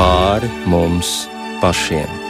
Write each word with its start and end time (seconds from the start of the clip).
pāri 0.00 0.48
mums 0.64 1.28
pašiem. 1.60 2.29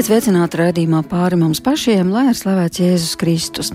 Esiet 0.00 0.14
sveicināti 0.14 0.56
raidījumā 0.56 1.02
pāri 1.10 1.36
mums 1.36 1.58
pašiem, 1.60 2.08
lai 2.08 2.30
ir 2.30 2.36
slavēts 2.38 2.80
Jēzus 2.80 3.18
Kristus. 3.20 3.68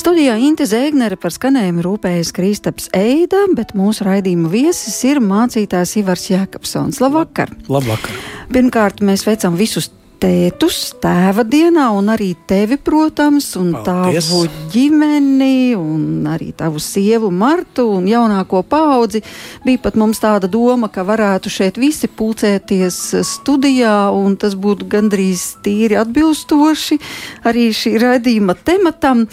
Studijā 0.00 0.38
Inte 0.40 0.64
Zēgnere 0.64 1.18
par 1.20 1.34
skanējumu 1.34 1.84
rūpējas 1.84 2.30
Kristaps 2.32 2.86
Eida, 2.96 3.42
bet 3.52 3.74
mūsu 3.76 4.06
raidījuma 4.08 4.48
viesis 4.48 4.96
ir 5.04 5.20
mācītājs 5.20 5.92
Ivars 6.00 6.24
Jēkabsons. 6.30 7.02
Labvakar! 7.04 7.52
Labvakar! 7.68 8.16
Pirmkārt, 8.48 9.04
mēs 9.04 9.26
veicam 9.28 9.60
visus 9.60 9.90
tētus 10.18 10.78
tēva 11.02 11.44
dienā, 11.46 11.88
un 11.96 12.10
arī 12.12 12.32
tevi, 12.48 12.78
protams, 12.82 13.52
un 13.58 13.70
Paldies. 13.76 14.28
tavu 14.28 14.46
ģimeni, 14.72 15.76
un 15.78 16.26
arī 16.30 16.50
tavu 16.56 16.82
sievu 16.82 17.30
Martu 17.30 17.86
un 17.96 18.08
jaunāko 18.10 18.62
paudzi. 18.66 19.22
Bija 19.64 19.82
pat 19.84 19.98
mums 20.00 20.20
tāda 20.22 20.50
doma, 20.50 20.90
ka 20.90 21.06
varētu 21.06 21.52
šeit 21.52 21.78
visi 21.78 22.10
pulcēties 22.10 22.98
studijā, 23.26 24.10
un 24.14 24.36
tas 24.36 24.58
būtu 24.58 24.88
gandrīz 24.90 25.58
tīri 25.64 25.98
atbilstoši 26.00 26.98
arī 27.48 27.70
šī 27.74 27.96
raidījuma 28.02 28.58
tematam. 28.64 29.26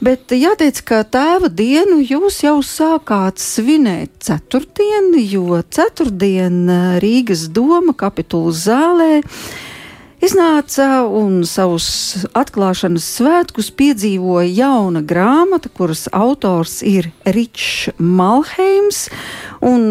Bet 0.00 0.32
jāteic, 0.32 0.80
ka 0.88 1.02
tēva 1.04 1.50
dienu 1.52 1.98
jūs 2.00 2.40
jau 2.46 2.62
sākāt 2.64 3.36
svinēt 3.36 4.14
ceturtdien, 4.24 5.12
jo 5.20 5.60
ceturtdien 5.68 6.62
Rīgas 7.04 7.50
doma 7.52 7.92
kapitulu 7.92 8.54
zālē 8.56 9.20
Iznāca 10.20 11.00
un 11.08 11.46
savus 11.48 12.26
atklāšanas 12.36 13.06
svētkus 13.16 13.70
piedzīvoja 13.72 14.50
jauna 14.52 15.00
grāmata, 15.00 15.70
kuras 15.72 16.10
autors 16.12 16.82
ir 16.84 17.08
Ričs 17.24 17.94
Malheims. 17.96 19.06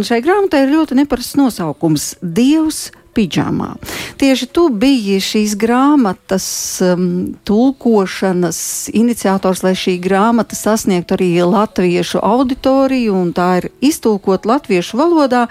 Šai 0.06 0.22
grāmatai 0.22 0.68
ir 0.68 0.76
ļoti 0.76 1.00
neparasts 1.02 1.40
nosaukums- 1.40 2.14
Dievs 2.38 2.92
pidžamā. 3.18 3.74
Tieši 4.22 4.48
tu 4.54 4.70
biji 4.70 5.18
šīs 5.18 5.58
grāmatas 5.58 6.48
um, 6.86 7.34
tulkošanas 7.44 8.62
iniciators, 8.94 9.64
lai 9.66 9.74
šī 9.74 9.98
grāmata 10.04 10.54
sasniegtu 10.54 11.18
arī 11.18 11.32
latviešu 11.42 12.22
auditoriju, 12.22 13.18
un 13.18 13.34
tā 13.34 13.50
ir 13.64 13.72
iztulkot 13.82 14.46
latviešu 14.46 15.02
valodā. 15.02 15.48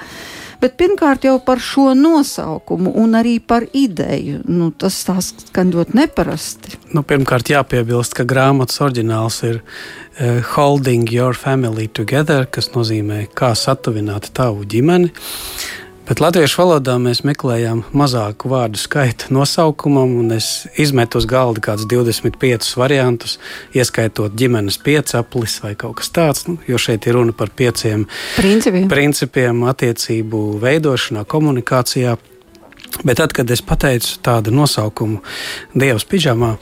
Bet 0.58 0.74
pirmkārt 0.80 1.22
jau 1.22 1.36
par 1.38 1.60
šo 1.62 1.92
nosaukumu 1.94 2.90
un 2.98 3.14
arī 3.14 3.36
par 3.38 3.68
ideju. 3.70 4.40
Nu, 4.50 4.72
tas 4.74 4.96
skan 5.04 5.70
ļoti 5.74 5.94
neparasti. 5.94 6.74
Nu, 6.96 7.04
pirmkārt, 7.06 7.52
jāpiebilst, 7.52 8.16
ka 8.18 8.26
grāmatas 8.26 8.80
oriģināls 8.82 9.38
ir 9.46 9.60
uh, 9.60 10.40
Holding 10.56 11.06
Your 11.14 11.38
Family 11.38 11.86
Together, 11.86 12.48
kas 12.50 12.72
nozīmē, 12.74 13.28
kā 13.38 13.52
satuvināt 13.54 14.32
tavu 14.34 14.66
ģimeni. 14.66 15.12
Bet 16.08 16.22
latviešu 16.24 16.62
valodā 16.62 16.94
mēs 16.96 17.18
meklējām 17.28 17.82
mazāku 17.92 18.48
vārdu 18.48 18.80
skaitu 18.80 19.28
nosaukumam, 19.36 20.14
un 20.22 20.32
es 20.32 20.64
izmetu 20.80 21.20
uz 21.20 21.26
galda 21.28 21.60
kādus 21.66 21.84
25 21.90 22.70
variantus, 22.80 23.34
ieskaitot 23.76 24.32
ģimenes 24.32 24.78
piecaplis 24.80 25.58
vai 25.60 25.74
kaut 25.76 25.98
kas 25.98 26.08
tāds, 26.16 26.46
nu, 26.48 26.56
jo 26.64 26.80
šeit 26.80 27.04
ir 27.04 27.18
runa 27.18 27.34
par 27.36 27.52
pieciem 27.52 28.06
principiem, 28.38 28.86
principiem 28.88 29.60
attiecību 29.68 30.40
veidošanā, 30.62 31.26
komunikācijā. 31.28 32.16
Bet 33.02 33.20
tad, 33.20 33.34
kad 33.36 33.52
es 33.52 33.60
pateicu 33.60 34.16
tādu 34.24 34.54
nosaukumu 34.56 35.20
Dievs 35.76 36.08
pidžamā, 36.08 36.56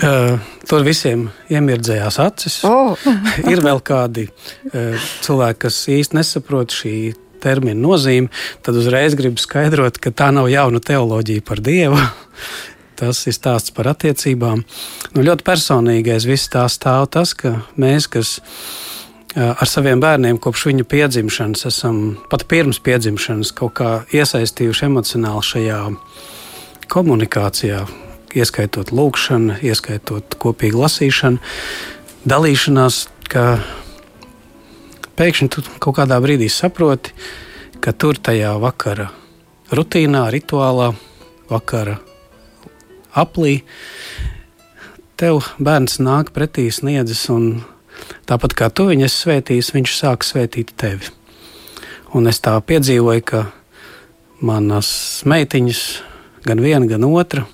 Uh, 0.00 0.38
tur 0.64 0.80
visiem 0.80 1.26
iemirdzējās 1.52 2.16
acis. 2.24 2.54
Oh. 2.64 2.96
ir 3.52 3.60
vēl 3.60 3.82
kādi 3.84 4.22
uh, 4.30 5.10
cilvēki, 5.20 5.58
kas 5.66 5.80
īsti 5.92 6.16
nesaprot 6.16 6.72
šī 6.72 6.94
termina 7.42 7.78
nozīmi, 7.80 8.30
tad 8.64 8.78
uzreiz 8.80 9.16
gribu 9.18 9.40
skaidrot, 9.40 9.98
ka 10.02 10.12
tā 10.14 10.30
nav 10.34 10.50
jauna 10.52 10.82
teoloģija 10.84 11.46
par 11.46 11.62
Dievu. 11.64 11.98
Tas 13.00 13.22
ir 13.24 13.32
stāsts 13.32 13.72
par 13.72 13.88
attiecībām. 13.94 14.60
Nu, 15.14 15.22
ļoti 15.24 15.44
personīgais 15.46 16.26
viss 16.28 16.50
tā 16.52 16.66
stāv 16.68 17.06
tas, 17.14 17.32
ka 17.32 17.54
mēs, 17.80 18.10
kas 18.12 18.34
ar 19.34 19.68
saviem 19.68 20.02
bērniem 20.02 20.36
kopš 20.42 20.66
viņu 20.68 20.84
piedzimšanas, 20.90 21.64
esam 21.70 22.02
pat 22.28 22.44
pirms 22.50 22.82
piedzimšanas 22.84 23.54
kaut 23.56 23.72
kā 23.80 23.90
iesaistījuši 24.12 24.86
emocionāli 24.90 25.46
šajā 25.48 25.80
komunikācijā, 26.90 27.84
ieskaitot 28.36 28.92
lūgšanu, 28.94 29.60
ieskaitot 29.64 30.36
kopīgu 30.42 30.82
lasīšanu, 30.82 31.40
dalīšanās, 32.28 33.04
ka 33.30 33.44
pēkšņi 35.20 35.48
tu 35.52 35.62
kaut 35.84 35.98
kādā 35.98 36.16
brīdī 36.24 36.46
saproti, 36.48 37.12
ka 37.84 37.92
tur 37.92 38.16
tajā 38.16 38.54
vakara 38.60 39.10
rutīnā, 39.76 40.22
rituālā, 40.32 40.94
vakara 41.50 41.98
aplī, 43.12 43.58
tev 45.20 45.42
bērns 45.60 45.98
nāk 46.00 46.32
pretī 46.32 46.70
sniedzis, 46.72 47.26
un 47.32 47.60
tāpat 48.30 48.56
kā 48.56 48.70
tu 48.72 48.88
viņu 48.88 49.10
svētīs, 49.12 49.74
viņš 49.76 49.98
sāk 49.98 50.24
svētīt 50.24 50.72
tevi. 50.80 51.12
Un 52.16 52.30
es 52.30 52.40
tā 52.40 52.56
piedzīvoju, 52.56 53.26
ka 53.28 53.44
manas 54.40 54.88
meitiņas, 55.28 55.84
gan 56.48 56.64
viena, 56.64 56.88
gan 56.88 57.04
otra, 57.10 57.44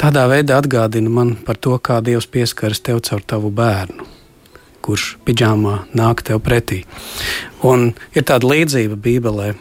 tādā 0.00 0.24
veidā 0.32 0.56
atgādina 0.64 1.12
man 1.12 1.36
par 1.44 1.60
to, 1.60 1.76
kā 1.76 2.00
Dievs 2.00 2.24
pieskaras 2.24 2.80
tev 2.80 3.04
caur 3.04 3.20
tavu 3.34 3.52
bērnu 3.52 4.13
kurš 4.84 5.14
pidžāmā 5.24 5.84
nāk 5.96 6.22
tev 6.26 6.42
pretī. 6.44 6.82
Un 7.64 7.92
ir 8.12 8.26
tāda 8.28 8.50
līdzība 8.50 8.98
Bībelē 9.00 9.54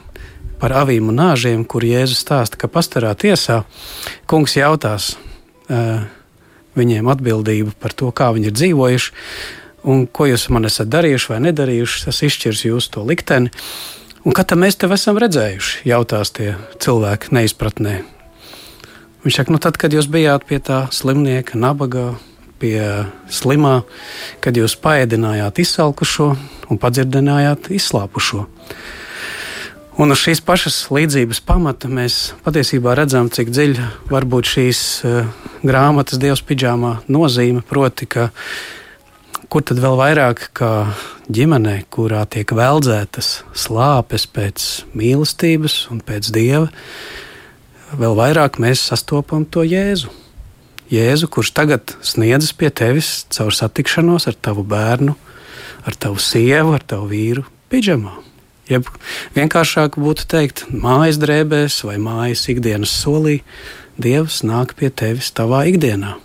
par 0.61 0.75
avīm 0.83 1.09
un 1.11 1.19
nāžiem, 1.19 1.65
kur 1.67 1.83
Jēzus 1.83 2.21
stāsta, 2.23 2.59
ka 2.59 2.71
pastarā 2.71 3.11
tiesā 3.19 3.63
kungs 4.29 4.55
jautās 4.55 5.13
uh, 5.67 6.05
viņiem 6.79 7.09
atbildību 7.11 7.75
par 7.79 7.95
to, 7.97 8.11
kā 8.15 8.31
viņi 8.35 8.49
ir 8.51 8.57
dzīvojuši. 8.59 9.13
Un 9.91 10.05
ko 10.07 10.29
jūs 10.29 10.47
man 10.53 10.63
esat 10.69 10.87
darījuši 10.87 11.33
vai 11.33 11.41
nedarījuši, 11.49 12.05
tas 12.05 12.21
izšķirs 12.23 12.63
jūsu 12.69 12.93
to 12.95 13.03
likteni. 13.03 13.51
Un 14.23 14.31
kad 14.31 14.53
mēs 14.55 14.79
tev 14.79 14.95
esam 14.95 15.19
redzējuši, 15.19 15.83
jautās 15.89 16.31
tie 16.31 16.53
cilvēki 16.79 17.33
neizpratnē. 17.35 17.97
Viņš 19.23 19.39
saka, 19.39 19.51
nu 19.51 19.59
tad, 19.59 19.75
kad 19.79 19.91
jūs 19.95 20.07
bijāt 20.11 20.47
pie 20.47 20.61
tā 20.63 20.85
slimnieka, 20.95 21.59
nabagā, 21.59 22.13
pie 22.63 22.79
slimā, 23.27 23.81
kad 24.43 24.55
jūs 24.55 24.77
paēdinājāt 24.79 25.59
izsalkušo 25.65 26.31
un 26.71 26.79
padzirdinājāt 26.79 27.73
izslāpušo. 27.75 28.47
Un 30.01 30.09
uz 30.09 30.23
šīs 30.23 30.39
pašas 30.41 30.77
līdzības 30.89 31.43
pamata 31.45 31.91
mēs 31.91 32.31
patiesībā 32.45 32.95
redzam, 32.97 33.27
cik 33.29 33.51
dziļa 33.53 33.89
var 34.09 34.25
būt 34.25 34.49
šīs 34.55 34.79
uh, 35.05 35.27
grāmatas 35.61 36.17
Dievs 36.21 36.41
pidžāmā 36.47 36.95
nozīme. 37.13 37.61
Proti, 37.67 38.07
ka 38.09 38.31
kur 39.53 39.61
tad 39.61 39.77
vēl 39.83 39.99
vairāk 39.99 40.47
kā 40.57 40.71
ģimenē, 41.29 41.83
kurā 41.93 42.23
tiek 42.25 42.49
veldzētas 42.57 43.43
slāpes 43.53 44.25
pēc 44.33 44.65
mīlestības 44.97 45.77
un 45.93 46.01
pēc 46.01 46.31
dieva, 46.33 46.71
vēl 47.93 48.17
vairāk 48.17 48.57
mēs 48.63 48.87
sastopam 48.89 49.45
to 49.45 49.61
Jēzu. 49.61 50.22
Jēzu, 50.93 51.27
kurš 51.31 51.49
tagad 51.57 51.95
sniedzas 52.05 52.53
pie 52.53 52.69
tevis 52.69 53.23
caur 53.33 53.53
satikšanos 53.55 54.27
ar 54.29 54.35
tavu 54.37 54.61
bērnu, 54.67 55.15
ar 55.89 55.97
tavu 55.97 56.21
sievu, 56.21 56.75
ar 56.75 56.85
tavu 56.85 57.09
vīru 57.09 57.45
pidžamā. 57.73 58.13
Jeb 58.69 58.87
vienkāršāk 59.35 59.97
būtu 59.99 60.27
teikt, 60.29 60.67
mājas 60.69 61.17
drēbēs 61.19 61.81
vai 61.87 61.97
mājas 62.01 62.45
ikdienas 62.53 62.93
solī, 62.93 63.41
Dievs 63.93 64.39
nāk 64.41 64.71
pie 64.73 64.89
tevis 64.89 65.27
tavā 65.37 65.67
ikdienā. 65.69 66.15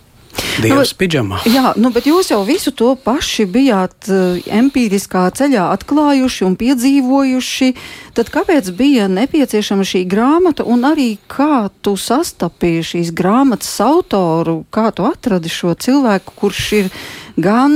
Dievs 0.59 0.91
nu, 0.91 0.97
pidžamā. 0.99 1.39
Jā, 1.47 1.73
nu, 1.79 1.91
bet 1.95 2.07
jūs 2.09 2.31
jau 2.31 2.41
visu 2.47 2.73
to 2.75 2.91
paši 2.99 3.45
bijāt 3.49 4.09
uh, 4.11 4.39
empiriskā 4.59 5.25
ceļā 5.35 5.69
atklājuši 5.75 6.45
un 6.47 6.57
piedzīvojuši. 6.59 7.69
Tad 8.17 8.31
kāpēc 8.33 8.71
bija 8.75 9.07
nepieciešama 9.11 9.87
šī 9.87 10.03
grāmata 10.09 10.65
un 10.67 10.83
arī 10.89 11.13
kā 11.31 11.69
tu 11.83 11.95
sastapi 11.99 12.79
šīs 12.85 13.13
grāmatas 13.15 13.71
autoru, 13.83 14.63
kā 14.73 14.89
tu 14.95 15.07
atradi 15.07 15.51
šo 15.51 15.75
cilvēku, 15.79 16.35
kurš 16.39 16.65
ir 16.81 16.93
gan 17.43 17.73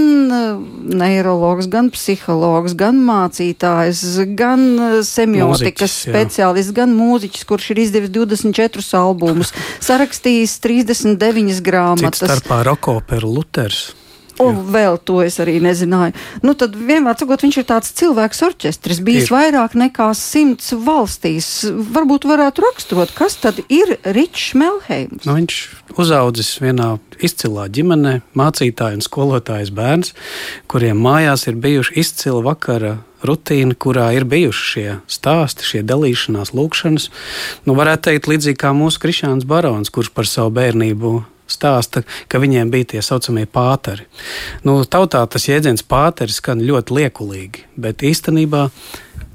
neiroloģis, 1.00 1.70
gan 1.72 1.90
psihologs, 1.94 2.76
gan 2.80 3.00
mācītājs, 3.08 4.04
gan 4.38 4.64
semiotikas 5.08 5.64
mūziķis, 5.64 5.98
speciālists, 6.10 6.76
gan 6.76 6.94
mūziķis, 6.98 7.48
kurš 7.50 7.72
ir 7.74 7.84
izdevis 7.88 8.14
24 8.14 8.86
albumus, 9.00 9.54
sarakstījis 9.84 10.60
39 10.64 11.64
grāmatas. 11.66 12.22
Cits 12.24 12.30
starpā 12.30 12.64
Rokoperu 12.70 13.36
Luters. 13.40 13.92
Un 14.42 14.58
Jā. 14.58 14.64
vēl 14.74 14.98
to 15.06 15.20
es 15.22 15.38
arī 15.44 15.60
nezināju. 15.62 16.16
Nu, 16.42 16.56
tad 16.58 16.74
vienmēr 16.74 17.18
sakot, 17.20 17.44
viņš 17.46 17.60
ir 17.62 17.68
tāds 17.70 17.94
cilvēks 18.00 18.42
orķestris, 18.48 19.02
bijis 19.06 19.30
ir. 19.30 19.36
vairāk 19.36 19.78
nekā 19.78 20.10
simts 20.18 20.72
valstīs. 20.74 21.50
Varbūt 21.94 22.26
varētu 22.30 22.66
raksturot, 22.66 23.14
kas 23.14 23.38
tad 23.44 23.62
ir 23.70 23.98
Ričs 24.02 24.56
Melheims? 24.58 25.28
Nu, 25.28 25.38
viņš 25.38 25.60
uzaudzis 26.02 26.56
vienā 26.64 26.96
izcilā 27.22 27.68
ģimenē, 27.70 28.20
mācītāja 28.38 28.98
un 28.98 29.06
skolotājas 29.06 29.70
bērns, 29.76 30.14
kuriem 30.72 30.98
mājās 31.04 31.46
ir 31.52 31.60
bijuši 31.62 32.00
izcila 32.02 32.42
vakara 32.50 32.98
rutīna, 33.24 33.76
kurā 33.80 34.10
ir 34.18 34.26
bijuši 34.28 34.66
šie 34.74 34.88
stāsti, 35.08 35.68
šie 35.68 35.84
dalīšanās, 35.88 36.54
lūkšanas. 36.58 37.10
Nu, 37.68 37.78
varētu 37.78 38.10
teikt, 38.10 38.32
līdzīgi 38.32 38.60
kā 38.60 38.74
mūsu 38.76 39.00
Krišāns 39.04 39.48
Barons, 39.48 39.94
kurš 39.94 40.12
par 40.16 40.28
savu 40.30 40.54
bērnību 40.58 41.14
stāsta, 41.50 42.04
ka 42.28 42.42
viņiem 42.42 42.72
bija 42.74 42.94
tie 42.94 43.02
saucamie 43.06 43.46
pāteri. 43.46 44.08
Nu, 44.64 44.80
tautā 44.86 45.24
tas 45.28 45.48
jēdziens 45.50 45.86
pāteris 45.88 46.40
skan 46.42 46.64
ļoti 46.64 46.98
liekulīgi, 47.00 47.66
bet 47.76 48.06
īstenībā 48.06 48.68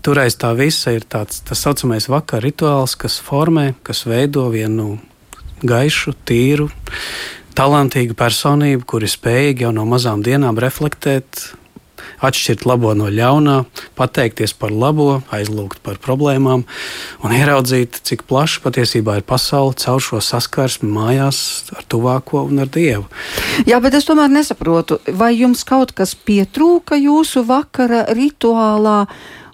tur 0.02 0.20
aiz 0.22 0.38
tā 0.40 0.54
visa 0.56 0.94
ir 0.96 1.06
tāds 1.08 1.42
tā 1.46 1.58
saucamais 1.58 2.08
vakar 2.08 2.44
rituāls, 2.44 2.96
kas 2.98 3.18
formē, 3.22 3.72
kas 3.86 4.06
veido 4.08 4.48
vienu 4.52 4.96
gaišu, 5.66 6.14
tīru, 6.28 6.68
talantīgu 7.58 8.14
personību, 8.18 8.86
kuri 8.86 9.10
spējīgi 9.10 9.66
jau 9.66 9.72
no 9.74 9.84
mazām 9.88 10.22
dienām 10.24 10.60
reflektēt 10.62 11.48
atšķirt 12.24 12.66
labo 12.68 12.92
no 12.98 13.08
ļaunā, 13.12 13.62
pateikties 13.98 14.54
par 14.58 14.72
labo, 14.74 15.22
aizlūgt 15.34 15.82
par 15.84 16.00
problēmām 16.02 16.64
un 17.24 17.34
ieraudzīt, 17.34 18.00
cik 18.08 18.24
plaša 18.28 18.62
patiesībā 18.64 19.18
ir 19.18 19.26
pasaule 19.28 19.76
caur 19.78 20.02
šo 20.02 20.22
saskarsmi 20.24 20.90
mājās 20.92 21.40
ar 21.76 21.88
tuvāko 21.90 22.44
un 22.48 22.64
ar 22.64 22.70
Dievu. 22.72 23.08
Jā, 23.68 23.80
bet 23.84 23.98
es 23.98 24.08
tomēr 24.08 24.30
nesaprotu, 24.32 25.00
vai 25.18 25.34
jums 25.38 25.64
kaut 25.68 25.94
kas 25.96 26.14
pietrūka 26.14 26.98
jūsu 27.00 27.44
vakara 27.48 28.06
rituālā? 28.16 29.04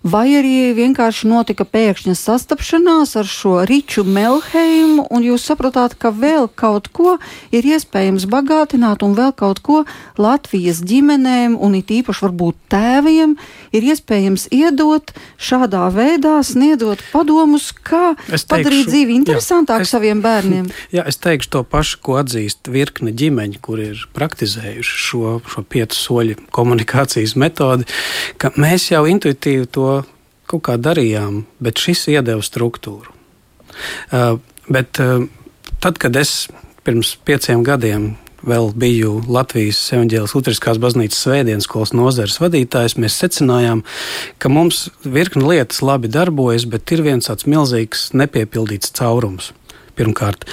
Vai 0.04 0.26
arī 0.36 0.74
vienkārši 0.76 1.28
notika 1.30 1.64
pēkšņa 1.64 2.14
sastapšanās 2.18 3.14
ar 3.16 3.28
šo 3.28 3.54
Riču 3.64 4.04
Melheimu, 4.04 5.06
un 5.08 5.24
jūs 5.24 5.46
sapratāt, 5.48 5.96
ka 5.96 6.12
vēl 6.12 6.50
kaut 6.52 6.90
ko 6.92 7.16
ir 7.54 7.64
iespējams 7.64 8.26
bagātināt, 8.28 9.02
un 9.06 9.16
vēl 9.16 9.32
kaut 9.32 9.62
ko 9.64 9.84
Latvijas 10.20 10.82
ģimenēm, 10.84 11.56
un 11.56 11.78
it 11.78 11.88
īpaši 11.94 12.26
varbūt 12.26 12.58
tēviem, 12.74 13.36
ir 13.72 13.88
iespējams 13.94 14.50
iedot 14.52 15.14
šādā 15.40 15.86
veidā, 15.94 16.36
sniedzot 16.44 17.00
padomus, 17.08 17.70
kā 17.72 18.12
teikšu, 18.28 18.50
padarīt 18.52 18.92
dzīvi 18.92 19.16
interesantāku 19.22 19.88
saviem 19.88 20.20
bērniem. 20.24 20.68
Jā, 20.96 21.06
es 21.08 21.16
teikšu 21.16 21.52
to 21.56 21.64
pašu, 21.64 22.02
ko 22.04 22.18
atzīst 22.20 22.68
virkne 22.68 23.14
ģimeņi, 23.16 23.60
kur 23.64 23.80
ir 23.80 24.04
praktizējuši 24.12 25.00
šo, 25.08 25.38
šo 25.48 25.64
piecu 25.64 25.96
soļu 25.96 26.38
komunikācijas 26.54 27.38
metodi, 27.40 27.88
ka 28.36 28.52
mēs 28.60 28.90
jau 28.92 29.06
intuitīvi 29.08 29.72
to 29.72 29.93
kaut 30.54 30.64
kā 30.68 30.78
darījām, 30.80 31.44
bet 31.62 31.82
šis 31.82 32.06
iedeva 32.14 32.42
struktūru. 32.44 33.10
Uh, 34.14 34.38
bet 34.70 35.00
uh, 35.02 35.26
tad, 35.82 35.98
kad 35.98 36.14
es 36.16 36.46
pirms 36.86 37.16
pieciem 37.26 37.64
gadiem 37.66 38.14
vēl 38.44 38.70
biju 38.76 39.22
Latvijas 39.32 39.80
evanģēlas 39.96 40.34
Lutriskās 40.36 40.78
baznīcas 40.80 41.22
svētdienas 41.24 41.66
skolas 41.68 41.94
nozares 41.96 42.36
vadītājs, 42.42 42.98
mēs 43.00 43.16
secinājām, 43.22 43.82
ka 44.38 44.52
mums 44.52 44.88
virkni 45.02 45.46
lietas 45.48 45.80
labi 45.84 46.10
darbojas, 46.12 46.68
bet 46.68 46.92
ir 46.92 47.04
viens 47.06 47.30
tāds 47.30 47.48
milzīgs 47.48 48.10
nepiepildīts 48.16 48.92
caurums. 48.98 49.52
Pirmkārt, 49.94 50.44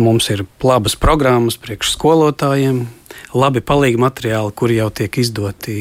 mums 0.00 0.30
ir 0.32 0.46
labas 0.64 0.96
programmas 0.98 1.58
priekš 1.60 1.92
skolotājiem, 1.94 2.86
labi 3.36 3.62
palīgi 3.64 4.00
materiāli, 4.00 4.54
kuri 4.56 4.78
jau 4.80 4.88
tiek 4.94 5.18
izdoti 5.20 5.76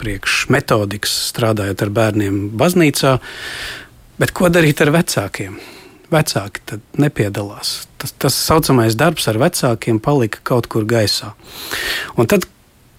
priekš 0.00 0.46
metodikas, 0.52 1.14
strādājot 1.32 1.86
ar 1.86 1.92
bērniem 1.96 2.38
baznīcā. 2.58 3.16
Bet 4.20 4.32
ko 4.36 4.50
darīt 4.52 4.80
ar 4.84 4.92
vecākiem? 4.94 5.58
Vecāki 6.12 6.62
tad 6.70 6.84
nepiedalās. 7.02 7.88
Tas 7.98 8.14
tā 8.14 8.30
saucamais 8.32 8.94
darbs 8.98 9.26
ar 9.30 9.40
vecākiem 9.42 9.98
palika 10.02 10.44
kaut 10.46 10.68
kur 10.70 10.86
gaisā. 10.88 11.32
Un 12.16 12.30
tad, 12.30 12.46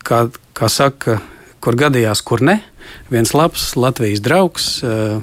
kā, 0.04 0.26
kā 0.58 0.70
saka, 0.72 1.22
kur 1.64 1.78
gadījās, 1.80 2.22
kur 2.28 2.44
ne, 2.44 2.60
viens 3.12 3.34
labs 3.34 3.76
Latvijas 3.76 4.22
draugs. 4.24 4.70
Uh, 4.84 5.22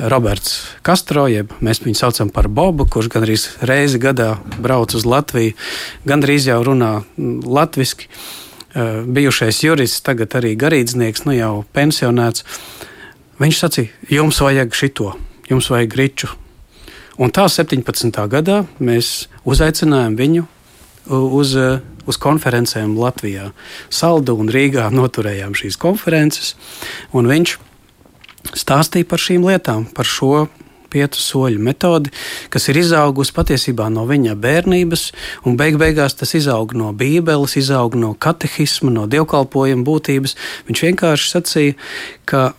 Roberts 0.00 0.62
Kastro, 0.86 1.26
jeb 1.28 1.52
mēs 1.60 1.82
viņu 1.84 1.98
saucam 1.98 2.30
par 2.32 2.48
Bobu, 2.48 2.86
kurš 2.88 3.10
gandrīz 3.12 3.46
reizi 3.66 4.00
gadā 4.00 4.34
brauc 4.62 4.94
uz 4.96 5.04
Latviju, 5.04 5.56
gandrīz 6.08 6.48
jau 6.48 6.60
runā 6.64 7.00
latviešu. 7.18 8.08
Uh, 8.70 9.00
bijušais 9.02 9.64
jurists, 9.64 10.04
tagad 10.06 10.36
arī 10.38 10.54
garīdznieks, 10.54 11.24
nu 11.26 11.34
jau 11.34 11.54
pensionēts. 11.74 12.44
Viņš 13.42 13.58
sacīja, 13.64 13.90
jums 14.14 14.38
vajag 14.44 14.76
šito, 14.78 15.14
jums 15.50 15.72
vajag 15.72 15.96
riču. 15.98 16.30
Un 17.20 17.32
tā 17.34 17.48
17. 17.50 18.14
gadā 18.30 18.62
mēs 18.78 19.26
uzaicinājām 19.48 20.14
viņu 20.16 20.46
uz, 21.10 21.56
uz 22.10 22.18
konferencēm 22.20 22.96
Latvijā. 22.98 23.50
Saldu 23.88 24.36
un 24.40 24.50
Rīgā 24.52 24.90
noturējām 24.94 25.56
šīs 25.58 25.78
konferences, 25.80 26.54
un 27.16 27.30
viņš 27.30 27.56
stāstīja 28.56 29.08
par 29.08 29.22
šīm 29.22 29.46
lietām, 29.46 29.86
par 29.94 30.08
šo 30.08 30.48
piecu 30.90 31.22
soļu 31.22 31.60
metodi, 31.62 32.12
kas 32.50 32.68
ir 32.70 32.80
izaugusi 32.80 33.34
patiesībā 33.36 33.88
no 33.94 34.06
viņa 34.08 34.34
bērnības, 34.40 35.04
un 35.46 35.58
beig 35.60 35.78
beigās 35.80 36.16
tas 36.18 36.34
izaug 36.38 36.74
no 36.78 36.90
Bībeles, 36.96 37.56
izaug 37.60 37.94
no 37.98 38.12
katehisma, 38.18 38.92
no 38.94 39.06
dievkalpojuma 39.10 39.86
būtības. 39.86 40.36
Viņš 40.68 40.84
vienkārši 40.88 41.30
sacīja, 41.30 41.78
ka 42.26 42.50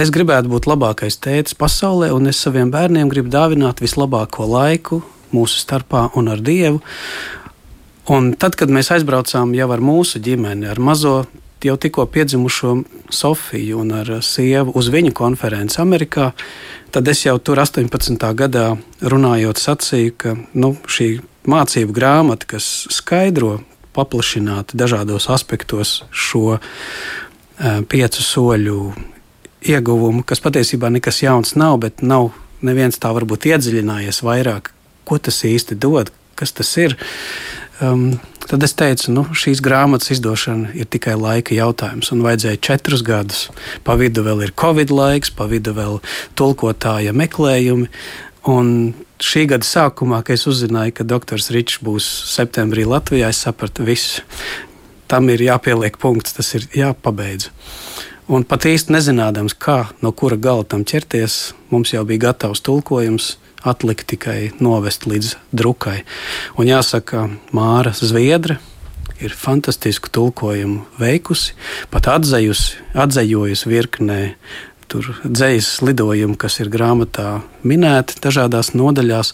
es 0.00 0.12
gribētu 0.14 0.50
būt 0.52 0.68
labākais 0.70 1.20
tēvs 1.22 1.56
pasaulē, 1.58 2.10
un 2.16 2.32
es 2.32 2.42
saviem 2.42 2.72
bērniem 2.74 3.12
gribu 3.12 3.32
dāvināt 3.32 3.82
vislabāko 3.84 4.48
laiku 4.50 5.02
mūsu 5.34 5.60
starpā 5.62 6.08
un 6.18 6.30
ar 6.32 6.42
Dievu. 6.42 6.82
Un 8.06 8.30
tad, 8.38 8.54
kad 8.54 8.70
mēs 8.70 8.92
aizbraucām 8.94 9.50
jau 9.56 9.66
ar 9.74 9.80
mūsu 9.82 10.20
ģimeni, 10.22 10.68
ar 10.70 10.78
mazo 10.78 11.24
jau 11.64 11.74
tikko 11.80 12.04
piedzimušo 12.06 12.76
Sofiju 13.10 13.80
un 13.82 13.90
ar 13.98 14.10
sievu 14.22 14.74
uz 14.78 14.90
viņu 14.94 15.10
konferenci 15.16 15.80
Amerikā, 15.82 16.28
tad 16.94 17.08
es 17.10 17.24
jau 17.24 17.34
tur 17.42 17.58
18. 17.58 18.28
gadā 18.38 18.66
runājot 19.02 19.58
sacīju, 19.58 20.14
ka 20.18 20.36
nu, 20.54 20.76
šī 20.86 21.08
mācību 21.50 21.96
grāmata, 21.96 22.46
kas 22.54 22.86
skaidro 22.94 23.60
paplašināti 23.96 24.78
dažādos 24.78 25.26
aspektos 25.32 26.02
šo 26.12 26.58
uh, 26.58 26.60
piecu 27.88 28.22
soļu 28.22 28.80
ieguvumu, 29.66 30.22
kas 30.22 30.42
patiesībā 30.44 30.92
nekas 30.94 31.22
jauns 31.24 31.56
nav, 31.58 31.80
bet 31.82 32.06
nav 32.06 32.30
neviens 32.62 32.98
tā 33.02 33.10
varbūt 33.16 33.48
iedziļinājies 33.50 34.22
vairāk, 34.26 34.70
ko 35.08 35.18
tas 35.18 35.42
īsti 35.46 35.78
dod, 35.80 36.12
kas 36.38 36.52
tas 36.54 36.70
ir. 36.78 36.96
Um, 37.80 38.16
Tad 38.46 38.62
es 38.62 38.76
teicu, 38.78 39.10
nu, 39.10 39.24
šīs 39.34 39.58
grāmatas 39.58 40.12
izdošana 40.14 40.70
ir 40.78 40.86
tikai 40.86 41.16
laika 41.18 41.54
jautājums. 41.56 42.12
Un 42.14 42.22
vajadzēja 42.22 42.60
četrus 42.62 43.02
gadus. 43.02 43.48
Pa 43.82 43.96
vidu 43.98 44.22
vēl 44.22 44.44
ir 44.46 44.52
Covid 44.54 44.92
laiks, 44.94 45.32
pa 45.34 45.48
vidu 45.50 45.74
vēl 45.74 45.98
tulkotāja 46.38 47.10
meklējumi. 47.16 47.88
Un 48.46 48.68
šī 49.18 49.48
gada 49.50 49.66
sākumā, 49.66 50.20
kad 50.22 50.38
es 50.38 50.46
uzzināju, 50.46 50.94
ka 50.94 51.08
doktors 51.10 51.50
Ričs 51.50 51.80
būs 51.82 52.06
septembrī 52.30 52.86
Latvijā, 52.86 53.32
es 53.34 53.42
sapratu, 53.42 53.82
viss. 53.88 54.20
Tam 55.10 55.26
ir 55.34 55.42
jāpieliek 55.42 55.98
punkts, 55.98 56.36
tas 56.38 56.52
ir 56.54 56.68
jāpabeidz. 56.70 57.48
Un 58.30 58.46
pat 58.46 58.68
īsti 58.70 58.94
nezinādams, 58.94 59.58
kā 59.58 59.88
no 60.02 60.14
kura 60.14 60.38
gala 60.38 60.62
tam 60.62 60.86
ķerties, 60.86 61.56
mums 61.74 61.94
jau 61.94 62.06
bija 62.06 62.28
gatavs 62.28 62.62
tulkojums 62.62 63.34
atlika 63.70 64.06
tikai 64.06 64.52
novest 64.62 65.06
līdz 65.08 65.34
drukai. 65.56 66.00
Un 66.60 66.70
jāsaka, 66.70 67.26
Māra 67.56 67.92
Zviedra 67.96 68.58
ir 69.22 69.32
fantastisku 69.32 70.10
tulkojumu 70.12 70.84
veikusi, 71.00 71.54
pat 71.90 72.08
atzējusi, 72.16 72.80
atzējojusi 73.06 73.70
virknē. 73.72 74.20
Tur 74.86 75.08
dzīslis 75.24 75.80
lidojumu, 75.82 76.36
kas 76.38 76.60
ir 76.62 76.68
grāmatā 76.70 77.40
minēti 77.66 78.20
dažādās 78.22 78.70
nodaļās, 78.78 79.32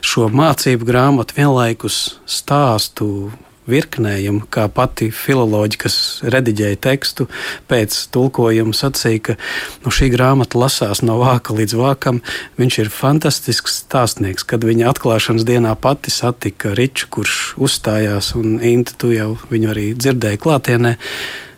šo 0.00 0.30
mācību 0.32 0.88
grāmatu 0.88 1.36
vienlaikus 1.36 1.98
stāstu 2.24 3.28
virknējumu, 3.70 4.46
kā 4.52 4.66
pati 4.72 5.10
filoloģija, 5.14 5.80
kas 5.86 5.96
rediģēja 6.26 6.80
tekstu, 6.86 7.28
pēc 7.70 7.96
tulkojuma 8.14 8.74
sacīja, 8.76 9.22
ka 9.30 9.36
nu, 9.84 9.92
šī 9.94 10.10
grāmata 10.14 10.60
lasās 10.60 11.02
no 11.06 11.18
vāka 11.22 11.56
līdz 11.56 11.76
vākam. 11.78 12.22
Viņš 12.60 12.80
ir 12.84 12.92
fantastisks 12.94 13.80
stāstnieks. 13.84 14.46
Kad 14.46 14.66
viņa 14.66 14.90
atklāšanas 14.92 15.46
dienā 15.48 15.74
pati 15.80 16.14
satika 16.14 16.74
Riču, 16.76 17.10
kurš 17.18 17.40
uzstājās, 17.62 18.34
un 18.38 18.60
Intu, 18.66 18.94
tu 18.98 19.14
jau 19.14 19.34
viņu 19.50 19.72
arī 19.74 19.88
dzirdēji 19.98 20.42
klātienē. 20.42 20.96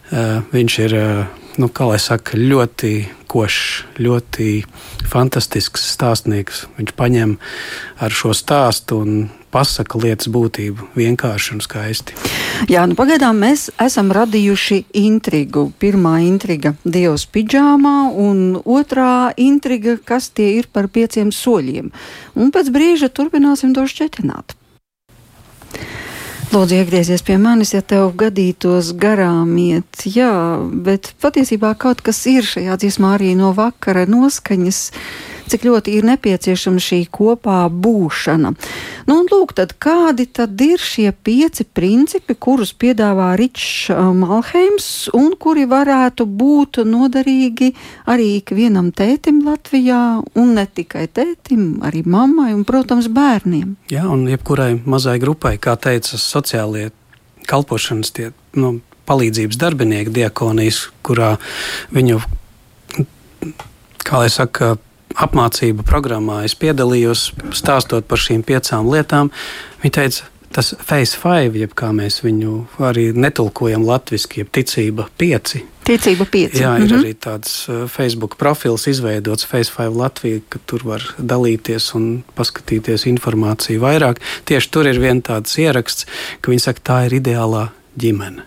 Uh, 0.09 0.41
viņš 0.55 0.79
ir 0.87 0.97
uh, 0.97 1.48
nu, 1.59 1.69
kā 1.69 1.89
lai 1.91 1.99
saka, 2.03 2.39
ļoti 2.39 2.93
košs, 3.29 3.99
ļoti 4.01 4.63
fantastisks 5.09 5.85
stāstnieks. 5.95 6.67
Viņš 6.79 6.95
paņem 6.97 7.35
ar 8.01 8.15
šo 8.15 8.33
stāstu 8.37 9.03
un 9.03 9.19
pasaka 9.53 9.99
lietas 10.01 10.29
būtību 10.33 10.91
vienkārši 10.97 11.55
un 11.57 11.63
skaisti. 11.65 12.17
Jā, 12.71 12.85
nu 12.89 12.97
pagaidām 12.99 13.41
mēs 13.43 13.69
esam 13.81 14.13
radījuši 14.15 14.83
intrigu. 15.01 15.69
Pirmā 15.81 16.19
intriga- 16.27 16.75
Dievs 16.97 17.27
pidžāmā, 17.27 18.13
un 18.15 18.63
otrā 18.65 19.33
intriga- 19.37 19.99
kas 20.11 20.29
tie 20.29 20.59
ir 20.59 20.69
par 20.73 20.89
pieciem 20.89 21.33
soļiem. 21.33 21.91
Un 22.37 22.53
pēc 22.53 22.71
brīža 22.71 23.09
turpināsim 23.09 23.75
to 23.75 23.83
šķetināt. 23.83 24.55
Lūdzu, 26.49 26.79
iegriezies 26.81 27.21
pie 27.21 27.35
manis, 27.37 27.75
ja 27.75 27.83
tev 27.85 28.15
gadītos 28.17 28.95
garām 28.97 29.51
iet. 29.61 30.07
Jā, 30.09 30.31
bet 30.87 31.11
patiesībā 31.21 31.75
kaut 31.77 32.01
kas 32.07 32.23
ir 32.31 32.47
šajā 32.49 32.79
dziesmā 32.81 33.11
arī 33.19 33.35
no 33.37 33.51
vakara 33.53 34.07
noskaņas 34.09 34.79
cik 35.51 35.67
ļoti 35.69 35.95
ir 35.99 36.07
nepieciešama 36.09 36.83
šī 36.83 37.01
kopā 37.15 37.61
būšana. 37.73 38.53
Nu, 39.09 39.19
un 39.23 39.29
lūk, 39.31 39.55
tad 39.59 39.75
kādi 39.83 40.29
tad 40.31 40.61
ir 40.65 40.81
šie 40.83 41.11
pieci 41.13 41.65
principi, 41.65 42.37
kurus 42.37 42.75
piedāvā 42.77 43.31
Ričs 43.41 43.89
uh, 43.93 44.11
Malheims 44.17 45.09
un 45.17 45.33
kuri 45.41 45.67
varētu 45.69 46.27
būt 46.29 46.83
noderīgi 46.89 47.73
arī 48.09 48.35
ikvienam 48.39 48.91
tētim 48.97 49.43
Latvijā 49.47 50.03
un 50.39 50.55
ne 50.59 50.67
tikai 50.67 51.07
tētim, 51.09 51.79
arī 51.87 52.05
mammai 52.07 52.53
un, 52.57 52.65
protams, 52.69 53.09
bērniem. 53.13 53.77
Jā, 53.93 54.05
un 54.11 54.27
jebkurai 54.31 54.75
mazai 54.85 55.19
grupai, 55.23 55.57
kā 55.63 55.77
teica 55.81 56.21
sociālie 56.21 56.91
kalpošanas 57.49 58.13
tie, 58.15 58.31
nu, 58.59 58.79
palīdzības 59.09 59.59
darbinieki 59.61 60.13
diakonijas, 60.21 60.83
kurā 61.07 61.37
viņu, 61.95 62.21
kā 64.05 64.23
lai 64.23 64.29
saka, 64.33 64.77
apmācību 65.17 65.87
programmā 65.89 66.43
es 66.45 66.57
piedalījos, 66.59 67.31
stāstot 67.57 68.09
par 68.09 68.21
šīm 68.21 68.45
piecām 68.47 68.91
lietām. 68.91 69.31
Viņa 69.83 69.95
teica, 69.95 70.29
tas 70.55 70.73
face 70.85 71.17
five, 71.19 71.57
jeb 71.59 71.75
kā 71.79 71.91
mēs 71.95 72.21
viņu 72.25 72.55
arī 72.89 73.11
netulkojam 73.17 73.85
latviešu, 73.89 74.31
jeb 74.43 74.53
ticība 74.55 75.09
pieci. 75.21 75.65
Ticība 75.89 76.27
pieci. 76.29 76.61
Jā, 76.63 76.75
ir 76.77 76.85
mm 76.85 76.89
-hmm. 76.89 77.05
arī 77.05 77.15
tāds 77.15 77.53
uh, 77.69 77.89
Facebook 77.89 78.37
profils 78.37 78.87
izveidots 78.87 79.45
Face 79.45 79.73
Five 79.73 79.97
Latvija, 79.97 80.41
ka 80.49 80.59
tur 80.67 80.85
var 80.85 81.03
dalīties 81.19 81.95
un 81.95 82.23
paskatīties 82.37 83.07
informāciju 83.07 83.81
vairāk. 83.81 84.21
Tieši 84.45 84.71
tur 84.71 84.87
ir 84.87 85.01
viens 85.01 85.23
tāds 85.23 85.59
ieraksts, 85.59 86.07
ka 86.41 86.51
viņi 86.51 86.61
saka, 86.61 86.81
tā 86.81 87.07
ir 87.07 87.21
ideālā 87.21 87.69
ģimene. 87.97 88.43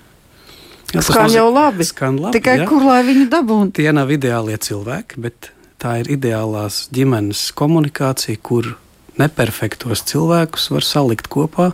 Jā, 0.93 1.01
skan 1.01 1.31
jau 1.31 1.47
labi. 1.53 1.83
Skan 1.83 2.19
labi 2.19 2.39
Tikai 2.39 2.57
jā. 2.59 2.67
kur 2.67 2.83
lai 2.83 3.03
viņi 3.03 3.29
dabūtu? 3.31 3.71
Tie 3.71 3.91
nav 3.91 4.11
ideālie 4.11 4.57
cilvēki, 4.57 5.21
bet 5.23 5.51
tā 5.81 5.97
ir 6.01 6.11
ideālās 6.17 6.85
ģimenes 6.93 7.49
komunikācija, 7.57 8.39
kur 8.41 8.75
neperfektos 9.19 10.05
cilvēkus 10.11 10.69
var 10.73 10.87
salikt 10.87 11.29
kopā, 11.31 11.71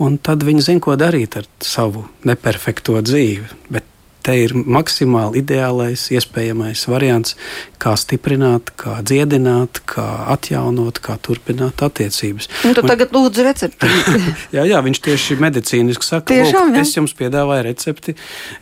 un 0.00 0.18
tad 0.22 0.44
viņi 0.46 0.66
zina, 0.68 0.84
ko 0.84 0.96
darīt 1.00 1.40
ar 1.40 1.48
savu 1.64 2.06
neperfekto 2.28 3.00
dzīvi. 3.04 3.48
Bet 3.72 3.88
te 4.24 4.34
ir 4.36 4.52
maksimāli 4.54 5.40
ideālais, 5.40 6.06
iespējamais 6.12 6.82
variants, 6.90 7.36
kā 7.80 7.94
stiprināt, 7.98 8.72
kā 8.80 8.98
dziedināt, 9.06 9.80
kā 9.88 10.06
atjaunot, 10.34 11.00
kā 11.04 11.16
turpināt 11.24 11.80
attiecības. 11.86 12.50
Un 12.68 12.76
tu 12.76 12.84
Un, 12.84 12.90
tagad 12.92 13.14
lūdzu 13.16 13.46
recepti. 13.46 13.88
jā, 14.56 14.66
jā, 14.68 14.82
viņš 14.84 15.02
tieši 15.06 15.38
medicīniski 15.40 16.06
saka, 16.06 16.34
Tiešām, 16.34 16.74
lūk, 16.74 16.82
es 16.84 16.96
jums 16.96 17.16
piedāvāju 17.16 17.66
recepti 17.70 18.16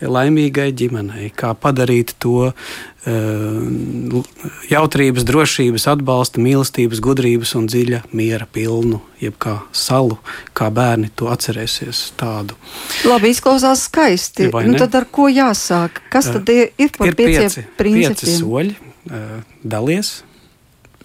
laimīgai 0.06 0.70
ģimenei, 0.78 1.32
kā 1.34 1.54
padarīt 1.58 2.14
to 2.22 2.52
jautrības, 4.68 5.24
drošības, 5.24 5.86
atbalsta, 5.92 6.40
mīlestības, 6.42 7.00
gudrības 7.04 7.54
un 7.58 7.68
dziļa 7.70 8.02
miera 8.16 8.48
pilnu, 8.52 9.00
jeb 9.22 9.36
kā 9.40 9.58
salu, 9.72 10.18
kā 10.56 10.68
bērni 10.74 11.10
to 11.16 11.30
atcerēsies 11.32 12.08
tādu. 12.18 12.58
Labi, 13.08 13.30
izklausās 13.32 13.86
skaisti. 13.88 14.50
Nu, 14.50 14.74
tad 14.80 14.96
ar 14.98 15.06
ko 15.10 15.28
jāsāk? 15.30 16.02
Kas 16.12 16.30
tad 16.34 16.50
ir, 16.52 16.72
ir 16.76 16.92
par 16.96 17.12
ir 17.12 17.18
pieciem 17.18 17.46
pieci, 17.46 17.66
principiem? 17.78 18.18
Pieci 18.18 18.36
soļi. 18.40 18.74
Eh, 19.08 19.38
dalies, 19.64 20.10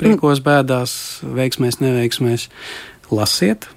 priekos, 0.01 0.41
bēdās, 0.43 0.97
veiksmēs, 1.23 1.79
neveiksmēs, 1.79 2.49
lasiet, 3.13 3.69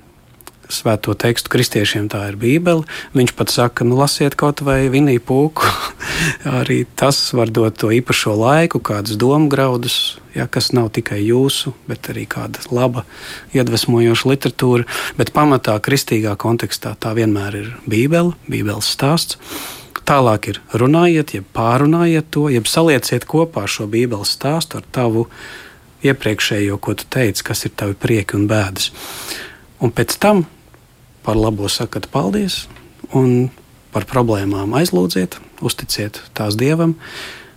svēto 0.73 1.15
tekstu 1.19 1.51
kristiešiem 1.53 2.09
tā 2.13 2.25
ir 2.31 2.39
Bībele. 2.41 2.87
Viņš 3.17 3.33
pat 3.39 3.53
saka, 3.53 3.87
nu, 3.87 3.97
lasiet 3.99 4.37
kaut 4.39 4.63
vai 4.67 4.87
vinīju 4.93 5.23
pūku. 5.27 5.67
Arī 6.61 6.85
tas 6.99 7.19
var 7.37 7.51
dot 7.53 7.79
to 7.81 7.91
īpašo 7.95 8.35
laiku, 8.39 8.81
kādus 8.81 9.19
domu 9.21 9.51
graudus, 9.53 10.19
ja, 10.35 10.49
kas 10.51 10.73
nav 10.77 10.91
tikai 10.97 11.21
jūsu, 11.25 11.75
bet 11.91 12.11
arī 12.13 12.27
kāda 12.31 12.63
laba, 12.75 13.05
iedvesmojoša 13.57 14.31
literatūra. 14.33 14.87
Bet 15.19 15.33
pamatā, 15.37 15.77
kristīgā 15.83 16.37
kontekstā, 16.41 16.97
tā 17.01 17.15
vienmēr 17.17 17.61
ir 17.63 17.73
Bībele, 17.89 18.37
Bībeles 18.51 18.91
stāsts. 18.97 19.41
Tālāk 20.07 20.53
ir 20.53 20.59
runājiet, 20.71 21.33
jeb 21.35 21.47
pārunājiet 21.57 22.29
to, 22.31 22.47
jeb 22.53 22.69
salieciet 22.71 23.27
kopā 23.27 23.65
šo 23.67 23.89
Bībeles 23.91 24.37
stāstu 24.37 24.79
ar 24.79 24.87
tavu 24.95 25.27
iepriekšējo, 26.07 26.77
ko 26.79 26.95
tu 26.95 27.09
teici, 27.11 27.43
kas 27.43 27.67
ir 27.67 27.75
tavi 27.75 27.97
prieki 27.99 28.39
un 28.39 28.47
bēdas. 28.51 28.93
Un 29.83 29.91
pēc 29.91 30.15
tam 30.23 30.45
par 31.27 31.39
labo 31.39 31.69
sakat 31.69 32.07
paldies 32.13 32.65
un 33.15 33.49
par 33.95 34.07
problēmām 34.07 34.75
aizlūdziet, 34.79 35.39
uzticiet 35.65 36.21
tās 36.37 36.57
dievam, 36.59 36.95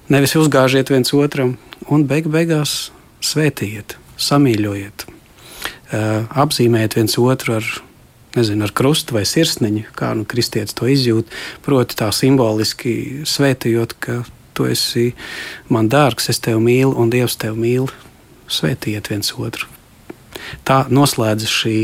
nevis 0.09 0.35
uzgāžiet 0.39 0.89
viens 0.89 1.13
otram 1.13 1.57
un 1.89 2.05
beig 2.09 2.29
beigās 2.31 2.89
svētījiet, 3.25 3.97
samīļojiet, 4.17 5.05
apzīmējiet 5.91 6.97
viens 6.97 7.17
otru 7.21 7.59
ar 7.59 7.69
nezinu, 8.37 8.65
ar 8.65 8.73
krustu 8.75 9.17
vai 9.17 9.25
sirsniņu, 9.27 9.89
kā 9.97 10.13
nu 10.17 10.25
kristietis 10.29 10.77
to 10.77 10.89
izjūt. 10.89 11.29
Proti, 11.65 11.97
tā 11.99 12.11
simboliski 12.15 13.25
svētījot, 13.27 13.95
ka 14.01 14.21
tu 14.57 14.67
esi 14.69 15.11
man 15.71 15.89
dārgs, 15.91 16.29
es 16.31 16.41
tevi 16.43 16.61
mīlu 16.63 16.93
un 16.99 17.11
Dievs 17.13 17.39
tevi 17.41 17.57
mīl. 17.65 17.89
Svētījiet 18.49 19.11
viens 19.11 19.29
otru. 19.37 19.67
Tā 20.65 20.83
noslēdzas 20.89 21.51
šī 21.53 21.75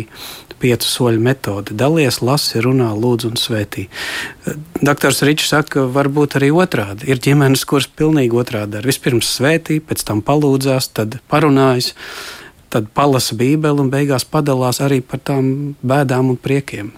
piecu 0.62 0.88
soļu 0.89 1.21
metode. 1.24 1.75
Dalies, 1.77 2.21
lasi, 2.25 2.59
runā, 2.63 2.91
lūdzu 2.95 3.31
un 3.33 3.39
svētī. 3.39 3.88
Doktors 4.81 5.24
Ričs 5.27 5.51
saka, 5.53 5.85
varbūt 5.91 6.39
arī 6.39 6.51
otrādi. 6.55 7.09
Ir 7.12 7.21
ģimenes, 7.24 7.65
kuras 7.69 7.88
pilnīgi 7.88 8.38
otrādi 8.41 8.77
dara. 8.77 8.89
Vispirms 8.89 9.29
svētī, 9.38 9.79
pēc 9.83 10.05
tam 10.07 10.24
palūdzās, 10.25 10.91
tad 10.97 11.19
parunājas, 11.31 11.93
tad 12.74 12.91
palasa 12.95 13.38
Bībeli 13.39 13.85
un 13.85 13.93
beigās 13.93 14.27
padalās 14.27 14.81
arī 14.83 15.01
par 15.05 15.24
tām 15.24 15.75
bēdām 15.85 16.35
un 16.35 16.39
priekiem 16.41 16.93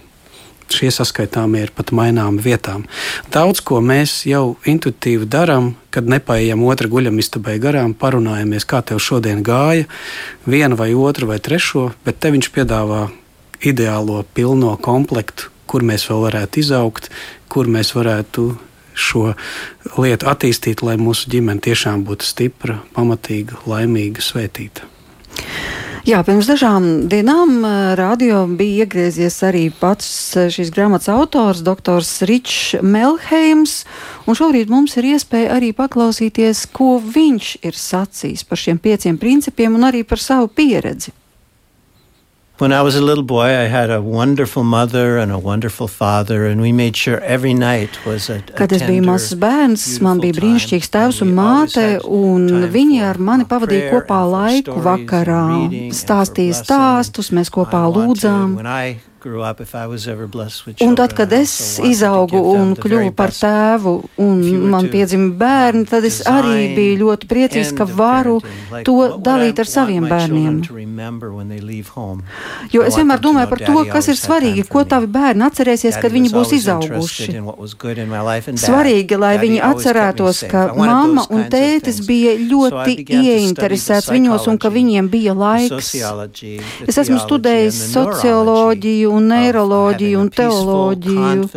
šie 0.74 0.90
saskaitāmie 0.92 1.64
ir 1.66 1.72
pat 1.74 1.92
maināmi 1.96 2.42
vietām. 2.44 2.84
Daudz 3.32 3.62
ko 3.64 3.80
mēs 3.84 4.22
jau 4.28 4.58
intuitīvi 4.68 5.28
darām, 5.30 5.72
kad 5.94 6.08
nepaējam 6.10 6.64
otra 6.68 6.90
guļamistabai 6.90 7.58
garām, 7.62 7.94
parunājamies, 7.98 8.66
kā 8.68 8.82
tev 8.84 9.00
šodien 9.02 9.42
gāja, 9.46 9.88
vienu 10.46 10.78
vai 10.78 10.92
otru 10.94 11.30
vai 11.32 11.40
trešo, 11.40 11.90
bet 12.04 12.20
te 12.20 12.32
viņš 12.34 12.52
piedāvā 12.54 13.08
ideālo 13.64 14.22
pilno 14.34 14.76
komplektu, 14.82 15.50
kur 15.66 15.84
mēs 15.84 16.06
vēl 16.08 16.24
varētu 16.28 16.62
izaugt, 16.62 17.10
kur 17.48 17.68
mēs 17.70 17.94
varētu 17.96 18.50
šo 18.98 19.32
lietu 19.98 20.28
attīstīt, 20.30 20.82
lai 20.82 20.98
mūsu 21.00 21.30
ģimene 21.30 21.62
tiešām 21.62 22.02
būtu 22.06 22.26
stipra, 22.26 22.80
pamatīga, 22.96 23.60
laimīga, 23.70 24.24
svētīta. 24.24 24.88
Jā, 26.08 26.22
pirms 26.24 26.46
dažām 26.48 26.84
dienām 27.10 27.58
radio 27.98 28.46
bija 28.48 28.86
iegriezies 28.86 29.34
arī 29.44 29.66
pats 29.68 30.08
šīs 30.54 30.70
grāmatas 30.72 31.10
autors, 31.12 31.60
doktors 31.66 32.22
Ričs 32.24 32.78
Melheims, 32.80 33.82
šorīt 34.24 34.72
mums 34.72 34.96
ir 34.96 35.10
iespēja 35.10 35.58
arī 35.58 35.74
paklausīties, 35.76 36.64
ko 36.72 36.96
viņš 37.02 37.50
ir 37.60 37.76
sacījis 37.76 38.46
par 38.48 38.62
šiem 38.62 38.80
pieciem 38.80 39.20
principiem 39.20 39.76
un 39.76 39.84
arī 39.90 40.00
par 40.08 40.22
savu 40.22 40.48
pieredzi. 40.48 41.12
When 42.58 42.72
I 42.72 42.82
was 42.82 42.96
a 42.96 43.00
little 43.00 43.22
boy, 43.22 43.50
I 43.56 43.68
had 43.70 43.88
a 43.88 44.02
wonderful 44.02 44.64
mother 44.64 45.16
and 45.18 45.30
a 45.30 45.38
wonderful 45.38 45.86
father, 45.86 46.44
and 46.46 46.60
we 46.60 46.72
made 46.72 46.96
sure 46.96 47.20
every 47.20 47.54
night 47.54 48.04
was 48.04 48.28
a, 48.28 48.38
a 48.38 48.56
Kad 48.58 48.72
es 48.72 48.82
biju 48.82 49.04
mazs 49.06 49.36
bērns, 49.38 49.84
man 50.02 50.18
bija 50.18 50.34
brīnišķīgs 50.40 50.90
tēvs 50.90 51.20
un 51.22 51.30
māte, 51.36 51.84
un 52.02 52.48
viņi 52.74 52.98
ar 53.06 53.22
mani 53.22 53.46
pavadīja 53.46 53.92
kopā 53.92 54.24
laiku 54.26 54.74
vakarā, 54.82 55.44
stāstīja 55.94 56.58
stāstus, 56.58 57.30
mēs 57.30 57.54
kopā 57.54 57.84
lūdzām. 57.94 58.58
Un 60.84 60.94
tad, 60.98 61.12
kad 61.16 61.32
es 61.32 61.52
izaugu 61.84 62.40
un 62.54 62.74
kļuvu 62.78 63.12
par 63.16 63.32
tēvu 63.34 63.94
un 64.24 64.40
man 64.72 64.88
piedzima 64.92 65.30
bērni, 65.40 65.84
tad 65.88 66.06
es 66.08 66.20
arī 66.28 66.74
biju 66.76 66.98
ļoti 67.02 67.28
priecīgs, 67.30 67.72
ka 67.76 67.86
varu 67.88 68.38
to 68.86 68.96
dalīt 69.24 69.60
ar 69.62 69.68
saviem 69.68 70.06
bērniem. 70.10 70.60
Jo 72.72 72.84
es 72.88 72.96
vienmēr 72.98 73.22
domāju 73.24 73.50
par 73.52 73.62
to, 73.64 73.84
kas 73.92 74.08
ir 74.12 74.18
svarīgi, 74.20 74.64
ko 74.68 74.84
tavi 74.88 75.10
bērni 75.12 75.46
atcerēsies, 75.48 75.98
kad 76.02 76.14
viņi 76.14 76.32
būs 76.34 76.54
izauguši. 76.58 77.28
Svarīgi, 78.58 79.18
lai 79.20 79.34
viņi 79.42 79.60
atcerētos, 79.68 80.42
ka 80.50 80.64
mamma 80.78 81.26
un 81.34 81.46
tētis 81.52 82.00
bija 82.06 82.36
ļoti 82.38 83.04
ieinteresēts 83.18 84.10
viņos 84.12 84.48
un 84.52 84.58
ka 84.60 84.72
viņiem 84.74 85.10
bija 85.12 85.36
laiks. 85.38 85.92
Es 86.88 87.00
esmu 87.04 87.20
studējis 87.22 87.80
socioloģiju 87.92 89.17
un 89.18 89.28
neiroloģiju 89.32 90.22
un 90.22 90.32
teoloģiju. 90.34 91.48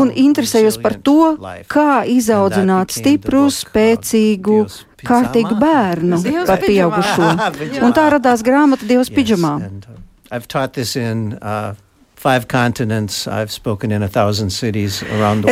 Un 0.00 0.12
interesējos 0.26 0.80
par 0.82 0.98
to, 1.06 1.36
kā 1.70 2.02
izaudzināt 2.10 2.94
stipru, 2.96 3.46
spēcīgu, 3.52 4.60
kārtīgu 5.06 5.56
bērnu 5.60 6.20
par 6.48 6.62
pieaugušo. 6.64 7.32
Un 7.86 7.96
tā 7.96 8.06
radās 8.16 8.44
grāmata 8.46 8.88
Dievs 8.88 9.12
pidžamā. 9.12 9.56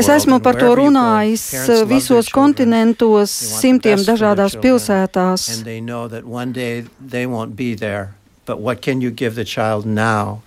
Es 0.01 0.09
esmu 0.11 0.41
par 0.43 0.59
to 0.59 0.73
runājis 0.81 1.45
visos 1.87 2.31
kontinentos, 2.35 3.35
simtiem 3.61 4.03
dažādās 4.03 4.57
pilsētās. 4.59 5.49
But 8.47 8.61
what 8.61 8.83
can 8.83 9.01
you 9.01 9.11
give 9.11 9.37
the 9.37 9.45
child 9.45 9.87
now 9.87 10.43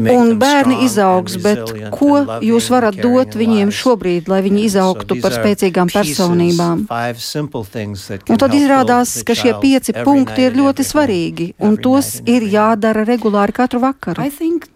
un 0.00 0.34
bērni 0.40 0.82
izaugs, 0.86 1.36
bet 1.42 1.72
ko 1.94 2.22
jūs 2.44 2.68
varat 2.72 2.96
dot 2.96 3.36
viņiem 3.38 3.72
šobrīd, 3.74 4.28
lai 4.32 4.40
viņi 4.46 4.64
izaugtu 4.68 5.18
par 5.22 5.36
spēcīgām 5.36 5.92
personībām? 5.92 6.86
Un 8.28 8.42
tad 8.42 8.56
izrādās, 8.56 9.14
ka 9.26 9.36
šie 9.38 9.54
pieci 9.62 9.96
punkti 10.02 10.48
ir 10.48 10.58
ļoti 10.58 10.86
svarīgi, 10.86 11.48
un 11.62 11.76
tos 11.76 12.18
ir 12.26 12.46
jādara 12.48 13.06
regulāri 13.08 13.56
katru 13.56 13.82
vakaru 13.82 14.22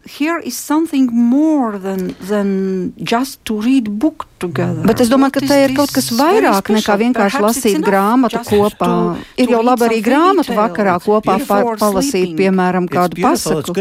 here 0.06 0.38
is 0.38 0.56
something 0.56 1.08
more 1.12 1.78
than, 1.78 2.14
than 2.20 2.92
just 3.02 3.44
to 3.44 3.60
read 3.60 3.98
book 3.98 4.26
together. 4.38 4.82
Bet 4.86 5.00
es 5.00 5.08
domāju, 5.10 5.32
ka 5.38 5.40
te 5.48 5.58
ir 5.64 5.74
kaut 5.76 5.92
kas 5.92 6.10
vairāk 6.14 6.70
nekā 6.72 6.96
vienkārši 7.02 7.42
lasīt 7.42 7.78
grāmatu 7.84 8.40
kopā. 8.46 8.86
To, 8.86 9.16
ir 9.42 9.50
jau 9.50 9.62
labi 9.66 9.88
arī 9.88 10.00
grāmatu 10.06 10.54
vakarā 10.56 10.96
kopā 11.04 11.38
palasīt, 11.80 12.36
piemēram, 12.38 12.86
kādu 12.88 13.20
pasaku. 13.24 13.74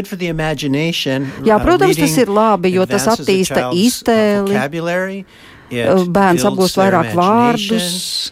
Jā, 1.46 1.60
protams, 1.64 1.96
tas 2.00 2.18
ir 2.18 2.28
labi, 2.34 2.74
jo 2.76 2.86
tas 2.90 3.06
attīsta 3.16 3.70
iztēli. 3.76 4.56
Uh, 5.66 6.04
bērns 6.14 6.44
apgūst 6.46 6.78
vairāk 6.78 7.14
vārdus. 7.18 8.32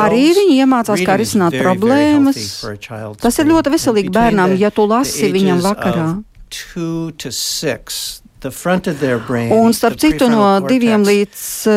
Arī 0.00 0.30
viņi 0.38 0.56
iemācās, 0.64 1.02
kā 1.04 1.18
risināt 1.20 1.52
problēmas. 1.60 2.38
Tas 3.20 3.38
ir 3.38 3.50
ļoti 3.50 3.74
veselīgi 3.74 4.12
bērnam, 4.14 4.56
ja 4.56 4.70
tu 4.72 4.86
lasi 4.88 5.28
viņam 5.34 5.60
vakarā. 5.64 6.08
Brain, 9.28 9.50
un 9.52 9.74
starp 9.76 9.98
citu, 10.00 10.24
no 10.32 10.46
diviem 10.64 11.02
līdz 11.04 11.40
uh, 11.68 11.74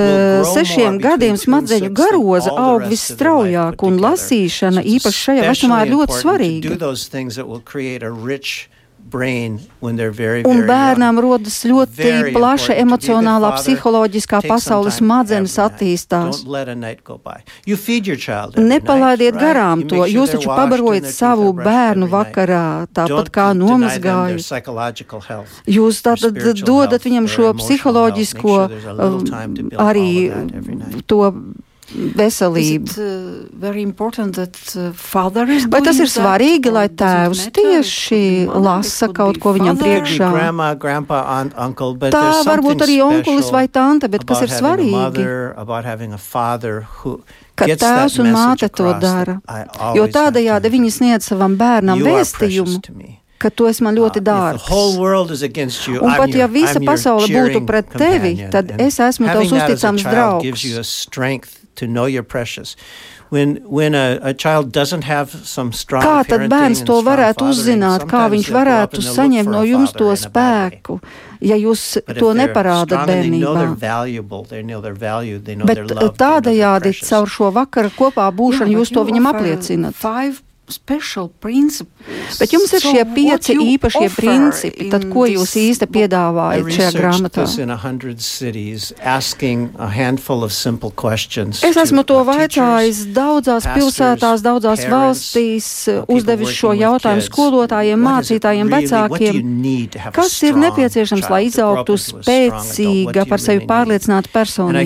sešiem 0.48 0.96
gadiem 1.04 1.36
smadzeņu 1.36 1.90
garoza 1.92 2.54
aug 2.56 2.86
visstraujāk, 2.88 3.84
un 3.84 4.00
lasīšana 4.00 4.80
īpaši 4.96 5.20
šajā 5.26 5.42
vecumā 5.50 5.82
ir 5.84 5.92
ļoti 5.92 6.14
svarīga. 6.22 6.72
Un 10.50 10.62
bērnām 10.68 11.20
rodas 11.22 11.60
ļoti 11.70 12.34
plaša 12.34 12.74
emocionālā, 12.82 13.52
psiholoģiskā 13.60 14.40
pasaule, 14.48 14.92
smadzenes 14.92 15.54
attīstās. 15.62 16.42
Nepalaidiet 18.58 19.38
garām 19.38 19.84
to, 19.90 20.04
jūs 20.10 20.34
taču 20.36 20.50
pabarojat 20.50 21.06
savu 21.14 21.52
bērnu 21.58 22.10
vakarā, 22.12 22.88
tāpat 22.94 23.30
kā 23.34 23.50
nomazgājat. 23.58 24.42
Jūs 25.78 26.02
tātad 26.06 26.40
dodat 26.64 27.06
viņam 27.06 27.30
šo 27.30 27.54
psiholoģisko, 27.62 28.58
um, 28.98 29.22
arī 29.78 30.10
to 31.06 31.22
veselību. 31.94 32.90
Vai 35.74 35.82
tas 35.86 36.02
ir 36.02 36.10
svarīgi, 36.12 36.74
lai 36.74 36.88
tēvs 36.90 37.46
tieši 37.56 38.22
lasa 38.50 39.10
kaut 39.14 39.40
ko 39.44 39.54
viņam 39.58 39.80
priekšā? 39.80 40.32
Grandma, 40.34 40.74
grandpa, 40.80 41.24
aunt, 41.38 41.56
uncle, 41.58 41.94
Tā 42.14 42.44
varbūt 42.48 42.86
arī 42.88 43.00
onkulis 43.06 43.50
vai 43.54 43.66
tante, 43.72 44.10
bet 44.12 44.26
kas 44.28 44.46
ir 44.48 44.54
svarīgi? 44.54 44.94
Mother, 44.94 46.86
who, 47.00 47.18
ka 47.56 47.70
tēvs 47.70 48.20
un 48.24 48.32
māte 48.36 48.70
to 48.70 48.94
dara, 49.02 49.40
jo 49.98 50.08
tādējādi 50.08 50.74
viņi 50.78 50.96
sniedz 51.00 51.34
savam 51.34 51.58
bērnam 51.60 52.02
vēstījumu 52.04 53.20
ka 53.44 53.52
tu 53.52 53.68
esi 53.68 53.84
man 53.84 53.98
ļoti 53.98 54.22
dārgs. 54.24 54.70
You, 54.72 56.00
un 56.00 56.16
pat 56.16 56.32
ja 56.32 56.48
visa 56.48 56.80
pasaule 56.80 57.28
būtu 57.28 57.66
pret 57.68 57.92
tevi, 57.92 58.38
tad 58.54 58.72
es 58.80 59.02
esmu 59.04 59.28
tavs 59.28 59.52
uzticams 59.52 60.08
draugs 60.08 60.64
to 61.76 61.88
know 61.88 62.06
you're 62.06 62.24
precious. 62.24 62.76
When, 63.30 63.56
when 63.66 63.96
a, 63.96 64.20
a 64.22 64.34
child 64.34 64.72
doesn't 64.72 65.04
have 65.06 65.32
some 65.32 65.74
strong 65.74 66.04
kā 66.06 66.22
tad 66.28 66.46
bērns 66.52 66.84
to 66.86 67.00
varētu 67.02 67.48
uzzināt, 67.50 68.06
kā 68.06 68.28
viņš 68.30 68.50
varētu 68.54 69.02
saņemt 69.02 69.50
no 69.50 69.64
jums 69.66 69.96
to 69.98 70.12
spēku, 70.14 71.00
ja 71.42 71.58
jūs 71.58 71.98
to 72.14 72.30
neparādat 72.38 73.10
bērnībā? 73.10 73.66
Bet 75.66 75.82
uh, 75.98 76.10
tādajādi 76.14 76.94
caur 77.02 77.28
šo 77.40 77.50
vakaru 77.58 77.90
kopā 77.98 78.30
būšanu 78.30 78.78
jūs 78.78 78.94
to 78.94 79.02
viņam 79.10 79.32
apliecinat. 79.34 79.98
Bet 82.40 82.54
jums 82.54 82.72
ir 82.74 82.80
so 82.82 82.92
šie 82.94 83.04
pieci 83.14 83.54
īpašie 83.76 84.08
principi, 84.16 84.88
tad 84.92 85.04
ko 85.12 85.26
jūs 85.28 85.54
īsti 85.60 85.88
piedāvājat 85.92 86.70
šajā 86.72 86.92
grāmatā? 86.96 87.44
Es 91.68 91.78
esmu 91.78 92.04
to 92.08 92.22
vaicājis 92.28 93.04
daudzās 93.14 93.68
pilsētās, 93.76 94.42
daudzās 94.46 94.86
valstīs, 94.90 95.68
uzdevis 96.08 96.50
šo 96.56 96.74
jautājumu 96.80 97.22
skolotājiem, 97.28 98.00
mācītājiem, 98.08 98.72
vecākiem. 98.74 99.36
Kas 100.16 100.34
ir 100.44 100.56
nepieciešams, 100.64 101.30
lai 101.30 101.42
izaugtu 101.50 101.98
spēcīga, 102.00 103.28
par 103.30 103.40
sevi 103.44 103.66
pārliecināta 103.70 104.30
personība? 104.34 104.80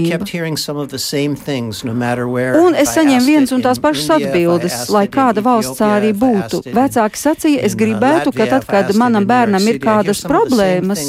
Un 2.65 2.75
es 2.75 2.89
saņēmu 2.97 3.25
viens 3.25 3.51
un 3.55 3.61
tās 3.65 3.79
pašas 3.79 4.09
atbildes, 4.17 4.89
lai 4.93 5.07
kāda 5.07 5.41
valsts 5.45 5.66
tas 5.67 5.77
tā 5.79 5.89
arī 5.99 6.11
būtu. 6.17 6.61
Vecāki 6.73 7.19
sacīja, 7.21 7.61
es 7.67 7.75
gribētu, 7.77 8.31
ka 8.35 8.47
tad, 8.55 8.65
kad 8.67 8.91
manam 8.95 9.27
bērnam 9.29 9.61
ir 9.67 9.79
kādas 9.83 10.23
problēmas, 10.25 11.03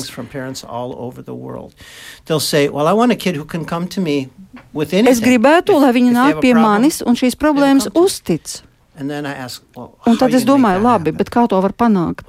es 5.09 5.21
gribētu, 5.25 5.79
lai 5.81 5.93
viņi 5.97 6.11
nāk 6.15 6.41
pie 6.43 6.55
manis 6.55 7.03
un 7.07 7.15
šīs 7.17 7.37
problēmas 7.39 7.89
uztic. 7.95 8.59
Ask, 8.99 9.63
well, 9.77 9.93
un 10.11 10.17
tad 10.19 10.33
es 10.35 10.43
domāju, 10.43 10.81
labi, 10.83 11.13
bet 11.15 11.29
kā 11.31 11.45
to 11.47 11.61
var 11.63 11.71
panākt? 11.71 12.25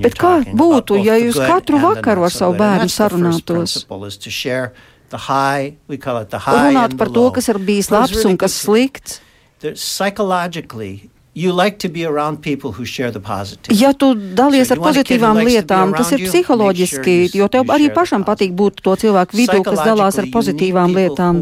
Bet 0.00 0.14
kā 0.16 0.30
būtu, 0.56 0.96
ja 1.04 1.18
jūs 1.20 1.36
katru 1.36 1.76
vakaru 1.82 2.24
ar 2.24 2.32
savu 2.32 2.56
bērnu 2.56 2.88
sarunātos? 2.88 3.74
Runāt 6.70 6.96
par 6.96 7.10
to, 7.12 7.26
kas 7.36 7.48
ir 7.52 7.58
bijis 7.58 7.90
labs 7.92 8.24
un 8.24 8.36
kas 8.40 8.54
slikts. 8.64 9.20
They're, 9.60 9.76
psychologically, 9.76 11.10
Ja 13.78 13.92
tu 13.94 14.08
dalies 14.18 14.72
ar 14.74 14.80
pozitīvām 14.82 15.38
lietām, 15.46 15.92
tas 15.94 16.10
ir 16.16 16.24
psiholoģiski, 16.26 17.14
jo 17.38 17.46
tev 17.52 17.70
arī 17.70 17.86
pašam 17.94 18.24
patīk 18.26 18.50
būt 18.58 18.80
to 18.82 18.96
cilvēku 18.98 19.38
vidū, 19.38 19.60
kas 19.62 19.78
dalās 19.86 20.18
ar 20.18 20.26
pozitīvām 20.32 20.90
lietām. 20.96 21.38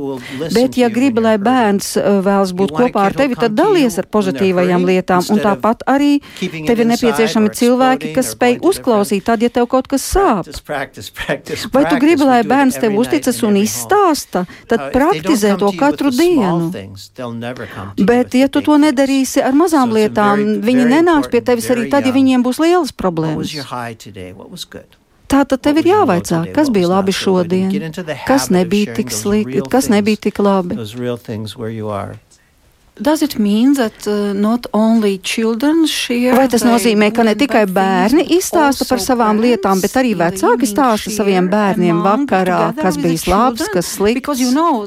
Bet, 0.53 0.77
ja 0.77 0.91
gribi, 0.93 1.23
lai 1.25 1.39
bērns 1.41 1.95
uh, 1.97 2.19
vēlas 2.27 2.53
būt 2.53 2.75
kopā 2.77 3.07
ar 3.09 3.17
tevi, 3.17 3.39
tad 3.41 3.57
dalies 3.57 3.97
ar 4.03 4.11
pozitīvajām 4.13 4.85
lietām. 4.91 5.25
Un 5.33 5.41
tāpat 5.41 5.87
arī 5.89 6.19
tev 6.37 6.85
ir 6.85 6.91
nepieciešami 6.93 7.55
cilvēki, 7.57 8.13
kas 8.19 8.35
spēj 8.37 8.59
uzklausīt, 8.69 9.25
tad, 9.25 9.41
ja 9.41 9.49
tev 9.49 9.71
kaut 9.73 9.89
kas 9.89 10.05
sāp. 10.05 10.53
Vai 11.73 11.85
tu 11.89 11.97
gribi, 11.97 12.29
lai 12.29 12.43
bērns 12.45 12.77
tev 12.83 12.93
uzticas 13.01 13.41
un 13.47 13.57
izstāsta, 13.57 14.45
tad 14.69 14.91
praktizē 14.93 15.57
to 15.57 15.73
katru 15.81 16.13
dienu. 16.13 16.69
Bet, 17.97 18.37
ja 18.37 18.53
tu 18.53 18.61
to 18.65 18.77
nedarīsi 18.77 19.41
ar 19.41 19.57
mazām, 19.57 19.78
mazām 19.79 19.95
lietām. 19.95 20.45
Viņi 20.65 20.87
nenāks 20.91 21.31
pie 21.31 21.41
tevis 21.41 21.69
arī 21.71 21.89
tad, 21.91 22.07
ja 22.07 22.13
viņiem 22.13 22.43
būs 22.43 22.61
lielas 22.63 22.93
problēmas. 22.93 23.53
Tā 25.29 25.43
tad 25.45 25.61
tev 25.61 25.77
ir 25.83 25.91
jāvaicā, 25.91 26.41
kas 26.57 26.71
bija 26.73 26.89
labi 26.89 27.13
šodien, 27.13 27.93
kas 28.27 28.49
nebija 28.49 28.95
tik 28.97 29.13
slikti, 29.13 29.61
kas 29.69 29.91
nebija 29.93 30.17
tik 30.17 30.39
labi 30.41 30.79
does 33.01 33.23
it 33.23 33.39
mean 33.39 33.75
that 33.75 34.07
uh, 34.07 34.33
not 34.33 34.67
only 34.73 35.19
children 35.19 35.87
share? 35.87 36.35
Vai 36.37 36.49
tas 36.49 36.65
nozīmē, 36.67 37.11
ka 37.15 37.25
ne 37.27 37.35
tikai 37.39 37.65
bērni 37.71 38.25
izstāsta 38.37 38.87
par 38.89 39.03
savām 39.03 39.41
lietām, 39.43 39.83
bet 39.83 39.97
arī 40.01 40.15
vecāki 40.19 40.69
stāsta 40.69 41.13
saviem 41.15 41.49
bērniem 41.51 42.03
vakarā, 42.05 42.75
kas 42.79 42.99
bijis 43.01 43.27
labs, 43.31 43.69
kas 43.73 43.93
slikts? 43.99 44.43
You 44.43 44.53
know, 44.53 44.87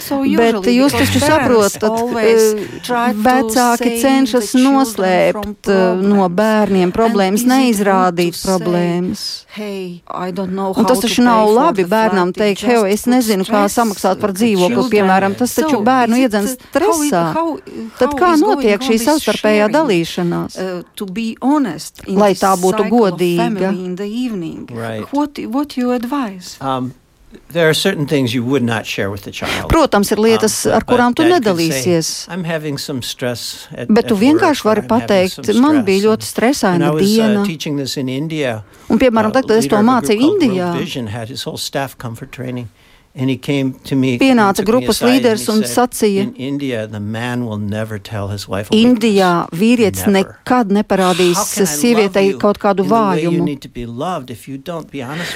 so 0.00 0.20
bet 0.24 0.68
jūs 0.70 0.96
taču 0.96 1.22
saprotat, 1.22 2.00
vecāki 3.20 3.94
cenšas 4.02 4.54
noslēpt 4.58 5.70
no 6.04 6.28
bērniem 6.28 6.94
problēmas, 6.94 7.46
neizrādīt 7.48 8.40
problēmas. 8.40 9.26
Hey, 9.50 10.00
Un 10.10 10.86
tas 10.86 11.00
taču 11.02 11.24
nav 11.26 11.48
labi 11.50 11.84
bērnam 11.88 12.30
teikt, 12.36 12.62
hei, 12.68 12.78
es 12.94 13.06
nezinu, 13.10 13.44
kā 13.48 13.64
samaksāt 13.72 14.20
par 14.22 14.34
dzīvokli, 14.36 14.86
piemēram, 14.92 15.34
tas 15.38 15.56
taču 15.58 15.80
bērnu 15.84 16.20
iedzen 16.22 16.46
stresā. 16.54 17.24
Tad 17.98 18.10
kā 18.20 18.30
notiek 18.40 18.80
šī 18.80 18.98
savstarpējā 19.06 19.68
dalīšanās? 19.74 20.56
Uh, 20.58 20.82
Lai 22.16 22.32
tā 22.34 22.54
būtu 22.56 22.88
godīga. 22.90 23.72
Right. 24.70 25.12
What, 25.12 25.38
what 25.50 25.76
you 25.76 25.90
advise? 25.92 26.56
Um, 26.60 26.94
There 27.52 27.68
are 27.68 27.74
certain 27.74 28.06
things 28.08 28.34
you 28.34 28.42
would 28.42 28.64
not 28.64 28.86
share 28.86 29.08
with 29.08 29.22
the 29.22 29.30
child. 29.30 29.70
Protams, 29.70 30.10
ir 30.10 30.18
lietas, 30.18 30.66
Um, 30.66 30.72
ar 30.74 30.80
kurām 30.82 31.14
tu 31.14 31.22
nedalīsies. 31.22 32.02
say, 32.02 32.34
"I'm 32.34 32.42
having 32.42 32.76
some 32.76 33.02
stress 33.02 33.68
at- 33.72 33.86
Bet 33.88 34.08
tu 34.08 34.16
vienkārši 34.16 34.64
work," 34.64 34.64
vari 34.64 34.80
or, 34.80 34.82
"I'm 34.82 34.90
having 34.90 35.06
pateikt, 35.06 35.44
some 35.46 35.60
man 35.60 35.70
stress." 35.70 35.86
bija 35.86 36.02
ļoti 36.08 36.12
And 36.12 36.22
stresaina 36.22 36.84
I 36.86 36.90
was, 36.90 37.02
uh, 37.02 37.06
diena. 37.06 37.44
teaching 37.46 37.76
this 37.76 37.96
in 37.96 38.08
India. 38.08 38.64
Un, 38.88 38.98
piemēram, 38.98 39.26
Uh, 39.28 39.30
tad, 39.30 39.46
kad 39.46 39.56
es 39.58 39.66
to 39.68 39.76
mācīju 39.76 40.20
Indijā, 40.40 40.74
Pienāca 44.20 44.62
grupas 44.64 45.00
līderis 45.02 45.48
un 45.50 45.64
sacīja. 45.66 46.28
Indijā 48.70 49.30
vīrietis 49.50 50.06
nekad 50.06 50.70
neparādīs 50.70 51.40
sievietei 51.66 52.38
kaut 52.38 52.58
kādu 52.62 52.84
vājumu. 52.86 53.42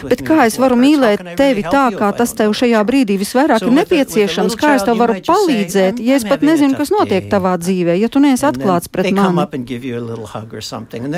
Bet 0.08 0.22
kā 0.22 0.46
es 0.46 0.56
varu 0.56 0.76
mīlēt 0.78 1.34
tevi 1.36 1.64
tā, 1.66 1.90
kā 1.98 2.12
tas 2.16 2.32
tev 2.32 2.54
šajā 2.54 2.84
brīdī 2.86 3.18
visvairāk 3.18 3.62
ir 3.66 3.74
nepieciešams? 3.80 4.54
Kā 4.54 4.76
es 4.76 4.82
tev 4.86 4.96
varu 5.02 5.14
palīdzēt, 5.14 5.98
"I'm- 5.98 6.06
ja 6.06 6.14
es 6.14 6.24
pat 6.24 6.40
nezinu, 6.42 6.76
kas 6.76 6.90
notiek 6.90 7.24
day." 7.24 7.30
tavā 7.34 7.58
dzīvē, 7.58 7.98
ja 7.98 8.08
tu 8.08 8.20
neesi 8.20 8.44
atklāts 8.46 8.86
pret 8.90 9.06
mani? 9.12 9.36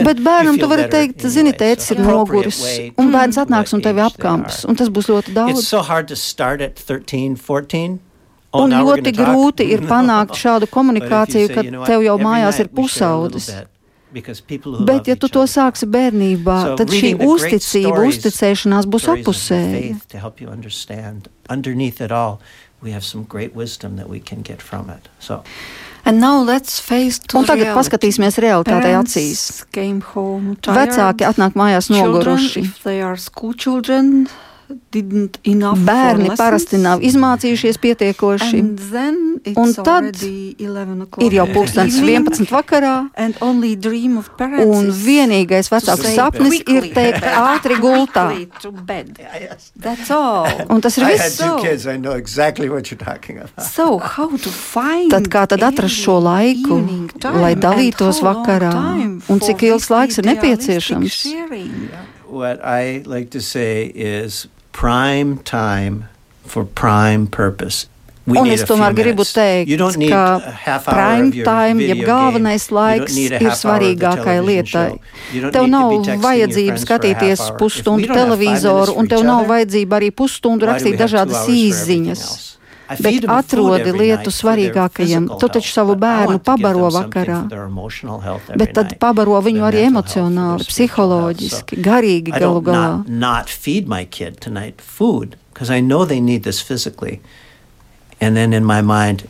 Bet 0.04 0.16
bērnam 0.24 0.58
tu 0.58 0.66
vari 0.66 0.88
teikt, 0.88 1.20
zini, 1.20 1.52
tētis 1.52 1.90
ir 1.90 1.98
noguris, 1.98 2.60
un 2.96 3.12
bērns 3.12 3.36
atnāks 3.36 3.74
un 3.74 3.80
tevi 3.82 4.00
apkamps, 4.00 4.64
un 4.64 4.74
tas 4.74 4.88
būs 4.88 5.06
ļoti 5.12 5.34
daudz. 5.34 5.68
Start 6.46 6.60
at 6.60 6.76
13, 6.78 7.36
14. 7.36 7.98
Oh, 8.54 8.62
Un 8.64 8.70
ļoti 8.70 9.12
gonna 9.12 9.12
talk? 9.12 9.26
grūti 9.26 9.64
ir 9.74 9.80
panākt 9.90 10.36
šādu 10.42 10.60
But 10.60 10.68
if 10.68 10.70
you 10.70 10.76
komunikāciju, 10.76 11.54
kad 11.54 11.64
you 11.64 11.70
know 11.72 11.80
what, 11.80 11.88
tev 11.90 12.02
jau 12.06 12.18
mājās 12.18 12.60
ir 12.62 12.68
pusaudzis. 12.68 13.46
bit, 13.50 13.66
because 14.12 14.40
people 14.40 14.76
who 14.76 14.84
Bet, 14.86 15.06
ja 15.08 15.16
tu 15.16 15.28
to 15.28 15.42
sāksi 15.50 15.84
bērnībā, 15.90 16.62
So 16.62 16.76
tad 16.76 16.88
šī 16.88 17.02
reading 17.02 17.18
the 17.18 17.24
great 17.26 17.52
uzticība, 17.52 17.90
stories, 17.92 18.16
uzticēšanās 18.16 18.86
būs 18.86 19.08
apusēja. 19.16 19.72
faith 19.80 20.06
to 20.08 20.18
help 20.18 20.40
you 20.40 20.48
understand. 20.48 21.28
Underneath 21.50 22.00
it 22.00 22.12
all, 22.12 22.40
we 22.80 22.92
have 22.92 23.04
some 23.04 23.24
great 23.24 23.54
wisdom 23.54 23.96
that 23.96 24.08
we 24.08 24.20
can 24.20 24.40
get 24.42 24.62
from 24.62 24.88
it. 24.90 25.08
So 25.18 25.42
And 26.06 26.20
now 26.20 26.38
let's 26.40 26.78
face 26.78 27.18
to 27.18 27.38
Un 27.38 27.44
tagad 27.44 27.66
reality. 27.66 27.76
paskatīsimies 27.98 28.38
realitātei 28.38 28.82
Parents 28.94 29.16
acīs. 29.16 29.64
came 29.72 30.00
home 30.14 30.54
tired. 30.62 30.88
Vecāki 30.94 31.26
atnāk 31.26 31.52
mājās 31.58 31.88
Children, 31.90 32.38
noguruši. 32.38 32.62
if 32.64 32.82
they 32.84 33.02
are 33.02 33.16
school 33.16 33.52
children, 33.52 34.28
Bērni 34.96 36.30
parasti 36.38 36.78
nav 36.80 37.02
izmācījušies 37.04 37.76
pietiekoši. 37.82 38.58
And 38.58 38.78
then 38.90 39.40
it's 39.44 39.58
Un 39.58 39.72
tad 39.74 39.88
already 40.08 40.56
11 40.58 41.02
o'clock 41.04 41.22
Ir 41.26 41.36
jau 41.38 41.44
pulkstenis 41.52 41.98
evening, 42.00 42.26
11 42.30 42.48
vakarā, 42.50 42.94
And 43.14 43.36
only 43.40 43.74
dream 43.76 44.16
of 44.18 44.30
parents 44.38 44.76
un 44.76 44.88
is 44.90 45.02
vienīgais 45.04 45.70
vecāks 45.72 46.06
sapnis 46.16 46.56
ir 46.60 46.64
quickly, 46.64 46.92
teikt 46.96 47.26
ātri 47.52 47.76
gultā. 47.82 48.26
quickly 48.32 48.48
to 48.62 48.72
bed. 48.72 49.18
yes. 49.20 49.70
That's 49.76 50.10
all. 50.10 50.48
Un 50.70 50.80
tas 50.80 50.96
ir 50.98 51.04
I 51.04 51.12
viss. 51.12 51.22
had 51.22 51.32
two 51.36 51.58
so- 51.58 51.62
kids. 51.62 51.86
I 51.86 51.96
know 51.96 52.12
exactly 52.16 52.68
what 52.68 52.90
you're 52.90 52.98
talking 53.04 53.38
about. 53.38 53.62
So 53.70 53.98
how 53.98 54.30
to 54.36 54.50
find 54.50 55.10
Tad 55.10 55.28
kā 55.30 55.46
tad 55.46 55.60
atrast 55.62 55.94
šo 56.02 56.18
laiku, 56.22 56.80
evening 56.80 57.08
time 57.20 57.40
lai 57.42 57.52
and 57.52 57.62
dalītos 57.62 58.20
how 58.22 58.32
long 58.32 58.44
vakarā? 58.46 58.74
Un 58.74 59.20
for 59.20 59.38
cik 59.38 59.62
ilgs 59.70 59.90
laiks 59.90 60.18
ir 60.18 60.24
nepieciešams? 60.32 61.12
sharing? 61.22 61.88
What 62.28 62.58
I 62.64 63.02
like 63.06 63.30
to 63.30 63.40
say 63.40 63.86
is 63.94 64.48
prime 64.76 65.38
time 65.38 66.04
for 66.44 66.64
prime 66.64 67.26
purpose. 67.26 67.88
We 68.26 68.40
Un 68.40 68.50
es 68.50 68.64
tomēr 68.66 68.90
gribu 68.90 69.22
teikt, 69.22 69.70
ka 70.10 70.22
prime 70.82 71.30
time, 71.46 71.84
jeb 71.86 72.00
galvenais 72.08 72.64
laiks 72.74 73.14
ir 73.14 73.52
svarīgākai 73.54 74.40
lietai. 74.42 74.88
Tev 75.54 75.68
nav 75.70 75.94
vajadzība 76.24 76.80
skatīties 76.82 77.44
pusstundu 77.60 78.10
televizoru, 78.10 78.96
un 78.98 79.06
tev 79.06 79.22
nav 79.28 79.46
vajadzība 79.46 80.00
arī 80.00 80.10
pusstundu 80.10 80.66
rakstīt 80.66 80.98
dažādas 80.98 81.46
īziņas. 81.46 82.26
Else? 82.88 83.00
I 83.00 83.02
Bet 83.02 83.12
feed 83.12 83.22
them 83.22 83.30
food 83.30 83.44
atrodi 83.44 83.80
every 83.80 83.92
lietu 84.00 84.16
night 84.16 84.24
for 84.24 84.30
their 84.30 84.38
svarīgākajiem. 84.40 85.22
physical 85.26 85.38
Tu 85.40 85.46
taču 85.48 85.52
health, 85.54 85.74
savu 85.78 85.94
but 85.96 86.04
I 86.04 86.06
bērnu 86.06 86.26
want 86.26 86.44
to 86.44 86.52
give 86.56 86.62
them 86.62 86.72
pabaro 86.74 86.90
something 86.92 87.10
vakarā. 87.24 87.42
for 87.42 87.48
their 87.48 87.64
emotional 87.66 88.20
health 88.20 88.42
every 88.50 88.56
Bet 88.64 88.74
tad 88.74 88.84
night, 88.90 88.98
pabaro 89.00 89.24
for 89.42 89.42
viņu 89.50 89.60
their 89.60 89.70
arī 89.72 89.82
mental 89.84 90.02
health, 90.02 90.12
for 90.12 90.20
emocionāli, 90.20 90.56
their 90.58 90.70
spiritual 90.70 91.10
health. 91.10 91.36
psiholoģiski, 91.36 91.76
So 91.76 91.82
garīgi 91.90 92.28
I 92.34 92.38
galu 92.40 92.60
don't 92.60 92.64
galā. 92.64 92.96
not, 92.98 93.08
not 93.08 93.48
feed 93.50 93.88
my 93.88 94.04
kid 94.04 94.40
tonight 94.40 94.80
food 94.80 95.36
because 95.52 95.70
I 95.70 95.80
know 95.80 96.04
they 96.04 96.20
need 96.20 96.42
this 96.42 96.60
physically. 96.60 97.20
And 98.20 98.36
then 98.36 98.52
in 98.52 98.64
my 98.64 98.80
mind, 98.82 99.28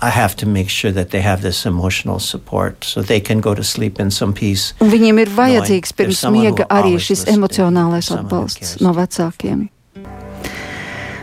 I 0.00 0.10
have 0.10 0.36
to 0.36 0.46
make 0.46 0.68
sure 0.68 0.92
that 0.92 1.10
they 1.10 1.20
have 1.22 1.42
this 1.42 1.66
emotional 1.66 2.20
support 2.20 2.84
so 2.84 3.02
they 3.02 3.18
can 3.20 3.40
go 3.40 3.52
to 3.54 3.64
sleep 3.64 3.98
in 3.98 4.10
some 4.12 4.32
peace. 4.32 4.72
Un 4.80 4.90
viņiem 4.90 5.18
ir 5.18 5.26
vajadzīgs 5.26 5.90
Knowing 5.90 5.96
pirms 5.96 5.96
there's 5.96 6.18
someone 6.18 6.44
who 6.46 6.52
miega 6.52 6.66
arī 6.68 6.84
always 6.94 7.02
šis 7.02 7.26
listening, 7.26 7.40
emocionālais 7.40 8.04
someone 8.04 8.24
who 8.30 8.36
atbalsts 8.36 8.58
cares. 8.58 8.80
no 8.80 8.92
vecākiem. 8.92 9.68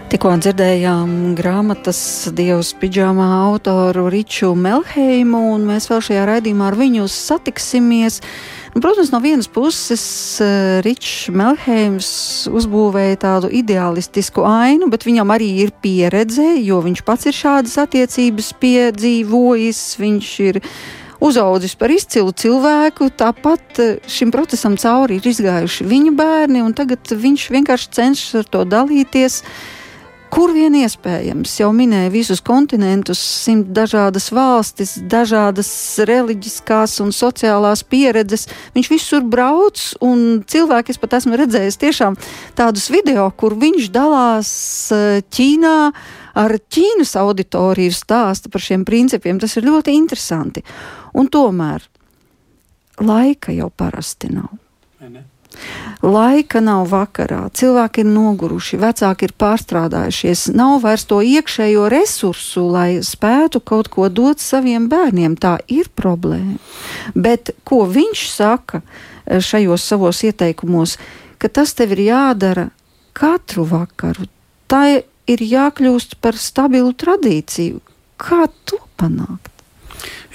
Tikko 0.05 0.35
dzirdējām 0.37 1.33
grāmatas 1.33 1.99
Dievs 2.37 2.75
pidžāmā 2.77 3.25
autoru 3.47 4.03
Riču 4.13 4.51
Melheimu, 4.53 5.39
un 5.55 5.63
mēs 5.65 5.87
vēl 5.89 6.03
šajā 6.05 6.25
raidījumā 6.29 6.67
ar 6.69 6.75
viņu 6.77 7.07
satiksimies. 7.09 8.19
Un, 8.75 8.83
protams, 8.85 9.09
no 9.09 9.17
vienas 9.23 9.47
puses 9.49 10.03
eh, 10.45 10.83
Ričs 10.85 11.31
Melheims 11.33 12.09
uzbūvēja 12.53 13.17
tādu 13.23 13.49
ideālistisku 13.49 14.45
ainu, 14.45 14.91
bet 14.93 15.07
viņam 15.07 15.33
arī 15.33 15.47
ir 15.63 15.71
pieredze, 15.81 16.51
jo 16.61 16.83
viņš 16.85 17.01
pats 17.07 17.25
ir 17.31 17.33
šādas 17.33 17.73
attiecības 17.81 18.51
piedzīvojis. 18.61 19.79
Viņš 20.03 20.33
ir 20.45 20.59
uzaudzis 21.17 21.73
par 21.79 21.93
izcilu 21.95 22.29
cilvēku, 22.29 23.09
tāpat 23.17 23.81
eh, 23.81 23.97
šim 24.05 24.29
procesam 24.35 24.77
cauri 24.77 25.17
ir 25.17 25.31
izgājuši 25.33 25.89
viņa 25.89 26.13
bērni, 26.21 26.61
un 26.61 26.77
tagad 26.77 27.09
viņš 27.09 27.47
vienkārši 27.57 27.91
cenšas 27.97 28.43
ar 28.43 28.53
to 28.53 28.63
dalīties. 28.69 29.41
Kur 30.35 30.51
vien 30.51 30.73
iespējams, 30.75 31.53
jau 31.61 31.69
minēja 31.71 32.09
visus 32.11 32.41
kontinentus, 32.43 33.21
simt 33.45 33.69
dažādas 33.75 34.25
valstis, 34.35 34.97
dažādas 35.07 35.69
reliģiskās 36.09 36.97
un 37.05 37.13
sociālās 37.15 37.85
pieredzes. 37.87 38.43
Viņš 38.75 38.89
visur 38.91 39.23
brauc, 39.23 39.79
un 40.03 40.41
cilvēki, 40.43 40.91
es 40.91 40.99
pat 40.99 41.15
esmu 41.21 41.39
redzējis 41.39 41.79
tiešām 41.79 42.17
tādus 42.59 42.89
video, 42.91 43.29
kur 43.31 43.55
viņš 43.61 43.87
dalās 43.95 44.51
eh, 44.91 45.21
Ķīnā 45.23 45.77
ar 46.43 46.55
Ķīnas 46.59 47.15
auditoriju 47.21 47.95
stāsta 47.95 48.51
par 48.51 48.65
šiem 48.65 48.83
principiem. 48.83 49.39
Tas 49.39 49.55
ir 49.55 49.69
ļoti 49.69 49.95
interesanti. 49.95 50.65
Un 51.15 51.31
tomēr 51.31 51.87
laika 52.99 53.55
jau 53.55 53.71
parasti 53.71 54.33
nav. 54.35 54.51
Laika 56.05 56.61
nav 56.61 56.89
vakarā, 56.91 57.47
cilvēki 57.55 58.03
ir 58.03 58.09
noguruši, 58.11 58.77
vecāki 58.81 59.29
ir 59.29 59.33
pārstrādājušies, 59.41 60.47
nav 60.53 60.79
vairs 60.83 61.07
to 61.09 61.21
iekšējo 61.25 61.87
resursu, 61.89 62.67
lai 62.69 63.01
spētu 63.05 63.61
kaut 63.65 63.89
ko 63.93 64.09
dot 64.09 64.43
saviem 64.43 64.89
bērniem. 64.91 65.37
Tā 65.39 65.57
ir 65.71 65.89
problēma. 65.95 66.59
Bet 67.15 67.55
ko 67.65 67.85
viņš 67.89 68.25
saka 68.31 68.81
eh, 68.81 69.41
šajos 69.41 69.87
savos 69.87 70.21
ieteikumos, 70.27 70.99
ka 71.41 71.49
tas 71.49 71.73
tev 71.77 71.95
ir 71.97 72.05
jādara 72.09 72.69
katru 73.15 73.65
vakaru. 73.69 74.27
Tā 74.69 74.85
ir 75.29 75.41
jākļūst 75.41 76.19
par 76.21 76.37
stabilu 76.37 76.93
tradīciju. 76.93 77.81
Kā 78.21 78.45
to 78.67 78.79
panākt? 78.99 79.51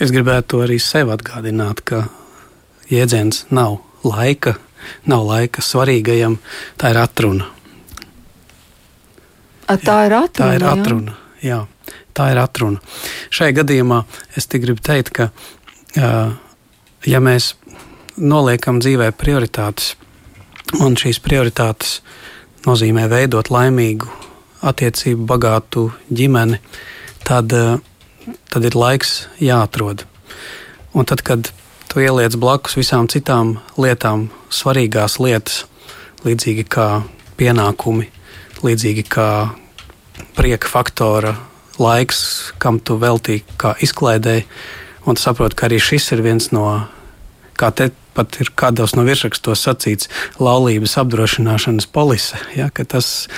Es 0.00 0.12
gribētu 0.12 0.62
arī 0.64 0.78
sev 0.80 1.12
atgādināt, 1.12 1.83
ka 1.85 2.06
jēdziens 2.90 3.44
nav 3.52 3.78
laika, 4.04 4.56
nav 5.10 5.24
laika 5.28 5.64
svarīgajam, 5.64 6.38
tā 6.80 6.92
ir 6.94 7.00
atruna. 7.00 7.48
A, 9.70 9.76
tā 9.76 9.96
ir 10.08 10.16
atruna. 10.18 10.36
Tā 10.36 10.52
ir 10.56 10.64
jā? 10.66 10.74
atruna. 10.74 11.16
Jā, 11.40 11.58
tā 12.16 12.30
ir 12.32 12.40
atruna. 12.42 12.80
Šajā 13.32 13.56
gadījumā 13.60 14.02
es 14.36 14.50
tik 14.50 14.64
gribu 14.66 14.82
teikt, 14.84 15.12
ka, 15.16 15.30
ja 17.06 17.20
mēs 17.22 17.52
noliekam 18.20 18.80
dzīvē 18.82 19.12
prioritātes, 19.16 19.94
un 20.82 20.98
šīs 20.98 21.22
prioritātes 21.24 22.00
nozīmē 22.66 23.06
veidot 23.10 23.48
laimīgu, 23.50 24.10
attiecību 24.66 25.24
bagātu 25.30 25.86
ģimeni, 26.12 26.58
tad 27.24 27.54
tad 28.50 28.66
ir 28.66 28.76
laiks 28.76 29.24
jāatrod. 29.42 30.04
Un 30.96 31.06
tad, 31.08 31.22
kad 31.26 31.52
tu 31.90 32.03
ieliec 32.03 32.37
blakus 32.38 32.76
visām 32.79 33.09
citām 33.11 33.57
lietām, 33.81 34.29
svarīgās 34.53 35.18
lietas, 35.22 35.64
līdzīgi 36.22 36.66
kā 36.70 37.03
pienākumi, 37.40 38.07
līdzīgi 38.62 39.07
kā 39.11 39.31
prieka 40.37 40.70
faktora 40.70 41.35
laiks, 41.81 42.20
kam 42.62 42.79
tu 42.79 42.98
veltīji 43.00 43.42
kā 43.61 43.74
izklaidēji, 43.83 44.46
un 45.09 45.16
tu 45.18 45.24
saproti, 45.24 45.57
ka 45.57 45.66
arī 45.66 45.81
šis 45.83 46.12
ir 46.14 46.22
viens 46.22 46.50
no, 46.55 46.66
kā 47.59 47.72
te 47.74 47.90
pat 48.14 48.37
ir 48.42 48.50
kādos 48.59 48.94
no 48.98 49.05
virsrakstos 49.07 49.62
sacīts, 49.64 50.11
laulības 50.42 50.96
apdrošināšanas 51.00 51.88
polise, 51.94 52.38
ja, 52.57 52.68
tas, 52.70 53.29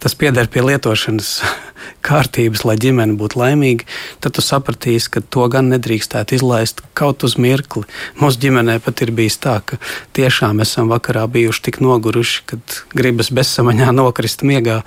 tas 0.00 0.16
pieder 0.16 0.48
pie 0.50 0.62
lietošanas 0.64 1.30
kārtības, 2.08 2.64
lai 2.64 2.76
ģimene 2.80 3.16
būtu 3.20 3.40
laimīga, 3.40 3.86
tad 4.24 4.36
tu 4.36 4.44
sapratīsi, 4.44 5.10
ka 5.14 5.22
to 5.22 5.46
gan 5.52 5.68
nedrīkstētu 5.74 6.38
izlaist 6.38 6.82
kaut 6.98 7.24
uz 7.28 7.36
mirkli. 7.40 7.84
Mūsu 8.20 8.40
ģimenē 8.46 8.78
pat 8.84 9.04
ir 9.04 9.12
bijis 9.16 9.38
tā, 9.42 9.58
ka 9.64 9.80
tiešām 10.16 10.64
esam 10.64 10.90
vakarā 10.92 11.26
bijuši 11.30 11.66
tik 11.68 11.80
noguruši, 11.84 12.44
ka 12.48 12.60
gribas 12.96 13.32
bezsamaņā 13.34 13.92
nokrist 14.00 14.44
miegā, 14.46 14.80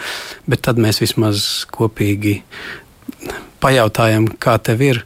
bet 0.50 0.66
tad 0.66 0.82
mēs 0.82 1.04
vismaz 1.04 1.68
kopīgi 1.74 2.42
pajautājam, 3.64 4.28
kā 4.42 4.58
tev 4.60 4.82
ir, 4.84 5.04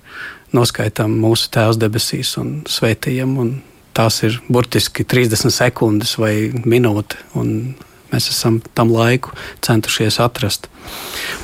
noskaitām 0.56 1.13
mūsu 1.22 1.52
Tēvs 1.54 1.80
debesīs 1.82 2.36
un 2.41 2.62
sveitījam. 2.70 3.36
Un 3.41 3.52
tās 3.98 4.22
ir 4.28 4.39
burtiski 4.48 5.06
30 5.08 5.54
sekundes 5.54 6.15
vai 6.22 6.34
minūte. 6.65 7.20
Mēs 8.12 8.30
esam 8.32 8.62
tam 8.78 8.91
laiku 8.93 9.34
centušies 9.65 10.20
atrast. 10.24 10.70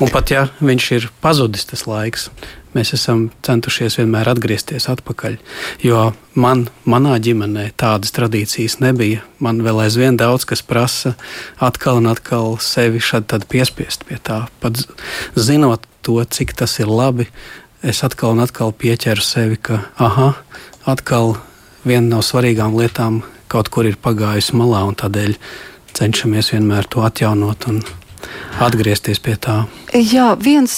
Un 0.00 0.10
pat 0.12 0.32
ja 0.32 0.46
viņš 0.64 0.90
ir 0.96 1.08
pazudis, 1.22 1.66
tas 1.68 1.84
laiks, 1.88 2.30
mēs 2.74 2.94
esam 2.96 3.28
centušies 3.46 3.98
vienmēr 4.00 4.28
atgriezties 4.32 4.88
atpakaļ. 4.90 5.36
Jo 5.84 6.12
man, 6.34 6.66
manā 6.88 7.16
ģimenē 7.22 7.68
tādas 7.80 8.14
tradīcijas 8.16 8.80
nebija. 8.82 9.22
Man 9.38 9.62
vēl 9.64 9.84
aizvien 9.84 10.18
daudz 10.20 10.46
kas 10.48 10.64
prasa 10.66 11.14
atkal 11.62 12.00
un 12.02 12.10
atkal 12.10 12.56
sevi 12.62 13.02
šādi 13.02 13.44
piespiest 13.50 14.06
pie 14.08 14.18
tā. 14.18 14.44
Pat 14.62 14.80
zinot 15.36 15.86
to, 16.04 16.18
cik 16.24 16.56
tas 16.58 16.78
ir 16.80 16.90
labi, 16.90 17.28
es 17.84 18.02
atkal 18.06 18.34
un 18.34 18.42
atkal 18.44 18.72
pieķeru 18.72 19.22
sevi, 19.24 19.60
ka 19.60 19.84
aha, 20.00 20.32
atkal 20.88 21.36
viena 21.84 22.16
no 22.16 22.24
svarīgām 22.24 22.76
lietām 22.78 23.22
kaut 23.52 23.70
kur 23.70 23.86
ir 23.86 24.00
pagājusi 24.00 24.56
malā 24.58 24.82
un 24.88 24.96
tādēļ 24.98 25.36
cenšamies 25.94 26.52
vienmēr 26.54 26.88
to 26.90 27.04
atjaunot 27.06 27.68
un 27.70 27.82
atgriezties 28.62 29.20
pie 29.22 29.34
tā. 29.40 29.56
Jā, 29.94 30.32
viens 30.40 30.74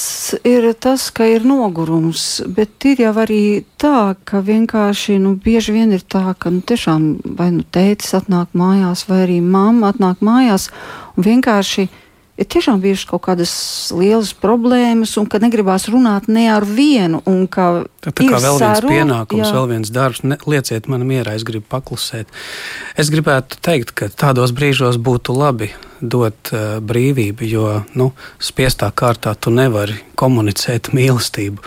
ir 0.46 0.68
tas, 0.80 1.08
ka 1.14 1.26
ir 1.28 1.44
nogurums, 1.46 2.42
bet 2.48 2.84
ir 2.88 3.02
jau 3.06 3.12
arī 3.22 3.64
tā, 3.80 4.16
ka 4.28 4.42
vienkārši 4.44 5.18
nu, 5.22 5.36
bieži 5.40 5.76
vien 5.76 5.92
ir 5.96 6.04
tā, 6.04 6.34
ka 6.38 6.52
nu, 6.52 6.62
tiešām 6.64 7.08
vai 7.38 7.50
nu 7.54 7.64
tētis 7.64 8.16
atnāk 8.18 8.52
mājās, 8.56 9.06
vai 9.10 9.22
arī 9.26 9.38
mamma 9.44 9.92
atnāk 9.92 10.24
mājās 10.24 10.70
un 11.16 11.28
vienkārši 11.28 11.88
ir 12.36 12.48
tiešām 12.52 12.80
bijušas 12.82 13.08
kaut 13.08 13.22
kādas 13.26 13.52
lielas 13.96 14.32
problēmas, 14.36 15.14
un 15.20 15.28
ka 15.30 15.40
negribās 15.40 15.88
runāt 15.92 16.28
ne 16.28 16.46
ar 16.52 16.66
vienu. 16.68 17.22
Tā, 17.24 17.68
tā 18.04 18.12
kā 18.16 18.40
vēl 18.42 18.58
viens 18.58 18.62
saru, 18.62 18.90
pienākums, 18.92 19.44
jā. 19.46 19.52
vēl 19.56 19.68
viens 19.72 19.92
darbs, 19.92 20.22
ne, 20.26 20.38
lieciet 20.44 20.88
man 20.92 21.06
mierā, 21.08 21.36
es 21.38 21.46
gribu 21.48 21.66
paklusēt. 21.72 22.30
Es 23.00 23.10
gribētu 23.12 23.60
teikt, 23.64 23.94
ka 23.96 24.10
tādos 24.12 24.52
brīžos 24.56 25.00
būtu 25.00 25.36
labi 25.36 25.70
dot 26.00 26.52
uh, 26.52 26.76
brīvību, 26.84 27.46
jo 27.48 27.70
nu, 27.96 28.10
spiestā 28.36 28.90
kārtā 28.92 29.32
tu 29.40 29.52
nevari 29.54 29.96
komunicēt 30.20 30.92
mīlestību, 30.96 31.64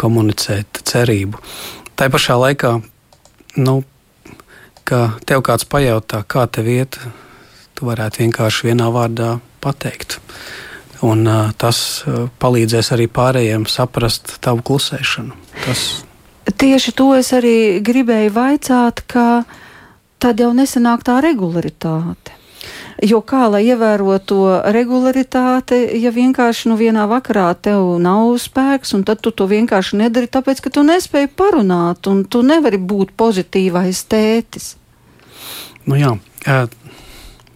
komunicēt 0.00 0.82
cerību. 0.88 1.40
Tā 1.96 2.10
pašā 2.12 2.36
laikā, 2.36 2.74
nu, 3.64 3.80
ka 4.84 5.14
tev 5.24 5.40
kāds 5.46 5.64
pajautā, 5.68 6.20
kā 6.28 6.44
tev 6.52 6.68
iet, 6.68 7.00
tu 7.72 7.88
varētu 7.88 8.26
vienkārši 8.26 8.68
vienā 8.68 8.90
vārdā 8.92 9.30
pateikt. 9.36 9.51
Un, 11.02 11.24
uh, 11.26 11.50
tas 11.58 11.78
uh, 12.06 12.28
palīdzēs 12.42 12.92
arī 12.94 13.08
pārējiem 13.10 13.66
saprast 13.70 14.36
tavu 14.44 14.62
klusēšanu. 14.68 15.38
Tas... 15.64 15.86
Tieši 16.42 16.94
to 16.98 17.08
es 17.14 17.32
arī 17.34 17.80
gribēju 17.82 18.30
vaicāt, 18.34 19.02
ka 19.10 19.42
tad 20.22 20.42
jau 20.42 20.52
nesenāk 20.54 21.02
tā 21.06 21.18
regularitāte. 21.22 22.38
Jo 23.02 23.18
kā 23.26 23.48
lai 23.50 23.64
ievērotu 23.66 24.26
to 24.30 24.42
regularitāti, 24.74 25.80
ja 25.98 26.12
vienkārši 26.14 26.70
nu, 26.70 26.76
vienā 26.78 27.08
vakarā 27.10 27.48
tev 27.58 27.96
nav 28.02 28.36
spēks, 28.38 28.92
un 28.94 29.02
tad 29.08 29.24
tu 29.24 29.32
to 29.34 29.48
vienkārši 29.50 29.98
nedari, 30.04 30.30
tāpēc 30.30 30.62
ka 30.62 30.70
tu 30.70 30.84
nespēji 30.86 31.32
parunāt, 31.34 32.06
un 32.06 32.22
tu 32.22 32.44
nevari 32.46 32.78
būt 32.78 33.16
pozitīvais 33.18 34.04
tētis. 34.06 34.76
Nu 35.90 35.98
jā, 35.98 36.14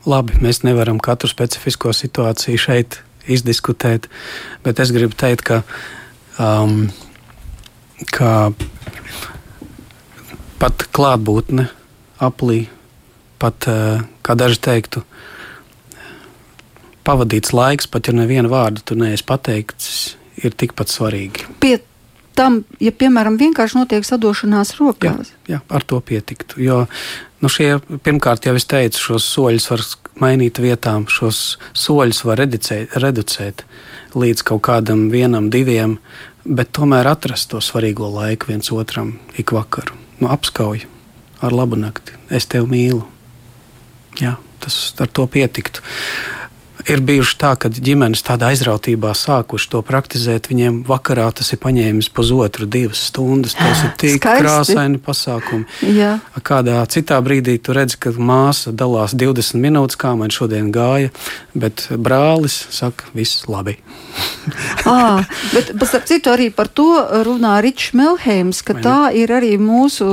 labi, 0.06 0.38
mēs 0.42 0.62
nevaram 0.66 1.00
katru 1.02 1.30
specifisko 1.30 1.92
situāciju 1.96 2.60
šeit 2.60 3.00
izdiskutēt, 3.26 4.06
bet 4.64 4.80
es 4.82 4.92
gribu 4.94 5.16
teikt, 5.18 5.42
ka, 5.46 5.62
um, 6.38 6.86
ka 8.14 8.52
pat 10.62 10.86
klātbūtne 10.96 11.66
aplī, 12.22 12.66
pat, 13.42 13.66
uh, 13.70 14.06
kā 14.26 14.38
daži 14.38 14.62
teiktu, 14.62 15.02
pavadīts 17.06 17.52
laiks, 17.54 17.90
pat 17.90 18.08
ja 18.08 18.14
nevienu 18.16 18.50
vārdu 18.50 18.82
tu 18.86 18.96
neesi 18.98 19.26
pateikts, 19.26 20.16
ir 20.42 20.54
tikpat 20.58 20.90
svarīgi. 20.92 21.46
Pie 21.62 21.78
tam, 22.36 22.60
ja 22.82 22.92
piemēram 22.92 23.38
vienkārši 23.40 23.78
notiek 23.78 24.06
sadošanās 24.06 24.74
rokās. 24.80 25.32
Jā, 25.46 25.56
jā 25.56 25.60
ar 25.72 25.86
to 25.88 26.00
pietiktu. 26.04 26.60
Jo 26.62 26.84
nu, 27.42 27.50
šie, 27.52 27.76
pirmkārt, 28.04 28.46
jau 28.48 28.56
es 28.58 28.66
teicu, 28.68 29.02
šos 29.10 29.26
soļus 29.34 29.70
var 29.72 29.84
mainīt 30.22 30.60
vietām, 30.62 31.06
šos 31.10 31.58
soļus 31.76 32.22
var 32.28 32.40
reducēt, 32.42 32.96
reducēt 33.02 33.66
līdz 34.16 34.44
kaut 34.48 34.64
kādam 34.68 35.08
vienam, 35.12 35.50
diviem, 35.52 35.98
bet 36.44 36.72
tomēr 36.76 37.08
atrast 37.10 37.50
to 37.52 37.60
svarīgo 37.64 38.08
laiku 38.14 38.52
viens 38.52 38.72
otram 38.72 39.16
ik 39.36 39.52
vakaru. 39.56 39.98
Nu, 40.20 40.30
apskauj 40.32 40.86
ar 41.44 41.52
labu 41.52 41.76
nakti. 41.76 42.16
Es 42.32 42.48
tevi 42.48 42.70
mīlu. 42.70 43.02
Jā, 44.22 44.36
tas 44.62 44.94
ar 45.02 45.10
to 45.12 45.26
pietiktu 45.28 45.84
ir 46.90 47.02
bijuši 47.06 47.36
tā, 47.40 47.52
ka 47.58 47.70
ģimenes 47.70 48.22
tādā 48.26 48.50
aizrautībā 48.52 49.12
sākuši 49.16 49.70
to 49.72 49.82
praktizēt. 49.86 50.48
Viņiem 50.50 50.82
vakarā 50.86 51.26
tas 51.34 51.52
ir 51.54 51.60
paņēmis 51.62 52.10
pusotru, 52.14 52.68
divas 52.70 53.02
stundas. 53.10 53.56
Tas 53.58 53.84
ir 53.86 53.94
tik 54.02 54.18
Skaisti. 54.20 54.44
krāsaini 54.44 55.00
pasākumi. 55.02 55.66
Jā. 55.96 56.16
Kādā 56.46 56.78
citā 56.92 57.18
brīdī 57.24 57.58
tu 57.62 57.74
redzi, 57.76 57.98
ka 58.00 58.14
māsa 58.16 58.72
dalās 58.72 59.16
20 59.18 59.62
minūtes, 59.62 59.98
kā 60.00 60.14
man 60.18 60.34
šodien 60.34 60.70
gāja, 60.74 61.12
bet 61.54 61.88
brālis 61.90 62.58
saka, 62.74 63.10
viss 63.16 63.46
labi. 63.50 63.78
à, 64.88 65.26
bet, 65.52 65.72
bet 65.76 65.96
citu 66.08 66.30
arī 66.32 66.48
par 66.54 66.70
to 66.72 66.88
runā 67.26 67.58
Ričs 67.64 67.92
Melheims, 67.98 68.62
ka 68.64 68.76
tā 68.80 69.00
ir 69.16 69.32
arī 69.34 69.56
mūsu 69.60 70.06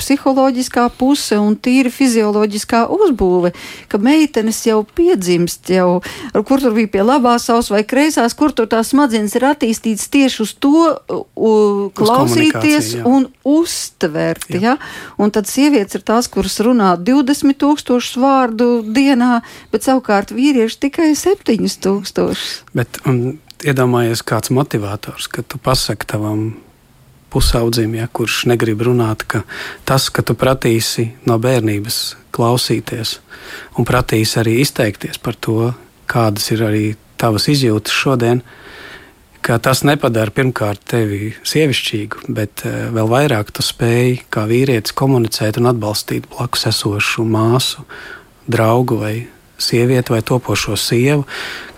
psiholoģiskā 0.00 0.88
puse 0.98 1.38
un 1.38 1.54
tīri 1.54 1.92
fizioloģiskā 1.92 2.84
uzbūve, 2.94 3.52
ka 3.92 4.00
meitenes 4.02 4.62
jau 4.66 4.80
piedzimst 4.96 5.70
jau 5.74 6.00
kur 6.46 6.62
tur 6.62 6.74
bija 6.76 6.90
pie 6.96 7.04
labās 7.04 7.46
savas 7.48 7.70
vai 7.72 7.82
kreisās, 7.86 8.36
kur 8.38 8.54
tur 8.56 8.68
tās 8.70 8.92
smadzenes 8.92 9.36
ir 9.38 9.46
attīstītas 9.48 10.10
tieši 10.12 10.42
uz 10.44 10.54
to 10.62 10.72
uh, 10.90 11.22
klausīties 11.96 12.90
jā. 12.98 13.04
un 13.08 13.28
uztvert. 13.44 14.48
Ja? 14.62 14.76
Un 15.20 15.32
tad 15.34 15.50
sievietes 15.50 16.00
ir 16.00 16.04
tās, 16.06 16.28
kuras 16.32 16.58
runā 16.64 16.94
20 17.00 17.58
tūkstošus 17.60 18.18
vārdu 18.22 18.68
dienā, 18.94 19.40
bet 19.74 19.86
savukārt 19.86 20.34
vīrieši 20.34 20.82
tikai 20.88 21.12
7 21.18 21.80
tūkstošus. 21.84 22.60
Bet 22.76 23.00
um, 23.08 23.38
iedomājies 23.64 24.24
kāds 24.26 24.52
motivators, 24.54 25.28
ka 25.30 25.42
tu 25.46 25.58
pasaki 25.62 26.08
tavam 26.10 26.52
pusaudzim, 27.34 27.96
ja, 27.98 28.06
kurš 28.06 28.44
negrib 28.50 28.84
runāt, 28.86 29.24
ka 29.26 29.42
tas, 29.88 30.06
ka 30.14 30.22
tu 30.22 30.36
pratīsi 30.38 31.10
no 31.26 31.38
bērnības 31.42 31.98
klausīties 32.34 33.18
un 33.78 33.86
pratīsi 33.88 34.38
arī 34.42 34.60
izteikties 34.62 35.18
par 35.22 35.38
to, 35.42 35.72
kādas 36.10 36.50
ir 36.54 36.64
arī 36.66 36.84
tavas 37.20 37.48
izjūtas 37.52 37.94
šodien, 37.94 38.42
ka 39.44 39.58
tas 39.60 39.82
nepadara 39.84 40.32
pirmkārt 40.34 40.82
tevi 40.88 41.34
sievišķīgu, 41.44 42.28
bet 42.36 42.64
uh, 42.64 42.88
vēl 42.96 43.10
vairāk 43.10 43.52
tu 43.54 43.64
spēj 43.64 44.24
kā 44.32 44.46
vīrietis 44.50 44.96
komunicēt 44.96 45.60
un 45.60 45.68
atbalstīt 45.72 46.28
blakus 46.32 46.66
esošu 46.72 47.26
māsu, 47.28 47.84
draugu 48.48 49.00
vai 49.02 49.14
sievieti 49.60 50.14
vai 50.14 50.22
topošo 50.24 50.76
sievu, 50.80 51.26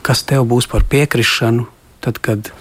kas 0.06 0.22
tev 0.26 0.46
būs 0.50 0.68
par 0.70 0.86
piekrišanu, 0.88 1.66
tad, 2.04 2.22
kad 2.22 2.52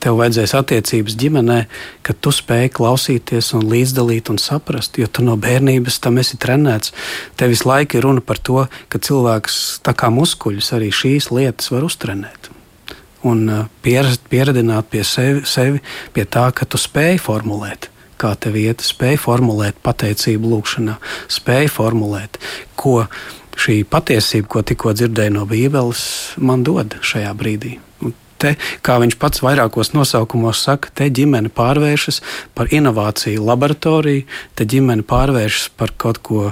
tev 0.00 0.18
vajadzēs 0.20 0.54
attiecības 0.58 1.16
ģimenē, 1.20 1.58
ka 2.06 2.14
tu 2.16 2.32
spēj 2.34 2.70
klausīties 2.76 3.52
un 3.58 3.66
līdzdalīt 3.70 4.30
un 4.32 4.40
saprast, 4.40 4.98
jo 5.00 5.06
tu 5.06 5.24
no 5.26 5.36
bērnības 5.40 6.00
tam 6.04 6.20
esi 6.22 6.40
trenēts. 6.40 6.94
Tev 7.36 7.52
visu 7.52 7.68
laiku 7.68 7.98
ir 7.98 8.08
runa 8.08 8.24
par 8.24 8.40
to, 8.40 8.64
ka 8.88 9.02
cilvēks 9.02 9.80
tā 9.86 9.94
kā 9.96 10.10
muskuļus 10.14 10.72
arī 10.78 10.90
šīs 10.94 11.30
lietas 11.34 11.72
var 11.74 11.86
uztrenēt. 11.88 12.50
un 13.22 13.48
uh, 13.48 13.64
pierast, 13.84 14.22
pieredzināt 14.32 14.88
pie 14.88 15.02
sevi, 15.04 15.42
sevi, 15.44 15.82
pie 16.14 16.24
tā, 16.24 16.46
ka 16.56 16.64
tu 16.64 16.80
spēj 16.80 17.18
formulēt. 17.20 17.90
Kā 18.20 18.32
tev 18.36 18.56
iet, 18.60 18.84
spēj 18.84 19.18
formulēt 19.20 19.80
pateicību 19.84 20.54
lūgšanā, 20.54 20.96
spēj 21.28 21.68
formulēt, 21.72 22.40
ko 22.80 23.02
šī 23.60 23.82
patiesība, 23.88 24.48
ko 24.48 24.64
tikko 24.64 24.96
dzirdēju 24.96 25.36
no 25.36 25.46
Bībeles, 25.48 26.02
man 26.40 26.64
dod 26.64 26.96
šajā 27.04 27.32
brīdī. 27.36 27.76
Te, 28.40 28.54
kā 28.86 28.96
viņš 29.02 29.18
pats 29.20 29.42
vairākos 29.44 29.92
nosaukumos 29.92 30.62
saka, 30.64 30.88
te 30.96 31.10
ģimene 31.12 31.52
pārvēršas 31.52 32.22
par 32.56 32.72
inovāciju 32.72 33.42
laboratoriju, 33.44 34.24
te 34.56 34.64
ģimene 34.64 35.04
pārvēršas 35.04 35.68
par 35.76 35.92
kaut 36.00 36.22
ko 36.24 36.46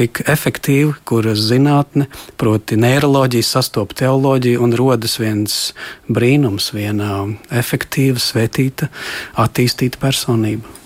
tik 0.00 0.22
efektīvu, 0.32 0.94
kuras 1.04 1.42
zinātne, 1.50 2.06
proti, 2.40 2.78
neiroloģija 2.80 3.46
sastopas 3.46 4.00
teoloģiju 4.00 4.62
un 4.64 4.74
rodas 4.78 5.18
viens 5.20 5.58
brīnums, 6.08 6.70
viena 6.74 7.26
efektīva, 7.62 8.22
svētīta, 8.22 8.88
attīstīta 9.44 10.00
personība. 10.00 10.78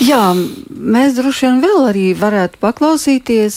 Jā, 0.00 0.32
mēs 0.72 1.16
droši 1.18 1.46
vien 1.46 1.58
vēl 1.62 1.88
arī 1.90 2.04
varētu 2.16 2.58
paklausīties 2.62 3.56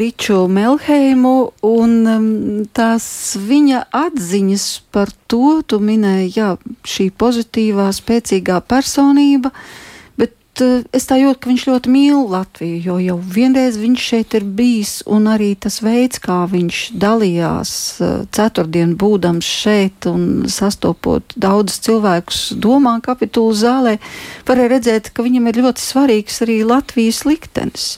Riču 0.00 0.44
Melheimu 0.48 1.34
un 1.66 1.96
um, 2.06 2.28
tās 2.76 3.08
viņa 3.40 3.82
atziņas 3.90 4.68
par 4.94 5.10
to, 5.26 5.60
tu 5.66 5.80
minēji, 5.82 6.30
jā, 6.38 6.52
šī 6.86 7.10
pozitīvā, 7.18 7.90
spēcīgā 7.98 8.60
personība, 8.70 9.50
uh, 9.50 9.85
es 10.64 11.04
tā 11.08 11.18
jūtu, 11.20 11.38
ka 11.42 11.50
viņš 11.50 11.64
ļoti 11.68 11.92
mīl 11.92 12.22
Latviju, 12.32 12.78
jo 12.84 12.96
jau 13.02 13.16
vienreiz 13.20 13.76
viņš 13.80 14.06
šeit 14.10 14.36
ir 14.38 14.46
bijis, 14.58 14.98
un 15.04 15.28
arī 15.32 15.50
tas 15.58 15.80
veids, 15.84 16.20
kā 16.22 16.44
viņš 16.50 16.80
dalījās 16.96 17.72
eh, 18.00 18.14
ceturtdien 18.32 18.94
būdams 19.00 19.44
šeit 19.44 20.08
un 20.10 20.46
sastopot 20.48 21.36
daudzus 21.36 21.82
cilvēkus 21.86 22.40
domā 22.62 22.96
kapitulu 23.04 23.52
zālē, 23.56 23.96
varēja 24.48 24.72
redzēt, 24.76 25.12
ka 25.12 25.26
viņam 25.26 25.50
ir 25.50 25.62
ļoti 25.66 25.84
svarīgs 25.84 26.42
arī 26.46 26.62
Latvijas 26.66 27.24
liktenis. 27.28 27.96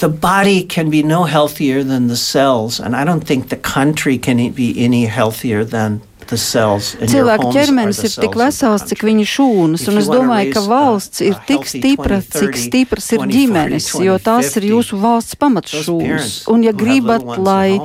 The 0.00 0.08
body 0.08 0.64
can 0.64 0.88
be 0.88 1.02
no 1.02 1.24
healthier 1.24 1.84
than 1.84 2.08
the 2.08 2.16
cells, 2.16 2.80
and 2.80 2.96
I 2.96 3.04
don't 3.04 3.26
think 3.26 3.50
the 3.50 3.60
country 3.60 4.16
can 4.16 4.38
be 4.52 4.72
any 4.82 5.04
healthier 5.04 5.62
than 5.62 6.00
Cilvēka 6.30 7.50
ķermenis 7.54 8.02
ir 8.06 8.14
tik 8.24 8.38
vesels, 8.38 8.86
cik 8.90 9.04
viņa 9.08 9.26
šūnas, 9.34 9.88
un 9.90 10.00
es 10.02 10.08
domāju, 10.10 10.54
ka 10.54 10.64
valsts 10.68 11.24
ir 11.26 11.36
tik 11.48 11.66
stipra, 11.70 12.20
cik 12.22 12.58
stipras 12.58 13.10
ir 13.16 13.26
ģimenes, 13.30 13.92
jo 14.04 14.16
tās 14.22 14.56
ir 14.60 14.70
jūsu 14.70 15.00
valsts 15.02 15.38
pamatšūnas. 15.40 16.32
Un 16.52 16.66
ja 16.66 16.74
gribat, 16.76 17.26
lai 17.38 17.80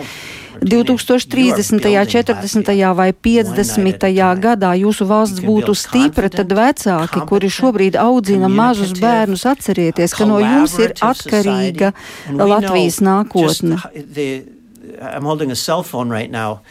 2030., 0.61 1.79
40. 1.81 2.93
vai 2.95 3.11
50. 3.13 4.07
gadā 4.39 4.71
jūsu 4.79 5.07
valsts 5.09 5.43
būtu 5.43 5.75
stipra, 5.75 6.29
tad 6.29 6.51
vecāki, 6.55 7.23
kuri 7.27 7.51
šobrīd 7.51 7.99
audzina 7.99 8.49
mazus 8.49 8.95
bērnus, 8.99 9.45
atcerieties, 9.45 10.15
ka 10.15 10.27
no 10.29 10.39
jums 10.39 10.77
ir 10.79 10.95
atkarīga 11.01 11.93
Latvijas 12.31 13.01
nākotne. 13.03 13.81
I'm 15.01 15.25
holding 15.25 15.51
a 15.51 15.55
cell 15.55 15.83
phone 15.83 16.09
right 16.09 16.29
now. 16.29 16.61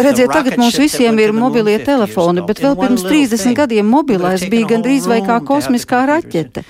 Redziet, 0.00 0.30
tagad 0.32 0.56
mums 0.56 0.76
visiem 0.80 1.18
ir 1.20 1.34
mobilie 1.36 1.76
telefoni, 1.84 2.44
bet 2.48 2.62
vēl 2.64 2.76
pirms 2.78 3.04
30 3.04 3.56
gadiem 3.58 3.88
mobilais 3.92 4.46
bija 4.48 4.70
gandrīz 4.72 5.08
vai 5.10 5.20
kā 5.26 5.36
kosmiskā 5.44 6.04
raķete. 6.08 6.64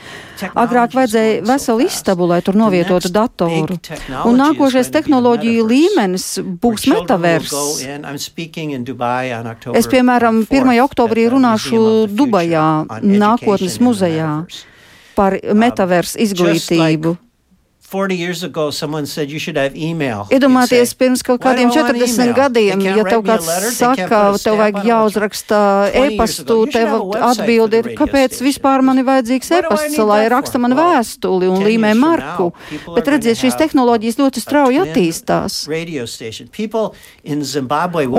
Agrāk 0.58 0.94
vajadzēja 0.94 1.42
veselu 1.46 1.86
istabu, 1.86 2.26
lai 2.30 2.40
tur 2.46 2.58
novietotu 2.58 3.10
datoru. 3.14 3.78
Un 4.26 4.38
nākošais 4.42 4.90
tehnoloģiju 4.94 5.66
līmenis 5.70 6.26
būs 6.62 6.88
metavers. 6.90 7.54
Es, 9.74 9.90
piemēram, 9.90 10.44
1. 10.50 10.74
oktobrī 10.82 11.28
runāšu 11.30 12.08
Dubajā, 12.10 12.68
nākotnes 13.02 13.78
muzejā 13.82 14.32
par 15.18 15.38
uh, 15.38 15.54
metavers 15.58 16.14
izglītību. 16.18 17.16
Iedomājieties, 20.28 20.90
pirms 21.00 21.22
kaut 21.24 21.40
kādiem 21.40 21.70
40 21.72 22.34
gadiem, 22.36 22.82
ja 22.84 23.04
tev 23.06 23.22
kāds 23.24 23.46
saka, 23.78 24.18
tev 24.42 24.58
vajag 24.60 24.76
jāuzraksta 24.84 25.60
e-pastu, 25.96 26.56
tev 26.68 26.92
atbildi 27.30 27.80
ir, 27.80 27.88
kāpēc 27.96 28.36
vispār 28.44 28.84
man 28.84 29.00
ir 29.00 29.06
vajadzīgs 29.08 29.48
e-pasts, 29.60 29.96
lai 30.04 30.18
raksta 30.28 30.60
man 30.60 30.76
vēstuli 30.76 31.48
un 31.48 31.64
līmē 31.64 31.94
marku. 31.96 32.50
Bet 32.92 33.08
redziet, 33.08 33.40
šīs 33.40 33.56
tehnoloģijas 33.56 34.20
ļoti 34.20 34.44
strauji 34.44 34.82
attīstās. 34.84 35.56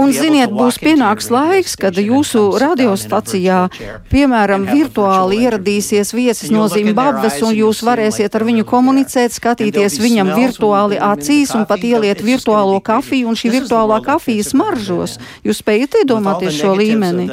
Un 0.02 0.16
ziniet, 0.18 0.50
būs 0.50 0.82
pienāks 0.82 1.30
laiks, 1.30 1.78
kad 1.78 1.94
jūsu 2.02 2.48
radiostacijā, 2.58 3.62
piemēram, 4.10 4.66
virtuāli 4.74 5.44
ieradīsies 5.46 6.16
viesis 6.18 6.50
no 6.50 6.66
Zimbabves 6.74 7.38
un 7.46 7.54
jūs 7.54 7.86
varēsiet 7.86 8.34
ar 8.34 8.50
viņu 8.50 8.66
komunicēt, 8.66 9.38
skatīt 9.38 9.59
skatīties 9.60 10.00
viņam 10.00 10.34
virtuāli 10.38 10.98
acīs 10.98 11.54
un 11.56 11.66
pat 11.70 11.84
ieliet 11.84 12.24
virtuālo 12.24 12.80
kafiju, 12.82 13.30
un 13.30 13.36
šī 13.40 13.52
virtuālā 13.60 14.00
kafija 14.06 14.48
smaržos. 14.48 15.20
Jūs 15.44 15.62
spējat 15.62 16.02
iedomāties 16.04 16.58
šo 16.60 16.76
līmeni? 16.80 17.30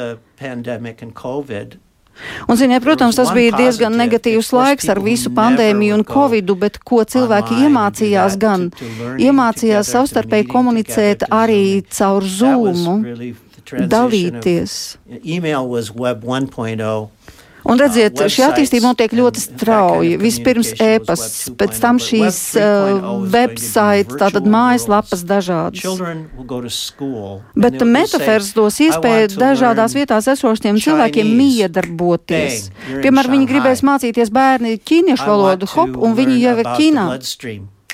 Un, 2.47 2.57
ziniet, 2.57 2.81
protams, 2.81 3.15
tas 3.15 3.29
bija 3.33 3.53
diezgan 3.57 3.93
negatīvs 3.93 4.49
laiks 4.55 4.87
ar 4.89 4.97
visu 5.05 5.29
pandēmiju 5.37 5.99
un 5.99 6.03
covidu, 6.07 6.55
bet 6.57 6.79
ko 6.81 7.03
cilvēki 7.05 7.59
iemācījās 7.67 8.37
gan? 8.41 8.71
Iemācījās 9.21 9.91
savstarpēji 9.93 10.47
komunicēt 10.49 11.27
arī 11.29 11.83
caur 11.93 12.25
zūmu, 12.25 12.95
dalīties. 13.93 14.97
Un 17.67 17.79
redziet, 17.81 18.21
šī 18.31 18.45
attīstība 18.47 18.89
notiek 18.89 19.13
ļoti 19.17 19.41
strauji. 19.43 20.15
Vispirms 20.21 20.71
e-pasts, 20.83 21.49
pēc 21.59 21.79
tam 21.83 21.99
šīs 22.01 22.39
uh, 22.59 23.07
websites, 23.27 24.15
tātad 24.19 24.47
mājaslapas 24.47 25.23
dažādas. 25.27 25.83
Bet 27.57 27.83
metafērs 27.83 28.53
dos 28.55 28.79
iespēju 28.87 29.35
dažādās 29.35 29.97
vietās 29.97 30.29
esošiem 30.31 30.79
cilvēkiem 30.83 31.33
miedarboties. 31.41 32.69
Piemēram, 33.03 33.35
viņi 33.37 33.49
gribēs 33.51 33.83
mācīties 33.87 34.31
bērni 34.33 34.77
ķīniešu 34.79 35.27
valodu, 35.27 35.69
hop, 35.75 35.97
un 35.99 36.15
viņi 36.17 36.39
jau 36.43 36.55
ir 36.61 36.71
Ķīnā. 36.77 37.09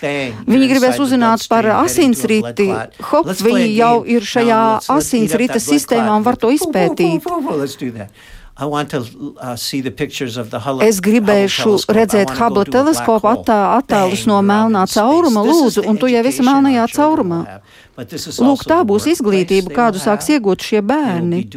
Viņi 0.04 0.68
gribēs 0.68 1.00
uzzināt 1.00 1.46
par 1.48 1.68
asinsriti. 1.80 2.68
Hop, 3.10 3.30
viņi 3.48 3.68
jau 3.78 3.96
ir 4.04 4.26
šajā 4.28 4.62
asinsrita 4.92 5.62
sistēmā 5.64 6.18
un 6.20 6.26
var 6.26 6.40
to 6.40 6.52
izpētīt. 6.54 7.24
Uh, 8.54 9.56
es 10.86 11.00
gribēšu 11.02 11.72
redzēt 11.90 12.36
Hubble 12.38 12.68
teleskopu 12.70 13.26
attā, 13.32 13.58
attēlus 13.80 14.28
no 14.30 14.38
melnā 14.46 14.84
cauruma, 14.94 15.42
lūdzu, 15.48 15.82
un 15.90 15.98
tu 15.98 16.06
jau 16.12 16.22
esi 16.30 16.46
melnajā 16.46 16.86
caurumā. 16.94 17.40
Lūk, 17.98 18.68
tā 18.70 18.78
būs 18.86 19.10
izglītība, 19.16 19.74
kādu 19.74 20.04
sāks 20.04 20.30
iegūt 20.36 20.68
šie 20.70 20.84
bērni. 20.86 21.48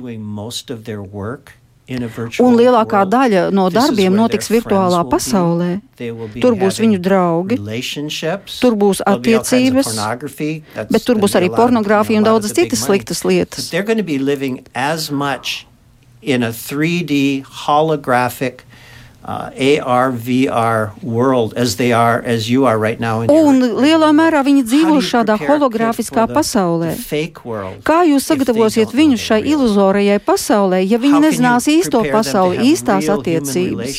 Un 2.40 2.56
lielākā 2.56 3.04
daļa 3.06 3.44
no 3.54 3.68
darbiem 3.70 4.16
notiks 4.16 4.48
virtuālā 4.50 5.04
pasaulē. 5.12 5.70
Tur 6.00 6.56
būs 6.56 6.80
viņu 6.80 6.98
draugi, 7.04 7.60
tur 8.56 8.80
būs 8.80 9.04
attiecības, 9.04 9.92
bet 10.88 11.04
tur 11.04 11.20
būs 11.20 11.36
arī 11.36 11.52
pornogrāfija 11.52 12.24
un 12.24 12.26
daudzas 12.32 12.56
citas 12.56 12.88
sliktas 12.88 13.22
lietas 13.28 13.68
in 16.22 16.42
a 16.42 16.48
3D 16.48 17.44
holographic 17.44 18.60
uh, 19.26 19.50
AR, 19.82 20.12
VR 20.12 20.92
world 21.02 21.52
as 21.54 21.76
they 21.76 21.92
are, 21.92 22.22
as 22.22 22.48
you 22.48 22.64
are 22.64 22.78
right 22.78 23.00
now. 23.00 23.26
Un 23.26 23.58
lielā 23.58 24.12
mērā 24.14 24.42
viņi 24.46 24.62
dzīvo 24.62 25.00
šādā 25.02 25.34
hologrāfiskā 25.40 26.28
pasaulē. 26.30 26.94
Kā 27.86 27.98
jūs 28.06 28.28
sagatavosiet 28.30 28.94
viņus 28.94 29.24
šai 29.26 29.40
iluzorajai 29.50 30.20
pasaulē, 30.22 30.80
ja 30.86 31.00
viņi 31.02 31.22
nezinās 31.26 31.66
īsto 31.70 32.04
pasauli, 32.06 32.70
īstās 32.70 33.10
attiecības? 33.10 33.98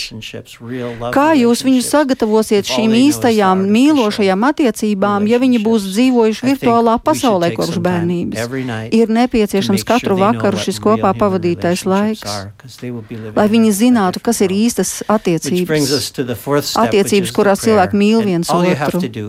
Kā 1.15 1.27
jūs 1.35 1.65
viņus 1.67 1.91
sagatavosiet 1.91 2.71
šīm 2.71 2.95
īstajām 2.95 3.67
mīlošajām 3.67 4.47
attiecībām, 4.51 5.27
ja 5.27 5.41
viņi 5.43 5.61
būs 5.65 5.89
dzīvojuši 5.91 6.47
virtuālā 6.53 6.95
pasaulē 7.03 7.51
kopš 7.57 7.81
bērnības? 7.83 8.47
Ir 8.95 9.11
nepieciešams 9.11 9.83
katru 9.87 10.15
vakaru 10.23 10.61
šis 10.61 10.79
kopā 10.83 11.11
pavadītais 11.19 11.83
laiks, 11.83 12.23
lai 13.35 13.47
viņi 13.51 13.75
zinātu, 13.75 14.23
kas 14.23 14.39
ir 14.45 14.55
īstas 14.55 15.01
attiecības 15.03 15.16
attiecības, 15.17 16.77
attiecības 16.83 17.33
kurās 17.35 17.65
cilvēki 17.65 17.99
mīl 17.99 18.23
viens 18.25 18.51
otru. 18.53 19.25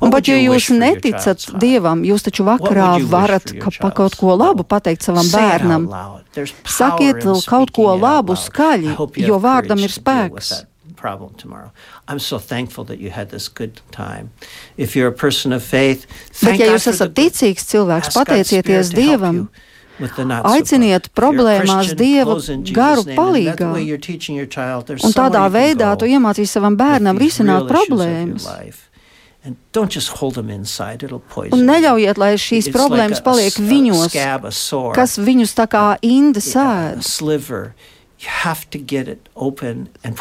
Un 0.00 0.14
pat 0.14 0.30
ja 0.30 0.36
jūs 0.40 0.68
neticat 0.74 1.48
Dievam, 1.62 2.04
jūs 2.06 2.26
taču 2.28 2.46
vakarā 2.46 2.92
varat 3.08 3.54
pa 3.80 3.90
kaut 3.94 4.18
ko 4.20 4.36
labu 4.36 4.66
pateikt 4.66 5.06
savam 5.06 5.30
bērnam. 5.32 5.88
Sakiet 6.68 7.24
kaut 7.48 7.74
ko 7.74 7.90
labu 7.96 8.38
skaļi, 8.38 8.94
jo 9.24 9.42
vārdam 9.42 9.82
ir 9.82 9.92
spēks. 9.92 10.54
problem 11.04 11.34
tomorrow. 11.34 11.70
I'm 12.08 12.18
so 12.18 12.38
thankful 12.38 12.84
that 12.84 12.98
you 12.98 13.10
had 13.10 13.28
this 13.28 13.46
good 13.60 13.74
time. 13.90 14.30
If 14.78 14.96
you're 14.96 15.12
a 15.16 15.18
person 15.26 15.52
of 15.52 15.62
faith, 15.62 16.06
Bet, 16.40 16.56
ja 16.56 16.70
jūs 16.72 16.88
esat 16.94 17.12
ticīgs 17.18 17.66
cilvēks, 17.68 18.08
pateicieties 18.16 18.92
Dievam, 18.96 19.42
aiciniet 20.00 21.10
problēmās 21.14 21.94
Dievu 21.98 22.38
garu 22.74 23.04
palīgā. 23.14 23.68
Un 25.04 25.12
tādā 25.14 25.44
veidā 25.54 25.92
tu 25.98 26.04
iemācīsi 26.10 26.50
savam 26.58 26.76
bērnam 26.76 27.18
risināt 27.20 27.68
problēmas. 27.70 28.46
Un 31.52 31.66
neļaujiet, 31.68 32.16
lai 32.18 32.32
šīs 32.40 32.70
problēmas 32.72 33.20
paliek 33.20 33.52
viņos, 33.60 34.14
kas 34.96 35.18
viņus 35.20 35.52
tā 35.58 35.66
kā 35.68 35.84
inde 36.00 36.40
sēd. 36.40 37.02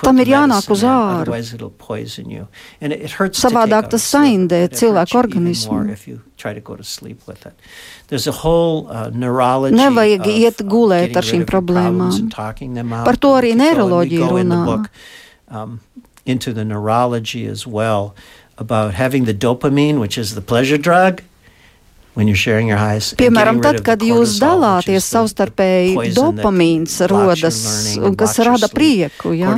Tam 0.04 0.20
ir 0.20 0.28
jānāk 0.34 0.70
uz 0.72 0.84
āru. 0.84 1.32
Savādāk 3.40 3.90
tas 3.94 4.04
saindē 4.14 4.68
cilvēku 4.70 5.18
organismu. 5.20 5.80
Nevajag 9.80 10.28
iet 10.28 10.64
gulēt 10.68 11.16
ar 11.16 11.24
šīm 11.24 11.46
problēmām. 11.50 12.12
Par 13.06 13.18
to 13.18 13.36
arī 13.40 13.54
neiroloģija 13.56 14.28
runā. 14.34 14.88
Um, 15.48 15.80
into 16.26 16.54
the 16.54 16.64
neurology 16.66 17.46
as 17.46 17.68
well 17.68 18.16
about 18.58 18.94
having 18.94 19.26
the 19.26 19.34
dopamine, 19.34 20.00
which 20.00 20.18
is 20.18 20.36
the 20.36 20.42
pleasure 20.42 20.78
drug, 20.78 21.22
Piemēram, 23.18 23.58
tad, 23.64 23.80
kad 23.86 24.04
jūs 24.06 24.36
dalāties 24.42 25.06
savstarpēji, 25.10 26.12
dopamīns 26.14 27.00
rodas, 27.10 27.58
kas 28.20 28.36
rada 28.46 28.68
prieku. 28.70 29.32
Ja? 29.34 29.56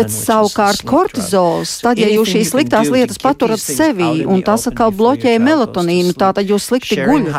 Bet 0.00 0.10
savukārt 0.10 0.82
kortizols, 0.88 1.76
tad, 1.84 2.00
ja 2.02 2.08
jūs 2.10 2.32
šīs 2.34 2.50
sliktās 2.50 2.90
lietas 2.90 3.20
paturat 3.22 3.62
sevī, 3.62 4.24
un 4.26 4.42
tas 4.42 4.66
atkal 4.66 4.90
bloķē 4.90 5.36
melatonīnu, 5.38 6.16
tātad 6.18 6.50
jūs 6.50 6.66
slikti 6.72 6.98
guļat. 6.98 7.30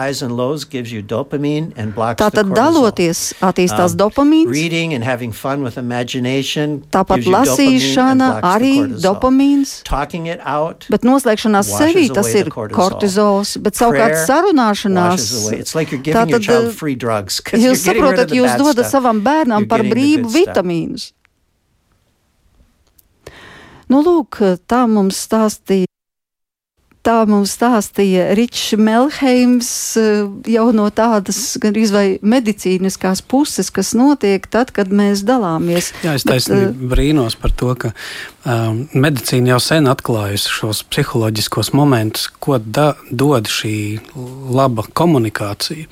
Tātad 2.21 2.53
daloties 2.55 3.25
attīstās 3.43 3.91
um, 3.91 3.99
dopamīns, 4.05 4.55
tāpat 6.95 7.27
lasīšana 7.27 8.31
arī 8.53 8.73
dopamīns, 9.03 9.81
bet 10.87 11.03
noslēgšanās 11.07 11.75
sevī 11.75 12.07
tas 12.15 12.31
ir 12.39 12.47
kortizols. 12.55 13.57
Savukārt 13.81 14.17
sarunāšanās. 14.23 15.27
Like 15.75 16.01
tātad, 16.07 16.45
jūs 17.57 17.85
saprotat, 17.85 18.33
jūs 18.35 18.57
dodat 18.61 18.89
savam 18.91 19.23
bērnam 19.25 19.67
par 19.71 19.83
brīvu 19.87 20.31
vitamīnus. 20.31 21.11
Nu, 23.91 23.99
lūk, 24.05 24.39
tā 24.71 24.85
mums 24.87 25.19
stāstīja 25.27 25.90
Tā 27.01 27.23
mums 27.25 27.55
stāstīja 27.57 28.27
Ričs 28.37 28.75
Melheims 28.77 29.69
eh, 29.97 30.19
jau 30.53 30.67
no 30.75 30.85
tādas 30.93 31.39
gandrīz 31.61 31.89
vai 31.95 32.05
medicīniskās 32.21 33.23
puses, 33.25 33.71
kas 33.73 33.95
notiek 33.97 34.45
tad, 34.45 34.69
kad 34.75 34.93
mēs 34.93 35.23
dalāmies. 35.25 35.89
Jā, 36.05 36.13
es 36.19 36.27
taisnīgi 36.29 36.69
uh, 36.69 36.85
brīnos 36.93 37.39
par 37.41 37.55
to, 37.57 37.73
ka 37.73 37.93
um, 38.45 38.83
medicīna 38.93 39.55
jau 39.55 39.59
sen 39.65 39.89
atklājusi 39.89 40.53
šos 40.53 40.83
psiholoģiskos 40.93 41.73
momentus, 41.73 42.29
ko 42.37 42.61
da, 42.61 42.91
dod 43.09 43.49
šī 43.49 43.75
laba 44.53 44.85
komunikācija. 44.85 45.89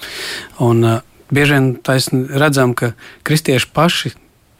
Un, 0.61 0.85
uh, 0.85 1.01
bieži 1.33 1.57
vien 1.57 1.71
taisni 1.81 2.27
redzam, 2.29 2.77
ka 2.77 2.93
kristieši 3.25 3.73
paši 3.73 4.13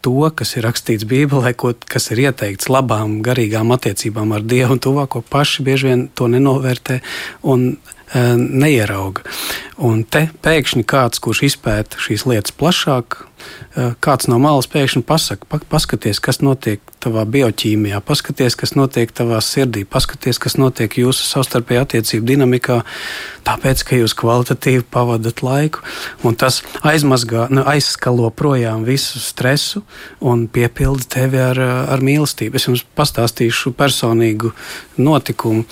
to, 0.06 0.32
kas 0.36 0.56
ir 0.58 0.66
rakstīts 0.68 1.08
Bībelē, 1.10 1.54
ko, 1.60 1.74
kas 1.90 2.10
ir 2.14 2.24
ieteikts 2.28 2.70
labām, 2.72 3.20
garīgām 3.26 3.74
attiecībām 3.76 4.34
ar 4.36 4.46
Dievu 4.48 4.78
un 4.78 4.84
tuvāko, 4.84 5.24
paši 5.30 5.66
bieži 5.68 5.90
vien 5.90 6.06
to 6.16 6.30
nenovērtē 6.32 7.00
un 7.52 7.70
e, 7.72 8.24
neierauga. 8.36 9.26
Un 9.86 10.04
te 10.04 10.28
pēkšņi 10.44 10.86
kāds, 10.90 11.22
kurš 11.24 11.46
izpēta 11.52 12.02
šīs 12.02 12.28
lietas 12.30 12.56
plašāk, 12.56 13.24
kāds 14.04 14.30
no 14.32 14.40
malas 14.42 14.68
pēkšņi 14.72 15.04
pasaka, 15.08 15.48
pa, 15.50 15.60
paskaties, 15.72 16.22
kas 16.24 16.42
notiek 16.44 16.84
tavā 17.00 17.24
bioķīmijā, 17.30 18.02
paskaties, 18.06 18.58
kas 18.60 18.76
notiek 18.76 19.12
tavā 19.16 19.40
sirdī, 19.44 19.86
paskaties, 19.88 20.40
kas 20.42 20.58
notiek 20.60 20.98
jūsu 21.00 21.26
savstarpējā 21.28 21.86
attiecību 21.86 22.28
dinamikā, 22.28 22.80
tāpēc, 23.48 23.84
ka 23.88 24.00
jūs 24.02 24.16
kvalitatīvi 24.20 24.86
pavadat 24.92 25.44
laiku, 25.46 25.84
un 26.28 26.36
tas 26.40 26.62
aizmazgā, 26.84 27.48
nu, 27.54 27.64
aizskalo 27.70 28.30
projām 28.36 28.84
visu 28.88 29.22
stresu 29.24 29.84
un 30.20 30.48
piepilda 30.52 31.08
tevi 31.16 31.42
ar, 31.44 31.60
ar 31.96 32.04
mīlestību. 32.04 32.60
Es 32.60 32.68
jums 32.68 32.86
pastāstīšu 33.00 33.74
personīgu 33.80 34.54
notikumu, 35.00 35.66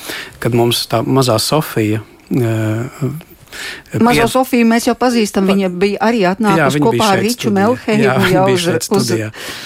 kad 0.44 0.56
mums 0.56 0.86
tā 0.92 1.04
mazā 1.04 1.40
Sofija 1.44 2.04
uh, 2.04 3.10
Mazo 4.00 4.26
Pied... 4.26 4.32
Sofiju 4.34 4.70
mēs 4.70 4.88
jau 4.90 4.96
pazīstam. 5.00 5.48
Viņa 5.50 5.72
bija 5.80 6.02
arī 6.08 6.24
atnākusi 6.30 6.82
kopā 6.84 7.12
ar 7.16 7.22
Riču 7.24 7.52
Melhēju 7.56 8.16
jau 8.34 8.46
uz, 8.54 8.70
uz 9.00 9.12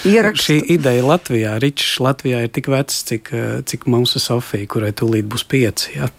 ierakstu. 0.08 0.48
Šī 0.48 0.58
ideja 0.76 1.06
Latvijā, 1.06 1.56
Ričs 1.62 1.96
Latvijā 2.02 2.44
ir 2.46 2.52
tik 2.54 2.70
vecs, 2.72 3.02
cik, 3.10 3.32
cik 3.68 3.88
mūsu 3.90 4.22
Sofija, 4.22 4.68
kurai 4.70 4.92
tūlīt 4.96 5.28
būs 5.32 5.46
pieci. 5.48 5.96
Jā. 5.98 6.10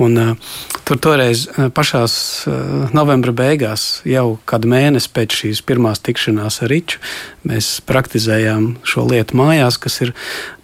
Un, 0.00 0.16
uh, 0.20 0.56
tur 0.84 0.98
toreiz 1.00 1.46
pašā 1.76 2.02
uh, 2.04 2.90
novembra 2.96 3.32
beigās, 3.36 4.02
jau 4.08 4.38
kādu 4.48 4.68
mēnesi 4.68 5.08
pēc 5.16 5.36
šīs 5.38 5.62
pirmās 5.64 6.02
tikšanās 6.04 6.60
ar 6.64 6.72
Riču, 6.72 7.00
mēs 7.48 7.70
praktizējām 7.88 8.66
šo 8.84 9.06
lietu 9.08 9.38
mājās, 9.40 9.80
kas 9.80 10.00
ir 10.04 10.12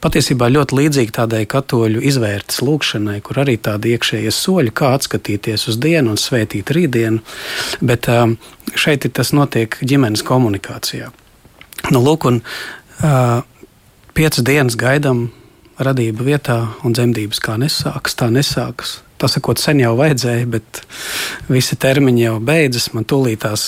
patiesībā 0.05 0.51
ļoti 0.53 0.77
līdzīga 0.81 1.17
tādai 1.23 1.45
katoļu 1.49 2.05
izvērtes 2.11 2.61
lūkšanai, 2.65 3.19
kur 3.25 3.41
arī 3.43 3.57
tādi 3.57 3.97
iekšējie 3.97 4.35
soļi, 4.35 4.75
kā 4.77 4.93
atskatīties 4.99 5.69
uz 5.73 5.81
dienu 5.81 6.13
un 6.15 6.21
svētīt 6.21 6.73
rītdienu. 6.77 7.25
Bet 7.81 8.11
um, 8.13 8.37
šeit 8.77 9.09
tas 9.17 9.33
notiek 9.37 9.79
ģimenes 9.81 10.25
komunikācijā. 10.27 11.11
Nu, 11.95 12.03
lūk, 12.03 12.29
un, 12.29 12.43
uh, 13.01 13.41
piecas 14.17 14.45
dienas 14.45 14.79
gaidām 14.81 15.29
radība 15.83 16.25
vietā 16.27 16.61
un 16.87 16.95
dzemdības 16.97 17.41
kā 17.45 17.57
nesākas, 17.61 18.17
tā 18.19 18.31
nesākas. 18.33 19.01
Tā 19.17 19.31
sakot, 19.33 19.57
sen 19.57 19.79
jau 19.81 19.95
vajadzēja, 19.97 20.45
bet 20.53 20.83
visi 21.49 21.79
termiņi 21.81 22.27
jau 22.27 22.35
beidzas. 22.45 22.91
Man 22.93 23.07
tūlīt 23.09 23.41
tās 23.47 23.65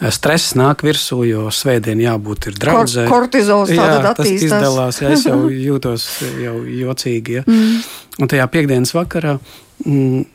eh, 0.00 0.10
stress 0.10 0.56
nāk 0.58 0.82
virsū, 0.82 1.20
jo 1.28 1.44
svētdien 1.54 2.02
jābūt 2.02 2.50
ir 2.50 2.58
draudzē. 2.58 3.04
Kor 3.06 3.28
kortizols 3.28 3.70
jā, 3.70 3.86
tas 4.18 4.26
izdalās, 4.26 4.98
jā, 5.04 5.12
es 5.14 5.28
jau 5.28 5.38
jūtos 5.68 6.08
jau 6.42 6.56
jocīgi. 6.66 7.38
Ja. 7.38 7.46
Mm. 7.46 7.78
Un 8.18 8.32
tajā 8.34 8.48
piekdienas 8.50 8.94
vakarā 8.96 9.36
mm, 9.86 10.26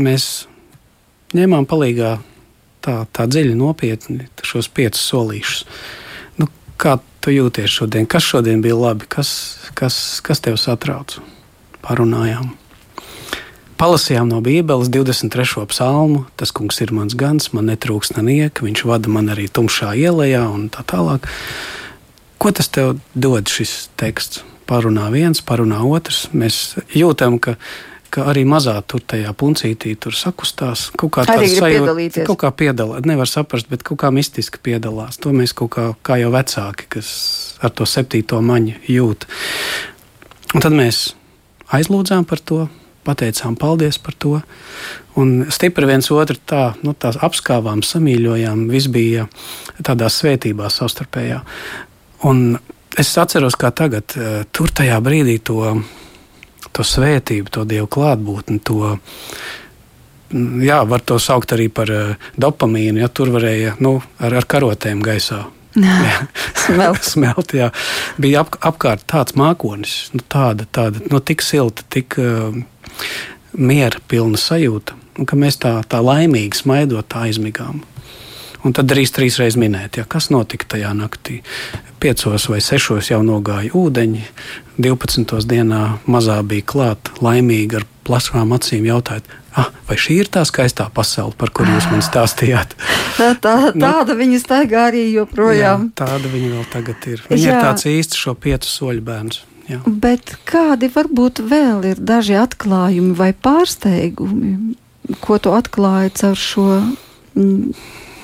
mēs 0.00 0.30
ņēmām 1.36 1.68
palīgā 1.68 2.16
tā, 2.84 2.96
tā 3.12 3.28
dziļi 3.28 3.54
nopietni 3.60 4.28
šos 4.40 4.72
piecus 4.72 5.04
solīšus. 5.12 5.66
Nu, 6.40 6.48
kā 6.80 6.96
tu 7.22 7.32
jūties 7.32 7.70
šodien? 7.70 8.08
Kas 8.10 8.26
šodien 8.26 8.62
bija 8.64 8.76
labi? 8.78 9.06
Kas, 9.10 9.30
kas, 9.78 9.96
kas 10.24 10.42
tev 10.42 10.58
satrauc? 10.60 11.16
Parunājām. 11.82 12.52
Palasījām 13.82 14.28
no 14.30 14.38
Bībeles 14.44 14.90
23. 14.94 15.64
psalmu. 15.72 16.24
Tas 16.38 16.52
kungs 16.54 16.78
ir 16.84 16.92
mans 16.94 17.16
gans, 17.18 17.50
man 17.54 17.66
netrūks 17.70 18.14
nenieka, 18.14 18.62
viņš 18.66 18.84
vada 18.86 19.10
man 19.10 19.32
arī 19.32 19.48
tumšā 19.50 19.94
ielā 19.98 20.44
un 20.46 20.68
tā 20.70 20.84
tālāk. 20.86 21.26
Ko 22.42 22.50
tas 22.54 22.70
tev 22.70 22.96
dod 23.14 23.50
šis 23.50 23.88
teksts? 23.98 24.44
Parunā 24.70 25.08
viens, 25.10 25.42
parunā 25.42 25.80
otrs. 25.82 26.28
Mēs 26.30 26.76
jūtam, 26.94 27.40
ka 27.42 27.56
ka 28.12 28.26
arī 28.28 28.42
mazā 28.48 28.74
tur 28.88 29.00
tajā 29.08 29.32
puncītī 29.38 29.94
tur 30.00 30.16
sakustās. 30.16 30.88
Kaut 31.00 31.14
kā 31.16 31.24
tāda 31.28 31.48
sajūta, 31.48 32.26
kaut 32.28 32.40
kā 32.42 32.50
piedalās, 32.62 33.06
nevar 33.08 33.30
saprast, 33.30 33.70
bet 33.72 33.84
kaut 33.86 34.02
kā 34.02 34.12
mistiski 34.14 34.60
piedalās. 34.62 35.18
To 35.24 35.32
mēs 35.36 35.54
kaut 35.56 35.72
kā, 35.76 35.86
kā 36.04 36.18
jau 36.20 36.32
vecāki, 36.34 36.90
kas 36.96 37.08
ar 37.64 37.72
to 37.72 37.88
septīto 37.88 38.40
maņu 38.44 38.76
jūt. 38.92 39.26
Un 40.52 40.64
tad 40.64 40.76
mēs 40.76 41.06
aizlūdzām 41.72 42.28
par 42.28 42.42
to, 42.44 42.66
pateicām 43.06 43.56
paldies 43.58 43.98
par 44.02 44.16
to. 44.18 44.34
Un 45.18 45.46
stipri 45.52 45.88
viens 45.88 46.08
otru 46.14 46.38
tā, 46.48 46.72
nu, 46.84 46.94
tā 46.94 47.12
apskāvām, 47.16 47.82
samīļojām. 47.84 48.66
Viss 48.72 48.92
bija 48.92 49.26
tādā 49.84 50.08
svētībā 50.12 50.70
savstarpējā. 50.72 51.42
Un 52.28 52.54
es 52.98 53.10
atceros, 53.18 53.56
kā 53.58 53.72
tagad, 53.74 54.14
eh, 54.16 54.44
tur 54.52 54.70
tajā 54.70 55.00
brīdī 55.02 55.40
to 55.42 55.82
to 56.72 56.86
svētību, 56.86 57.50
to 57.52 57.66
dievu 57.68 57.88
klātbūtni, 57.90 58.60
to. 58.64 58.94
Jā, 60.64 60.78
var 60.88 61.02
to 61.04 61.18
saukt 61.20 61.52
arī 61.52 61.66
par 61.68 61.90
uh, 61.92 62.28
dopamīnu. 62.40 63.02
Ja, 63.02 63.10
tur 63.12 63.28
varēja 63.34 63.74
nu, 63.84 63.98
ar, 64.16 64.38
ar 64.40 64.46
karotēm 64.48 65.02
gaisā 65.04 65.42
smelt. 66.64 67.04
smelt 67.12 67.54
jā. 67.56 67.68
Bija 68.20 68.46
ap, 68.46 68.56
apkārt 68.72 69.04
tāds 69.10 69.36
mākonis, 69.38 70.10
nu, 70.16 70.24
tāda, 70.32 70.66
tāda 70.72 71.04
nu, 71.10 71.20
tik 71.20 71.44
silta, 71.44 71.84
tik 71.92 72.16
uh, 72.20 72.56
miera 73.52 74.00
pilna 74.08 74.40
sajūta, 74.40 74.96
un 75.18 75.28
ka 75.28 75.36
mēs 75.38 75.60
tā, 75.60 75.78
tā 75.88 76.00
laimīgi 76.04 76.62
smaidot, 76.62 77.08
tā 77.12 77.26
aizmigām. 77.28 77.82
Un 78.62 78.74
tad 78.76 78.86
drīz 78.90 79.10
trīs 79.14 79.38
reizes 79.40 79.58
minēt, 79.58 79.98
ja, 79.98 80.06
kas 80.06 80.30
notika 80.30 80.68
tajā 80.76 80.92
naktī. 80.94 81.40
Piecos 82.02 82.48
vai 82.50 82.60
sešos 82.62 83.10
jau 83.10 83.20
nogāja 83.26 83.72
ūdeņi, 83.78 84.22
12. 84.82 85.38
dienā 85.50 85.82
mazā 86.06 86.38
bija 86.46 86.66
klāta, 86.72 87.14
laimīga 87.22 87.80
ar 87.82 87.86
plašām 88.06 88.54
acīm 88.54 88.86
jautājot, 88.86 89.26
ah, 89.58 89.70
vai 89.88 89.96
šī 90.00 90.18
ir 90.22 90.30
tā 90.32 90.44
skaistā 90.48 90.88
pasaule, 90.94 91.34
par 91.38 91.52
kuru 91.54 91.74
jūs 91.74 91.88
man 91.92 92.04
stāstījāt? 92.10 92.76
tā, 93.18 93.32
tā, 93.42 93.56
nu, 93.74 93.82
tāda 93.82 94.16
viņa 94.18 94.42
staigā 94.42 94.88
arī 94.90 95.06
joprojām. 95.12 95.88
Jā, 95.90 95.96
tāda 96.04 96.30
viņa 96.32 96.52
vēl 96.56 96.68
tagad 96.72 97.08
ir. 97.10 97.24
Viņa 97.30 97.42
jā. 97.42 97.56
ir 97.56 97.66
tāds 97.66 97.88
īsts 97.90 98.20
šo 98.22 98.36
piecu 98.38 98.70
soļu 98.70 99.04
bērns. 99.06 99.42
Jā. 99.70 99.78
Bet 99.86 100.34
kādi 100.48 100.90
varbūt 100.90 101.44
vēl 101.46 101.84
ir 101.92 102.00
daži 102.02 102.34
atklājumi 102.40 103.14
vai 103.18 103.30
pārsteigumi, 103.32 104.74
ko 105.22 105.38
tu 105.42 105.52
atklāji 105.54 106.14
caur 106.18 106.38
šo 106.38 106.66
mm, 106.82 107.70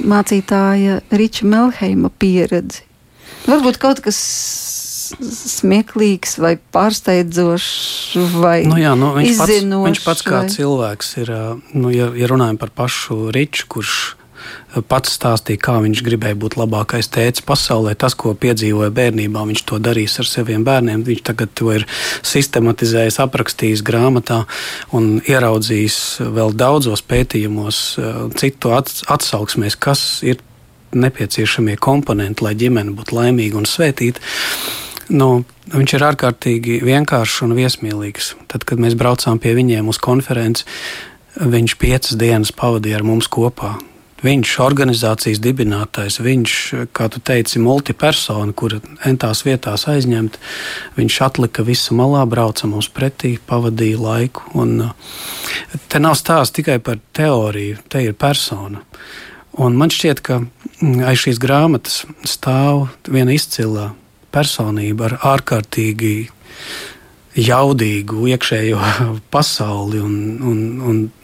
mācītāja 0.05 1.01
Riča 1.11 1.47
Melheima 1.49 2.11
pieredzi? 2.19 2.85
Varbūt 3.49 3.79
kaut 3.81 4.03
kas 4.05 4.19
smieklīgs 5.17 6.37
vai 6.43 6.55
pārsteidzošs 6.75 8.19
vai 8.37 8.59
nu 8.69 8.77
jā, 8.81 8.93
nu, 8.99 9.15
viņš, 9.17 9.39
pats, 9.41 9.65
viņš 9.89 10.03
pats 10.05 10.25
kā 10.27 10.43
vai... 10.43 10.53
cilvēks 10.53 11.15
ir, 11.23 11.33
nu, 11.73 11.93
ja, 11.95 12.11
ja 12.13 12.29
runājam 12.29 12.61
par 12.61 12.75
pašu 12.77 13.31
Riču, 13.35 13.69
kurš 13.73 13.95
pats 14.89 15.15
stāstīja, 15.17 15.61
kā 15.63 15.77
viņš 15.85 16.03
gribēja 16.05 16.37
būt 16.39 16.59
labākais 16.61 17.09
tēvs 17.15 17.45
pasaulē. 17.49 17.95
Tas, 17.99 18.17
ko 18.19 18.35
piedzīvoja 18.39 18.91
bērnībā, 18.95 19.45
viņš 19.49 19.63
to 19.69 19.79
darīs 19.83 20.19
ar 20.21 20.29
saviem 20.29 20.65
bērniem. 20.67 21.05
Viņš 21.07 21.23
tagad 21.31 21.55
to 21.59 21.73
ir 21.75 21.87
sistematizējis, 22.27 23.21
aprakstījis 23.25 23.85
grāmatā 23.87 24.43
un 24.97 25.23
ieraudzījis 25.25 26.01
vēl 26.37 26.53
daudzos 26.59 27.05
pētījumos, 27.09 27.81
citu 28.41 28.75
atsauksmēs, 28.77 29.79
kas 29.81 30.05
ir 30.27 30.43
nepieciešamie 30.97 31.77
komponenti, 31.81 32.45
lai 32.45 32.55
ģimene 32.59 32.95
būtu 32.97 33.17
laimīga 33.19 33.61
un 33.61 33.69
svētīta. 33.69 34.23
Nu, 35.09 35.45
viņš 35.73 35.95
ir 35.97 36.05
ārkārtīgi 36.05 36.81
vienkāršs 36.85 37.43
un 37.47 37.55
viesmīlīgs. 37.57 38.35
Tad, 38.53 38.65
kad 38.69 38.81
mēs 38.81 38.97
braucām 38.99 39.41
pie 39.41 39.55
viņiem 39.57 39.89
uz 39.89 40.01
konferenci, 40.05 40.69
viņš 41.39 41.77
piecas 41.81 42.19
dienas 42.21 42.53
pavadīja 42.53 43.01
ar 43.01 43.07
mums 43.09 43.29
kopā. 43.33 43.77
Viņš 44.19 44.53
ir 44.57 44.63
organizācijas 44.65 45.39
dibinātājs, 45.39 46.19
viņš, 46.25 46.55
kā 46.97 47.07
tu 47.13 47.21
teici, 47.23 47.61
multipersona, 47.63 48.51
kur 48.51 48.75
entās 49.07 49.45
vietās 49.47 49.87
aizņemt. 49.91 50.41
Viņš 50.97 51.19
atlika 51.23 51.63
visu 51.63 51.95
malā, 51.99 52.25
brauca 52.27 52.67
mums 52.67 52.91
pretī, 52.91 53.37
pavadīja 53.39 54.01
laiku. 54.03 54.49
Un, 54.59 54.91
te 55.87 56.03
nav 56.03 56.19
stāsts 56.19 56.57
tikai 56.59 56.81
par 56.83 56.99
teoriju, 57.15 57.79
te 57.87 58.03
ir 58.09 58.19
persona. 58.19 58.83
Un 59.59 59.79
man 59.79 59.95
šķiet, 59.95 60.23
ka 60.27 60.41
aiz 61.07 61.23
šīs 61.23 61.39
grāmatas 61.43 62.03
stāv 62.27 62.89
viena 63.07 63.35
izcila 63.35 63.93
personība 64.35 65.09
ar 65.09 65.17
ārkārtīgi 65.37 66.17
jaudīgu 67.39 68.27
iekšējo 68.35 68.83
pasauli 69.35 70.03
un, 70.03 70.19
un, 70.43 70.61
un 70.83 71.01
uh, 71.07 71.18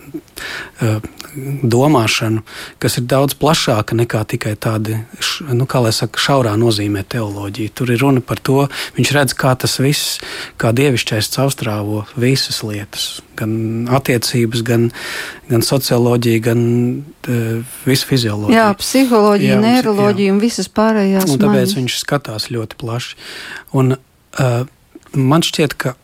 domāšanu, 1.35 2.43
kas 2.83 2.99
ir 3.01 3.07
daudz 3.11 3.35
plašāka 3.39 3.97
nekā 3.99 4.23
tikai 4.31 4.55
tāda, 4.61 5.01
nu, 5.51 5.67
kā 5.71 5.81
lai 5.83 5.91
saka, 5.95 6.21
šaurā 6.23 6.55
nozīmē 6.61 7.03
teoloģija. 7.11 7.73
Tur 7.75 7.91
ir 7.95 8.03
runa 8.03 8.23
par 8.25 8.39
to, 8.45 8.67
viņš 8.99 9.13
redz, 9.17 9.35
kā 9.39 9.55
tas 9.59 9.77
viss, 9.83 10.21
kā 10.61 10.71
dievišķais 10.77 11.33
caurstrāvo 11.35 12.05
visas 12.21 12.61
lietas, 12.67 13.09
gan 13.39 13.89
attiecības, 13.99 14.63
gan, 14.67 14.87
gan 15.51 15.67
socioloģija, 15.67 16.45
gan 16.45 16.63
uh, 17.01 17.75
visu 17.89 18.11
fizioloģiju. 18.13 18.55
Jā, 18.55 18.69
psiholoģija, 18.79 19.57
jā, 19.57 19.65
neiroloģija 19.67 20.31
jā. 20.31 20.37
un 20.37 20.41
visas 20.45 20.71
pārējās. 20.71 21.35
Un 21.35 21.43
tāpēc 21.43 21.61
maņas. 21.67 21.77
viņš 21.81 21.99
skatās 22.05 22.49
ļoti 22.55 22.79
plaši. 22.79 23.19
Un, 23.75 23.97
uh, 23.99 24.57
man 25.19 25.47
šķiet, 25.47 25.79
ka 25.81 25.97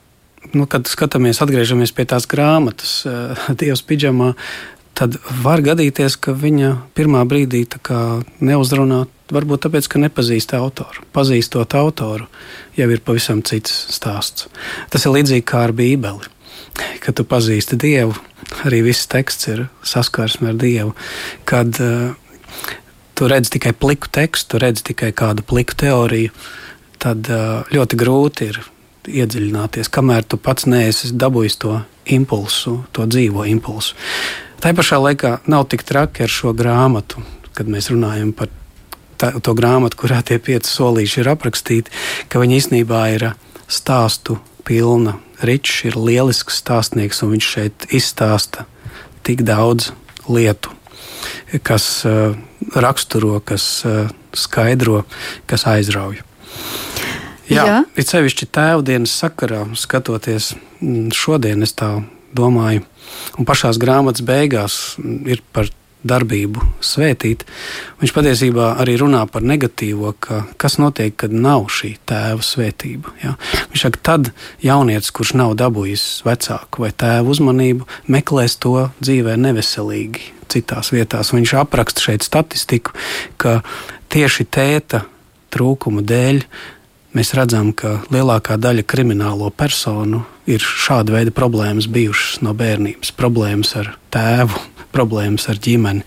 nu, 0.57 0.67
kad 0.71 0.89
skatāmies, 0.91 1.41
atgriežamies 1.43 1.93
pie 1.97 2.07
tās 2.09 2.27
grāmatas, 2.31 3.01
uh, 3.09 3.39
Dievs 3.61 3.83
pidžamā, 3.87 4.35
tad 5.01 5.17
var 5.43 5.63
gadīties, 5.65 6.19
ka 6.21 6.35
viņa 6.37 6.75
pirmā 6.97 7.23
brīdī 7.29 7.65
neuzrunā. 8.45 9.07
Varbūt 9.31 9.63
tāpēc, 9.65 9.87
ka 9.87 10.01
nepazīst 10.03 10.53
autoru. 10.59 11.05
Pazīstot 11.15 11.77
autoru, 11.79 12.27
jau 12.77 12.89
ir 12.91 13.03
pavisam 13.07 13.45
cits 13.47 13.73
stāsts. 13.95 14.49
Tas 14.91 15.07
ir 15.07 15.15
līdzīgi 15.15 15.47
kā 15.47 15.69
ar 15.69 15.73
Bībeli. 15.77 16.27
Kad 17.01 17.17
tu 17.19 17.25
pazīsti 17.25 17.79
Dievu, 17.81 18.17
arī 18.67 18.83
viss 18.89 19.09
teksts 19.11 19.49
ir 19.53 19.69
saskarsme 19.87 20.51
ar 20.51 20.59
Dievu. 20.59 20.97
Kad 21.49 21.79
uh, 21.79 22.19
tu 23.15 23.31
redz 23.31 23.53
tikai 23.55 23.73
pliku 23.77 24.11
tekstu, 24.11 24.59
redz 24.59 24.83
tikai 24.91 25.13
kādu 25.17 25.47
pliku 25.47 25.79
teoriju, 25.79 26.35
tad 27.01 27.31
uh, 27.31 27.63
ļoti 27.71 28.01
grūti 28.01 28.51
ir 28.51 28.61
iedziļināties, 29.09 29.89
kamēr 29.93 30.27
tu 30.29 30.37
pats 30.41 30.67
neesi 30.69 31.13
dabūjis 31.17 31.59
to 31.63 31.81
impulsu, 32.11 32.81
to 32.93 33.07
dzīvo 33.09 33.47
impulsu. 33.49 33.97
Tā 34.61 34.75
pašā 34.77 34.99
laikā 35.01 35.39
nav 35.49 35.69
tik 35.73 35.87
traki 35.89 36.27
ar 36.27 36.33
šo 36.33 36.53
grāmatu, 36.57 37.23
kad 37.57 37.71
mēs 37.71 37.89
runājam 37.93 38.35
par 38.37 38.51
tā, 39.21 39.33
to 39.41 39.55
grāmatu, 39.57 39.97
kurā 40.03 40.21
tie 40.27 40.41
pieci 40.43 40.69
solīši 40.69 41.23
ir 41.23 41.33
aprakstīti, 41.33 41.95
ka 42.29 42.43
viņa 42.43 42.59
īstenībā 42.61 43.03
ir 43.17 43.27
stāstu 43.71 44.41
pilna. 44.69 45.19
Ričs 45.41 45.87
ir 45.89 45.97
lielisks 45.97 46.61
stāstnieks, 46.61 47.23
un 47.25 47.33
viņš 47.33 47.47
šeit 47.55 47.87
izstāsta 47.97 48.67
tik 49.25 49.41
daudz 49.49 49.95
lietu, 50.29 50.75
kas 51.65 51.87
uh, 52.05 52.37
raksturo, 52.77 53.39
kas 53.41 53.65
uh, 53.89 54.13
skaidro, 54.37 55.07
kas 55.49 55.65
aizrauj. 55.71 56.21
Jā, 57.51 57.67
Jā. 57.67 57.79
it 57.99 58.11
sevišķi 58.11 58.47
tēvdienas 58.55 59.13
sakarā, 59.25 59.65
skatoties 59.75 60.53
mm, 60.81 61.11
šodien, 61.17 61.65
es 61.67 61.75
tā 61.75 61.97
domāju, 62.37 62.85
un 63.39 63.49
pašā 63.49 63.73
grāmatas 63.81 64.23
beigās 64.23 64.81
ir 65.27 65.43
par 65.53 65.71
darbību 66.07 66.63
svētīt. 66.85 67.45
Viņš 68.01 68.13
patiesībā 68.17 68.71
arī 68.81 68.97
runā 69.01 69.21
par 69.29 69.45
negatīvo, 69.45 70.15
ka, 70.23 70.45
kas 70.61 70.79
notiek, 70.81 71.13
kad 71.21 71.35
nav 71.35 71.67
šī 71.73 71.93
tēva 72.09 72.45
svētība. 72.45 73.13
Ja? 73.21 73.35
Viņš 73.73 73.85
saka, 73.85 74.03
tad 74.09 74.33
jaunietis, 74.65 75.13
kurš 75.13 75.35
nav 75.41 75.55
dabūjis 75.61 76.07
vecāku 76.25 76.87
vai 76.87 76.93
tēvu 76.97 77.35
uzmanību, 77.35 77.89
meklēs 78.09 78.57
to 78.63 78.89
dzīvē 79.03 79.37
neveselīgi 79.41 80.31
citās 80.51 80.95
vietās. 80.95 81.35
Viņš 81.37 81.57
apraksta 81.61 82.09
šeit 82.09 82.27
statistiku, 82.27 82.97
ka 83.41 83.61
tieši 84.13 84.49
tēta 84.49 85.05
trūkuma 85.53 86.03
dēļ 86.07 86.45
mēs 87.17 87.33
redzam, 87.37 87.73
ka 87.77 88.01
lielākā 88.13 88.57
daļa 88.61 88.85
kriminālo 88.89 89.51
personu 89.55 90.25
ir 90.51 90.63
šāda 90.65 91.15
veida 91.15 91.35
problēmas 91.35 91.89
bijušas 91.91 92.41
no 92.47 92.55
bērnības. 92.57 93.13
Problēmas 93.19 93.75
ar 93.81 93.95
tēvu, 94.15 94.61
problēmas 94.97 95.49
ar 95.53 95.61
ģimeni. 95.63 96.05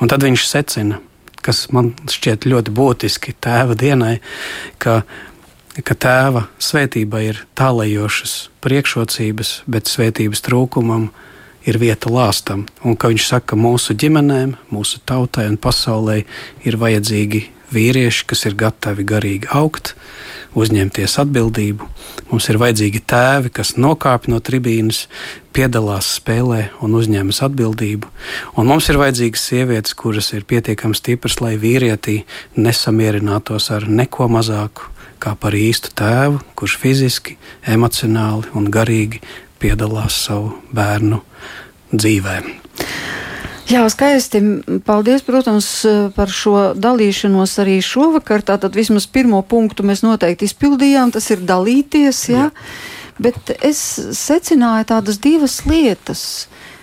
Un 0.00 0.12
tad 0.12 0.24
viņš 0.26 0.46
secina, 0.48 1.00
kas 1.42 1.66
man 1.74 1.92
šķiet 2.10 2.46
ļoti 2.48 2.74
būtiski 2.74 3.36
tēva 3.42 3.76
dienai, 3.78 4.16
ka, 4.82 5.02
ka 5.82 5.98
tēva 6.06 6.46
svētība 6.62 7.24
ir 7.26 7.42
tālējošas 7.58 8.38
priekšrocības, 8.62 9.62
bet 9.66 9.90
svētības 9.90 10.44
trūkumam 10.46 11.10
ir 11.10 11.30
vieta 11.78 12.10
lāstam. 12.12 12.66
Un 12.84 12.96
ka 12.96 13.10
viņš 13.12 13.26
saka, 13.28 13.52
ka 13.52 13.58
mūsu 13.60 13.96
ģimenēm, 13.98 14.56
mūsu 14.72 15.02
tautai 15.06 15.48
un 15.50 15.58
pasaulē 15.60 16.22
ir 16.66 16.78
vajadzīgi 16.80 17.46
vīrieši, 17.72 18.26
kas 18.28 18.44
ir 18.48 18.56
gatavi 18.58 19.04
garīgi 19.08 19.48
augt, 19.56 19.94
uzņemties 20.58 21.16
atbildību. 21.22 21.88
Mums 22.30 22.48
ir 22.52 22.58
vajadzīgi 22.60 23.00
tēvi, 23.08 23.52
kas 23.56 23.74
nokāpj 23.80 24.32
no 24.32 24.40
tribīnes, 24.44 25.06
piedalās 25.56 26.10
spēlē 26.18 26.66
un 26.84 26.96
uzņemas 26.98 27.42
atbildību. 27.48 28.10
Un 28.60 28.68
mums 28.68 28.88
ir 28.92 29.00
vajadzīgas 29.00 29.48
sievietes, 29.48 29.96
kuras 29.96 30.32
ir 30.36 30.46
pietiekami 30.48 30.96
stipras, 30.98 31.40
lai 31.44 31.56
vīrietī 31.60 32.22
nesamierinātos 32.56 33.70
ar 33.72 33.88
neko 33.88 34.28
mazāku 34.32 34.92
kā 35.22 35.36
par 35.38 35.54
īstu 35.54 35.92
tēvu, 35.94 36.40
kurš 36.58 36.78
fiziski, 36.82 37.36
emocionāli 37.62 38.50
un 38.58 38.66
garīgi 38.74 39.22
piedalās 39.62 40.16
savu 40.26 40.56
bērnu 40.74 41.20
dzīvēm. 41.92 42.52
Jā, 43.72 43.86
skaisti. 43.88 44.40
Paldies, 44.84 45.22
protams, 45.24 45.66
par 46.16 46.32
šo 46.32 46.72
dalīšanos 46.76 47.54
arī 47.62 47.78
šovakar. 47.84 48.42
Tātad 48.44 48.74
vismaz 48.76 49.06
pirmo 49.08 49.40
punktu 49.46 49.86
mēs 49.86 50.02
noteikti 50.04 50.48
izpildījām, 50.50 51.12
tas 51.14 51.30
ir 51.32 51.44
dalīties. 51.48 52.20
Jā? 52.34 52.50
Jā. 52.50 53.22
Bet 53.22 53.54
es 53.62 53.80
secināju 54.18 54.90
tādas 54.90 55.20
divas 55.22 55.60
lietas, 55.68 56.26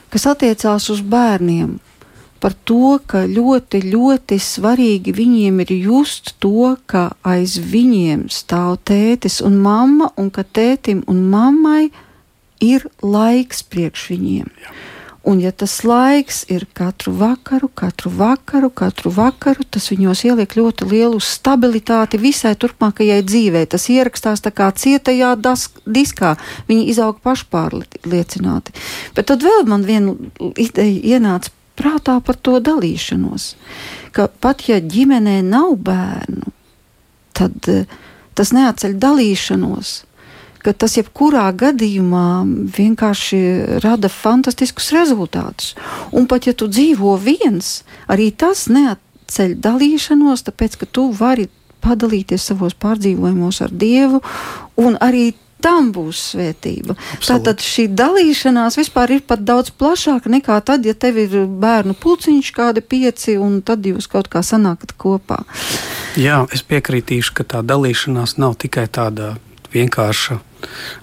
kas 0.09 0.25
attiecās 0.31 0.89
uz 0.89 1.03
bērniem. 1.05 1.77
Par 2.39 2.55
to, 2.63 2.95
ka 3.05 3.25
ļoti, 3.27 3.81
ļoti 3.91 4.37
svarīgi 4.39 5.13
viņiem 5.13 5.59
ir 5.65 5.73
just 5.75 6.37
to, 6.39 6.77
ka 6.87 7.09
aiz 7.27 7.57
viņiem 7.59 8.29
stāv 8.31 8.77
tētis 8.87 9.41
un 9.45 9.59
mamma, 9.59 10.13
un 10.15 10.31
ka 10.31 10.47
tētim 10.47 11.03
un 11.11 11.25
mammai 11.29 11.89
ir 12.63 12.87
laiks 13.03 13.67
priekš 13.67 14.07
viņiem. 14.15 14.55
Jā 14.63 14.77
Un, 15.29 15.37
ja 15.43 15.51
tas 15.53 15.75
laiks 15.85 16.39
ir 16.49 16.63
katru 16.73 17.11
vakaru, 17.19 17.67
katru 17.77 18.09
vakaru, 18.17 18.71
katru 18.73 19.11
vakaru, 19.13 19.61
tas 19.69 19.91
viņos 19.91 20.23
ieliek 20.25 20.55
ļoti 20.57 20.87
lielu 20.89 21.19
stabilitāti 21.21 22.17
visai 22.17 22.55
turpmākajai 22.57 23.19
dzīvei. 23.27 23.67
Tas 23.69 23.85
ierakstās 23.93 24.41
tā 24.41 24.49
kā 24.55 24.71
cietajā 24.73 25.35
diskā. 25.85 26.33
Viņi 26.71 26.87
izaug 26.95 27.21
pašpārliecināti. 27.21 28.73
Bet 29.13 29.29
tad 29.29 29.45
vēl 29.45 29.69
man 29.69 29.85
viena 29.85 30.17
ideja 30.57 31.19
ienāca 31.19 31.53
prātā 31.77 32.17
par 32.25 32.41
to 32.41 32.57
dalīšanos. 32.63 33.53
Ka 34.15 34.31
pat 34.41 34.65
ja 34.65 34.81
ģimenē 34.81 35.43
nav 35.45 35.77
bērnu, 35.85 36.55
tad 37.37 37.69
uh, 37.69 37.99
tas 38.33 38.55
neatceļ 38.55 38.97
dalīšanos 38.97 39.97
ka 40.63 40.73
tas 40.73 40.97
jebkurā 40.99 41.47
gadījumā 41.57 42.27
vienkārši 42.77 43.39
rada 43.83 44.11
fantastiskus 44.11 44.91
rezultātus. 44.95 45.75
Un 46.11 46.27
pat 46.29 46.49
ja 46.49 46.55
tu 46.57 46.69
dzīvo 46.71 47.15
viens, 47.23 47.83
arī 48.11 48.29
tas 48.31 48.67
neatceļ 48.71 49.55
dalīšanos, 49.63 50.45
tāpēc 50.49 50.79
ka 50.81 50.89
tu 50.89 51.09
vari 51.15 51.49
padalīties 51.83 52.49
savos 52.51 52.75
pārdzīvojumos 52.75 53.61
ar 53.63 53.71
Dievu 53.71 54.19
un 54.79 54.97
arī 54.99 55.31
tam 55.63 55.91
būs 55.95 56.21
svētība. 56.33 56.95
Absolut. 56.95 57.27
Tātad 57.27 57.63
šī 57.63 57.89
dalīšanās 57.91 58.79
vispār 58.79 59.17
ir 59.17 59.23
pat 59.27 59.43
daudz 59.43 59.73
plašāka 59.75 60.31
nekā 60.31 60.59
tad, 60.65 60.87
ja 60.87 60.95
tev 60.95 61.19
ir 61.19 61.35
bērnu 61.59 61.95
pulciņš, 61.99 62.51
kādi 62.55 62.83
pieci, 62.83 63.35
un 63.39 63.59
tad 63.65 63.85
jūs 63.87 64.07
kaut 64.11 64.31
kā 64.31 64.43
sanākat 64.45 64.95
kopā. 64.99 65.41
Jā, 66.19 66.45
es 66.55 66.63
piekritīšu, 66.63 67.35
ka 67.39 67.47
tā 67.55 67.63
dalīšanās 67.63 68.37
nav 68.39 68.55
tikai 68.63 68.87
tāda 68.87 69.35
vienkārša 69.75 70.39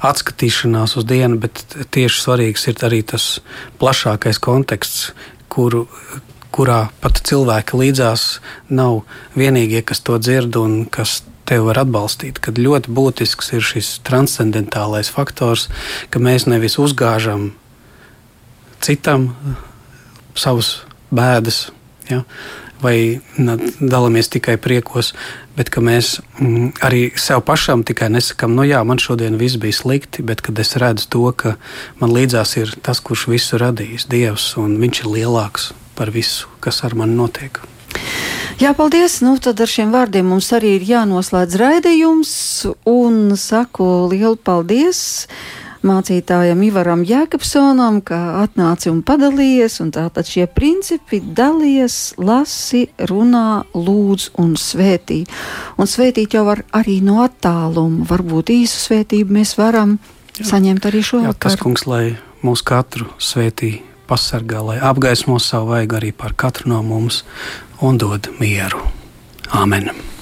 atskatīšanās 0.05 0.97
uz 0.99 1.07
dienu, 1.09 1.39
bet 1.43 1.63
tieši 1.95 2.23
svarīgs 2.23 2.67
ir 2.71 2.83
arī 2.87 3.03
tas 3.07 3.39
plašākais 3.81 4.41
konteksts, 4.43 5.13
kuru, 5.53 5.87
kurā 6.55 6.87
pat 7.01 7.21
cilvēki 7.29 7.81
līdzās 7.83 8.27
nav 8.73 9.03
vienīgie, 9.37 9.83
kas 9.87 10.03
to 10.05 10.19
dzird 10.21 10.57
un 10.61 10.85
kas 10.91 11.21
tevi 11.47 11.69
var 11.69 11.83
atbalstīt. 11.85 12.41
Kad 12.43 12.59
ļoti 12.61 12.93
būtisks 12.97 13.53
ir 13.57 13.65
šis 13.65 13.93
transcendentālais 14.07 15.11
faktors, 15.13 15.69
ka 16.11 16.23
mēs 16.23 16.49
nevis 16.51 16.79
uzgāžam 16.83 17.53
citam 18.85 19.31
savus 20.37 20.81
bēdas. 21.15 21.67
Ja? 22.11 22.23
Vai 22.83 23.21
dalāmies 23.81 24.29
tikai 24.29 24.59
priekos, 24.61 25.15
bet 25.57 25.71
mēs 25.81 26.19
mm, 26.37 26.75
arī 26.85 27.07
sev 27.17 27.41
pašam 27.49 27.85
tikai 27.89 28.11
nesakām, 28.13 28.53
nu 28.57 28.67
jā, 28.69 28.83
man 28.85 29.01
šodien 29.01 29.39
viss 29.41 29.57
bija 29.61 29.73
slikti, 29.73 30.25
bet 30.27 30.45
kad 30.45 30.59
es 30.61 30.77
redzu 30.77 31.09
to, 31.09 31.25
ka 31.33 31.57
man 32.03 32.13
līdzās 32.13 32.57
ir 32.61 32.75
tas, 32.85 33.01
kurš 33.01 33.29
visu 33.33 33.61
radījis, 33.63 34.09
Dievs, 34.13 34.51
un 34.61 34.77
Viņš 34.83 35.03
ir 35.03 35.09
lielāks 35.15 35.71
par 35.97 36.13
visu, 36.13 36.51
kas 36.61 36.85
ar 36.85 36.95
mani 36.95 37.17
notiek. 37.17 37.63
Jā, 38.61 38.71
paldies. 38.77 39.19
Nu, 39.25 39.35
tad 39.43 39.61
ar 39.61 39.69
šiem 39.69 39.91
vārdiem 39.93 40.29
mums 40.33 40.49
arī 40.57 40.77
ir 40.79 40.85
jānoslēdz 40.89 41.59
raidījums. 41.61 42.33
Un 42.89 43.35
saku 43.37 43.85
lielu 44.13 44.39
paldies 44.41 45.27
mācītājam 45.87 46.63
Ivaram 46.67 47.03
Jēkabsonam, 47.07 48.01
ka 48.07 48.19
atnāci 48.43 48.91
un 48.93 49.03
padalījies. 49.07 49.79
Un 49.85 49.93
tātad 49.95 50.29
šie 50.29 50.47
principi 50.51 51.21
dalies, 51.21 52.15
lasi, 52.19 52.87
runā, 53.11 53.65
lūdz 53.75 54.31
un 54.43 54.57
svētī. 54.61 55.23
Un 55.81 55.91
svētīt 55.91 56.37
jau 56.37 56.47
var 56.49 56.65
arī 56.77 56.99
no 57.05 57.21
attāluma. 57.25 58.07
Varbūt 58.09 58.55
īsu 58.57 58.83
svētību 58.89 59.39
mēs 59.39 59.57
varam 59.61 59.99
Jā. 60.37 60.51
saņemt 60.53 60.91
arī 60.91 61.05
šovakar. 61.07 61.37
Jā, 61.37 61.43
tas 61.47 61.61
kungs, 61.63 61.87
lai 61.91 62.17
mūs 62.47 62.65
katru 62.67 63.09
svētī 63.23 63.79
pasargā, 64.11 64.63
lai 64.63 64.81
apgaismo 64.83 65.39
savu 65.43 65.75
vaigu 65.75 65.99
arī 66.01 66.13
par 66.17 66.37
katru 66.39 66.71
no 66.75 66.83
mums 66.87 67.25
un 67.83 67.99
dod 68.01 68.31
mieru. 68.41 68.85
Āmen! 69.55 70.16